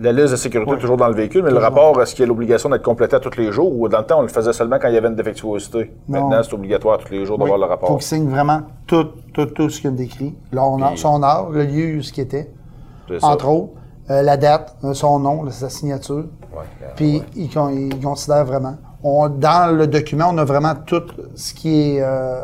La 0.00 0.10
liste 0.12 0.32
de 0.32 0.36
sécurité 0.36 0.70
Oui. 0.70 0.76
est 0.78 0.80
toujours 0.80 0.96
dans 0.96 1.08
le 1.08 1.14
véhicule, 1.14 1.42
mais 1.44 1.50
le 1.50 1.58
rapport, 1.58 2.00
est-ce 2.00 2.14
qu'il 2.14 2.22
y 2.22 2.24
a 2.24 2.28
l'obligation 2.28 2.70
d'être 2.70 2.82
complété 2.82 3.14
à 3.16 3.20
tous 3.20 3.36
les 3.36 3.52
jours 3.52 3.78
ou 3.78 3.88
dans 3.88 3.98
le 3.98 4.04
temps, 4.06 4.18
on 4.20 4.22
le 4.22 4.28
faisait 4.28 4.52
seulement 4.54 4.78
quand 4.80 4.88
il 4.88 4.94
y 4.94 4.96
avait 4.96 5.08
une 5.08 5.14
défectuosité? 5.16 5.94
Non. 6.08 6.22
Maintenant, 6.28 6.42
c'est 6.42 6.54
obligatoire 6.54 6.98
tous 6.98 7.12
les 7.12 7.24
jours 7.26 7.36
d'avoir 7.38 7.58
le 7.58 7.64
Il 7.64 7.66
faut 7.66 7.70
rapport. 7.70 7.88
qu'il 7.98 8.02
signe 8.02 8.28
vraiment 8.28 8.62
tout, 8.86 9.06
tout, 9.34 9.46
tout 9.46 9.68
ce 9.68 9.80
qu'il 9.82 9.90
a 9.90 9.92
décrit. 9.92 10.34
L'honneur, 10.50 10.90
Puis- 10.90 10.98
son 10.98 11.22
heure, 11.22 11.50
le 11.50 11.64
lieu 11.64 11.98
où 11.98 12.02
ce 12.02 12.12
qui 12.12 12.22
était, 12.22 12.50
entre 13.20 13.48
autres, 13.48 13.72
euh, 14.10 14.22
la 14.22 14.36
date, 14.38 14.74
euh, 14.82 14.94
son 14.94 15.18
nom, 15.18 15.42
là, 15.44 15.50
sa 15.50 15.68
signature. 15.68 16.24
Puis 16.96 17.22
il, 17.36 17.50
con- 17.52 17.68
il 17.70 18.00
considère 18.02 18.44
vraiment 18.46 18.76
On, 19.04 19.28
dans 19.28 19.76
le 19.76 19.86
document, 19.88 20.26
on 20.30 20.38
a 20.38 20.44
vraiment 20.44 20.74
tout 20.86 21.02
ce 21.34 21.52
qui 21.54 21.96
est 21.96 22.00
euh, 22.00 22.40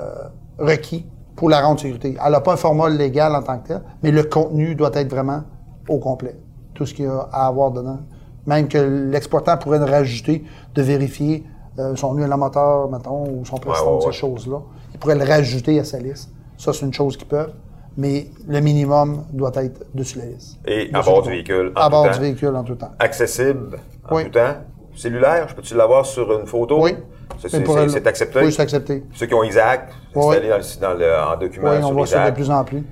requis 0.59 1.07
pour 1.37 1.49
la 1.49 1.61
rendre 1.61 1.79
sécurité. 1.81 2.17
Elle 2.25 2.33
n'a 2.33 2.41
pas 2.41 2.55
un 2.55 2.57
format 2.57 2.89
légal 2.89 3.35
en 3.35 3.43
tant 3.43 3.59
que 3.59 3.69
tel, 3.69 3.83
mais 4.03 4.11
le 4.11 4.25
contenu 4.25 4.75
doit 4.75 4.91
être 4.95 5.09
vraiment 5.09 5.43
au 5.89 5.99
complet. 5.99 6.37
Tout 6.79 6.87
ce 6.87 6.95
qu'il 6.95 7.07
y 7.07 7.09
a 7.09 7.29
à 7.33 7.49
avoir 7.49 7.73
dedans. 7.73 7.99
Même 8.47 8.69
que 8.69 8.79
l'exploitant 8.79 9.57
pourrait 9.59 9.81
le 9.81 9.85
rajouter, 9.85 10.45
de 10.77 10.81
vérifier 10.83 11.43
euh, 11.81 11.97
son 11.97 12.15
moteur, 12.15 12.89
mettons, 12.89 13.25
ou 13.25 13.45
son 13.45 13.57
preston, 13.57 13.99
ouais, 13.99 14.07
ouais. 14.07 14.13
ces 14.13 14.19
choses-là. 14.21 14.59
Il 14.95 15.01
pourrait 15.01 15.17
le 15.17 15.25
rajouter 15.25 15.81
à 15.81 15.85
sa 15.85 15.99
liste. 15.99 16.31
Ça, 16.57 16.73
c'est 16.73 16.87
une 16.87 16.95
chose 16.95 17.17
qu'ils 17.17 17.27
peuvent. 17.27 17.53
Mais 17.97 18.29
le 18.47 18.61
minimum 18.61 19.25
doit 19.33 19.51
être 19.57 19.85
dessus 19.93 20.19
la 20.19 20.27
liste. 20.27 20.61
Et 20.69 20.89
à 20.95 21.03
bord 21.03 21.23
du 21.23 21.31
véhicule, 21.31 21.73
en 21.75 21.81
À 21.81 21.85
tout 21.87 21.91
bord 21.91 22.07
temps. 22.07 22.13
du 22.13 22.21
véhicule 22.21 22.55
en 22.55 22.63
tout 22.63 22.77
temps. 22.77 22.93
Accessible 23.01 23.77
en 24.09 24.15
Oui. 24.15 24.25
tout 24.27 24.31
temps. 24.31 24.55
Cellulaire, 24.95 25.49
je 25.49 25.55
peux-tu 25.57 25.75
l'avoir 25.75 26.07
sur 26.07 26.33
une 26.39 26.47
photo? 26.47 26.81
Oui. 26.81 26.95
C'est 27.41 27.49
c'est- 27.49 27.89
c'est 27.89 28.07
accepté? 28.07 28.39
Oui, 28.45 28.53
c'est 28.53 28.63
accepté. 28.63 29.05
Ceux 29.15 29.27
qui 29.27 29.35
ont 29.35 29.43
Isaac, 29.43 29.91
Oui. 30.15 30.25
installé 30.37 30.49
dans 30.49 30.57
le, 30.57 30.81
dans 30.81 30.95
le- 30.99 31.33
en 31.35 31.37
document 31.41 31.71
Oui, 31.71 31.79
sur 31.79 31.89
on 31.91 31.93
voit 31.93 32.07
ça 32.07 32.31
de 32.31 32.35
plus 32.37 32.51
en 32.51 32.63
plus 32.63 32.85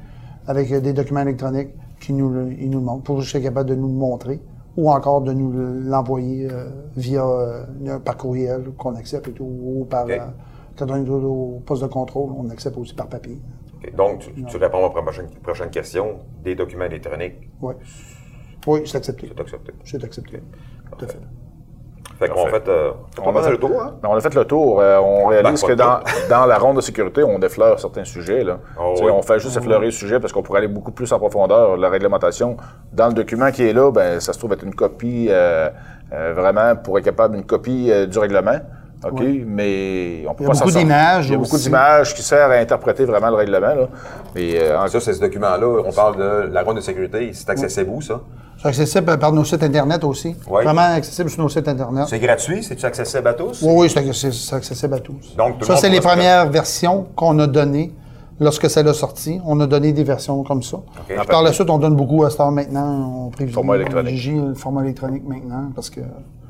avec 0.48 0.70
euh, 0.72 0.80
des 0.80 0.92
documents 0.92 1.20
électroniques 1.22 1.70
qui 2.06 2.12
nous, 2.12 2.30
le- 2.30 2.52
ils 2.52 2.70
nous 2.70 2.78
le 2.78 2.84
montrent. 2.84 3.02
Pour 3.02 3.20
juste 3.20 3.34
être 3.34 3.42
capable 3.42 3.68
de 3.70 3.74
nous 3.74 3.88
le 3.88 3.94
montrer 3.94 4.40
ou 4.76 4.90
encore 4.92 5.22
de 5.22 5.32
nous 5.32 5.50
le- 5.50 5.80
l'envoyer 5.80 6.48
euh, 6.48 6.68
via 6.96 7.26
euh, 7.26 7.98
par 8.04 8.16
courriel 8.16 8.70
qu'on 8.78 8.94
accepte 8.94 9.26
et 9.28 9.32
tout, 9.32 9.44
ou 9.44 9.84
par 9.90 10.04
OK. 10.04 10.12
euh, 10.12 10.18
quand 10.78 10.88
on 10.90 11.04
est 11.04 11.08
au 11.08 11.60
poste 11.66 11.82
de 11.82 11.88
contrôle, 11.88 12.30
on 12.36 12.48
accepte 12.50 12.76
aussi 12.78 12.94
par 12.94 13.08
papier. 13.08 13.40
Donc, 13.96 14.20
tu, 14.20 14.44
tu 14.44 14.56
réponds 14.56 14.86
à 14.88 14.94
ma 14.94 15.02
prochaine, 15.02 15.26
prochaine 15.42 15.70
question. 15.70 16.18
Des 16.44 16.54
documents 16.54 16.84
électroniques, 16.84 17.50
Oui. 17.60 17.74
Oui, 18.68 18.80
c'est 18.84 18.98
accepté. 18.98 19.28
c'est 19.32 19.40
accepté. 19.40 19.72
C'est 19.84 20.04
accepté. 20.04 20.42
Tout 20.98 21.04
à 21.04 21.08
fait. 21.08 21.18
Fait 22.18 22.28
qu'on 22.28 22.44
Parfait. 22.44 22.60
fait, 22.64 22.68
euh, 22.68 22.92
On 23.22 23.36
a 23.36 23.42
fait 23.42 23.50
le 23.50 23.58
tour, 23.58 23.82
hein? 23.82 23.94
On 24.02 24.16
a 24.16 24.20
fait 24.20 24.34
le 24.34 24.44
tour. 24.44 24.80
Euh, 24.80 24.98
on 24.98 25.26
réalise 25.26 25.60
pas 25.60 25.68
que 25.68 25.72
dans, 26.28 26.46
la 26.46 26.58
ronde 26.58 26.76
de 26.76 26.80
sécurité, 26.80 27.22
on 27.22 27.40
effleure 27.40 27.78
certains 27.78 28.04
sujets. 28.04 28.42
Là. 28.42 28.58
Oh 28.80 28.94
oui. 29.02 29.10
On 29.10 29.20
fait 29.20 29.38
juste 29.38 29.56
effleurer 29.56 29.86
le 29.86 29.90
sujet 29.90 30.18
parce 30.18 30.32
qu'on 30.32 30.42
pourrait 30.42 30.60
aller 30.60 30.68
beaucoup 30.68 30.92
plus 30.92 31.12
en 31.12 31.18
profondeur. 31.18 31.76
La 31.76 31.90
réglementation, 31.90 32.56
dans 32.92 33.08
le 33.08 33.14
document 33.14 33.50
qui 33.50 33.64
est 33.68 33.72
là, 33.74 33.90
ben, 33.90 34.20
ça 34.20 34.32
se 34.32 34.38
trouve 34.38 34.52
être 34.54 34.64
une 34.64 34.74
copie, 34.74 35.26
euh, 35.28 35.68
euh, 36.12 36.32
vraiment, 36.34 36.74
pour 36.76 36.98
être 36.98 37.04
capable, 37.04 37.36
une 37.36 37.44
copie 37.44 37.92
du 38.06 38.18
règlement. 38.18 38.60
OK? 39.04 39.20
Mais 39.46 40.24
on 40.28 40.34
peut 40.34 40.44
Il 40.44 40.46
y 40.46 40.50
a 40.50 40.52
pas 40.52 40.58
beaucoup 40.58 40.70
d'images 40.70 41.26
Il 41.28 41.32
y 41.32 41.34
a 41.34 41.38
beaucoup 41.38 41.58
d'images 41.58 42.14
qui 42.14 42.22
servent 42.22 42.52
à 42.52 42.56
interpréter 42.56 43.04
vraiment 43.04 43.28
le 43.28 43.34
règlement. 43.36 43.60
Là. 43.74 43.88
Mais 44.34 44.58
euh, 44.60 44.78
en- 44.80 44.88
Ça, 44.88 45.00
c'est 45.00 45.12
ce 45.12 45.20
document-là. 45.20 45.82
On 45.86 45.92
parle 45.92 46.16
de 46.16 46.52
la 46.52 46.62
ronde 46.62 46.76
de 46.76 46.80
sécurité. 46.80 47.30
C'est 47.34 47.50
accessible 47.50 47.90
où, 47.92 48.00
ça? 48.00 48.20
C'est 48.58 48.68
accessible 48.68 49.18
par 49.18 49.32
nos 49.32 49.44
sites 49.44 49.62
Internet 49.62 50.02
aussi. 50.02 50.34
Oui. 50.48 50.64
Vraiment 50.64 50.94
accessible 50.94 51.28
sur 51.28 51.42
nos 51.42 51.48
sites 51.50 51.68
Internet. 51.68 52.06
C'est 52.08 52.18
gratuit? 52.18 52.62
C'est-tu 52.62 52.86
accessible 52.86 53.28
à 53.28 53.34
tous? 53.34 53.60
Oui, 53.62 53.72
oui, 53.76 53.90
c'est 53.90 53.98
accessible, 54.54 54.94
à 54.94 54.98
tous. 54.98 55.36
Donc, 55.36 55.54
tout 55.58 55.60
le 55.60 55.66
ça, 55.66 55.76
c'est 55.76 55.90
les 55.90 56.00
premières 56.00 56.48
versions 56.48 57.06
qu'on 57.14 57.38
a 57.38 57.46
données 57.46 57.92
lorsque 58.40 58.68
ça 58.70 58.82
l'a 58.82 58.94
sorti. 58.94 59.40
On 59.44 59.60
a 59.60 59.66
donné 59.66 59.92
des 59.92 60.04
versions 60.04 60.42
comme 60.42 60.62
ça. 60.62 60.78
Puis 61.06 61.16
par 61.28 61.42
la 61.42 61.52
suite, 61.52 61.68
on 61.68 61.78
donne 61.78 61.96
beaucoup 61.96 62.24
à 62.24 62.30
Star 62.30 62.50
maintenant. 62.50 63.26
On 63.26 63.30
privilégie 63.30 64.34
le 64.36 64.54
format 64.54 64.82
électronique 64.82 65.24
maintenant 65.28 65.70
parce 65.74 65.90
que 65.90 66.00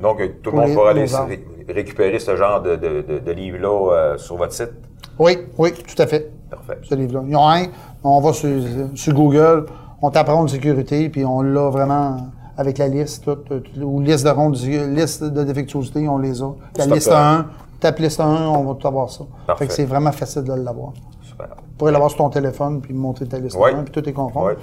Donc, 0.00 0.20
euh, 0.20 0.28
tout 0.42 0.50
le 0.50 0.58
monde 0.58 0.74
pourra 0.74 0.90
aller 0.90 1.04
ré- 1.06 1.44
récupérer 1.68 2.18
ce 2.18 2.36
genre 2.36 2.60
de, 2.62 2.76
de, 2.76 3.04
de, 3.08 3.18
de 3.18 3.32
livre-là 3.32 3.92
euh, 3.92 4.18
sur 4.18 4.36
votre 4.36 4.52
site? 4.52 4.72
oui, 5.18 5.38
oui, 5.58 5.72
tout 5.72 6.00
à 6.02 6.06
fait. 6.06 6.30
Parfait. 6.50 6.78
Ce 6.82 6.94
livre-là. 6.94 7.22
Ils 7.26 7.36
ont 7.36 7.48
un, 7.48 7.64
on 8.04 8.20
va 8.20 8.32
sur, 8.32 8.48
sur 8.94 9.14
Google, 9.14 9.66
on 10.02 10.10
t'apprend 10.10 10.44
de 10.44 10.50
sécurité, 10.50 11.08
puis 11.08 11.24
on 11.24 11.40
l'a 11.42 11.70
vraiment 11.70 12.18
avec 12.58 12.78
la 12.78 12.88
liste, 12.88 13.24
tout, 13.24 13.34
tout, 13.36 13.62
ou 13.82 14.00
liste 14.00 14.24
de 14.24 14.30
rondes, 14.30 14.56
liste 14.56 15.24
de 15.24 15.44
défectuosité, 15.44 16.06
on 16.08 16.18
les 16.18 16.40
a. 16.42 16.50
La 16.76 16.84
Stop, 16.84 16.94
liste 16.94 17.08
euh, 17.12 17.14
1, 17.40 17.46
tape 17.80 17.98
liste 17.98 18.20
1, 18.20 18.24
on 18.48 18.64
va 18.64 18.74
tout 18.74 18.86
avoir 18.88 19.10
ça. 19.10 19.24
Parfait. 19.46 19.64
Fait 19.64 19.68
que 19.68 19.74
c'est 19.74 19.84
vraiment 19.84 20.12
facile 20.12 20.44
de 20.44 20.52
l'avoir. 20.54 20.92
Super. 21.22 21.48
Tu 21.56 21.74
pourrais 21.78 21.92
l'avoir 21.92 22.10
sur 22.10 22.18
ton 22.18 22.28
téléphone, 22.30 22.80
puis 22.80 22.94
montrer 22.94 23.26
ta 23.26 23.38
liste 23.38 23.56
Ouais. 23.56 23.74
1, 23.74 23.82
puis 23.84 23.92
tout 23.92 24.08
est 24.08 24.12
conforme. 24.12 24.46
Ouais. 24.46 24.56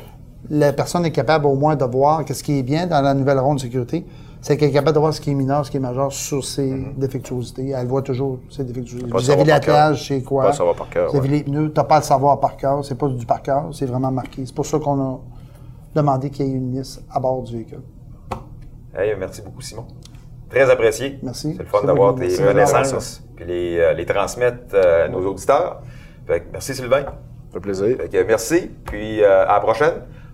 La 0.50 0.74
personne 0.74 1.06
est 1.06 1.12
capable 1.12 1.46
au 1.46 1.56
moins 1.56 1.76
de 1.76 1.86
voir 1.86 2.26
qu'est-ce 2.26 2.44
qui 2.44 2.60
est 2.60 2.64
bien 2.64 2.86
dans 2.88 3.02
la 3.02 3.14
nouvelle 3.14 3.40
ronde 3.40 3.58
de 3.58 3.62
sécurité. 3.62 4.06
C'est 4.44 4.58
qu'elle 4.58 4.70
est 4.70 4.74
capable 4.74 4.94
de 4.96 5.00
voir 5.00 5.14
ce 5.14 5.22
qui 5.22 5.32
est 5.32 5.34
mineur, 5.34 5.66
ce 5.66 5.72
qui 5.72 5.78
est 5.78 5.80
majeur 5.80 6.12
sur 6.12 6.44
ses 6.44 6.70
Mm-hmm. 6.70 6.98
défectuosité. 6.98 7.70
Elle 7.70 7.88
voit 7.88 8.02
toujours 8.02 8.40
ses 8.50 8.66
défectuosités. 8.66 9.10
Vis-à-vis 9.10 9.38
par 9.38 9.46
l'attelage, 9.48 10.08
c'est 10.10 10.22
quoi? 10.22 10.44
Pas 10.44 10.50
le 10.50 10.56
savoir 10.56 10.76
par 10.76 10.90
cœur, 10.90 11.10
Vis-à-vis 11.12 11.30
ouais. 11.30 11.38
les 11.38 11.44
pneus, 11.44 11.72
t'as 11.74 11.86
pas 11.86 11.96
à 11.96 12.00
le 12.00 12.04
savoir 12.06 12.40
par 12.42 12.58
cœur. 12.58 12.84
C'est 12.84 12.96
pas 12.98 13.08
du 13.08 13.26
par 13.26 13.42
cœur, 13.42 13.70
c'est 13.72 13.86
vraiment 13.86 14.12
marqué. 14.12 14.46
C'est 14.46 14.54
pour 14.54 14.66
ça 14.66 14.78
qu'on 14.80 15.00
a 15.02 15.20
demandé 15.96 16.30
qu'il 16.30 16.46
y 16.46 16.50
ait 16.52 16.54
une 16.56 16.76
liste 16.76 17.02
à 17.10 17.20
bord 17.22 17.42
du 17.44 17.54
véhicule. 17.56 17.82
Hey, 18.94 19.16
merci 19.18 19.42
beaucoup, 19.42 19.62
Simon. 19.62 19.86
Très 20.50 20.70
apprécié. 20.70 21.18
Merci. 21.24 21.54
C'est 21.58 21.64
le 21.64 21.70
fun 21.70 21.84
d'avoir 21.86 22.14
tes 22.14 22.36
connaissances 22.38 23.24
puis 23.36 23.46
les, 23.46 23.78
euh, 23.80 23.94
les 23.94 24.06
transmettre 24.06 24.76
euh, 24.76 25.06
à 25.06 25.08
nos 25.08 25.26
auditeurs. 25.26 25.82
Fait 26.28 26.42
que 26.42 26.46
merci, 26.52 26.76
Sylvain. 26.76 27.04
ça 27.04 27.14
fait 27.54 27.60
plaisir. 27.62 27.98
Fait 27.98 28.10
que 28.10 28.24
merci. 28.28 28.70
Puis 28.86 29.24
euh, 29.24 29.48
à 29.48 29.54
la 29.54 29.60
prochaine. 29.62 29.94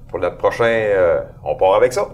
Pour 0.09 0.19
notre 0.19 0.37
prochain, 0.37 0.65
euh, 0.65 1.21
on 1.43 1.55
part 1.55 1.75
avec 1.75 1.93
ça. 1.93 2.09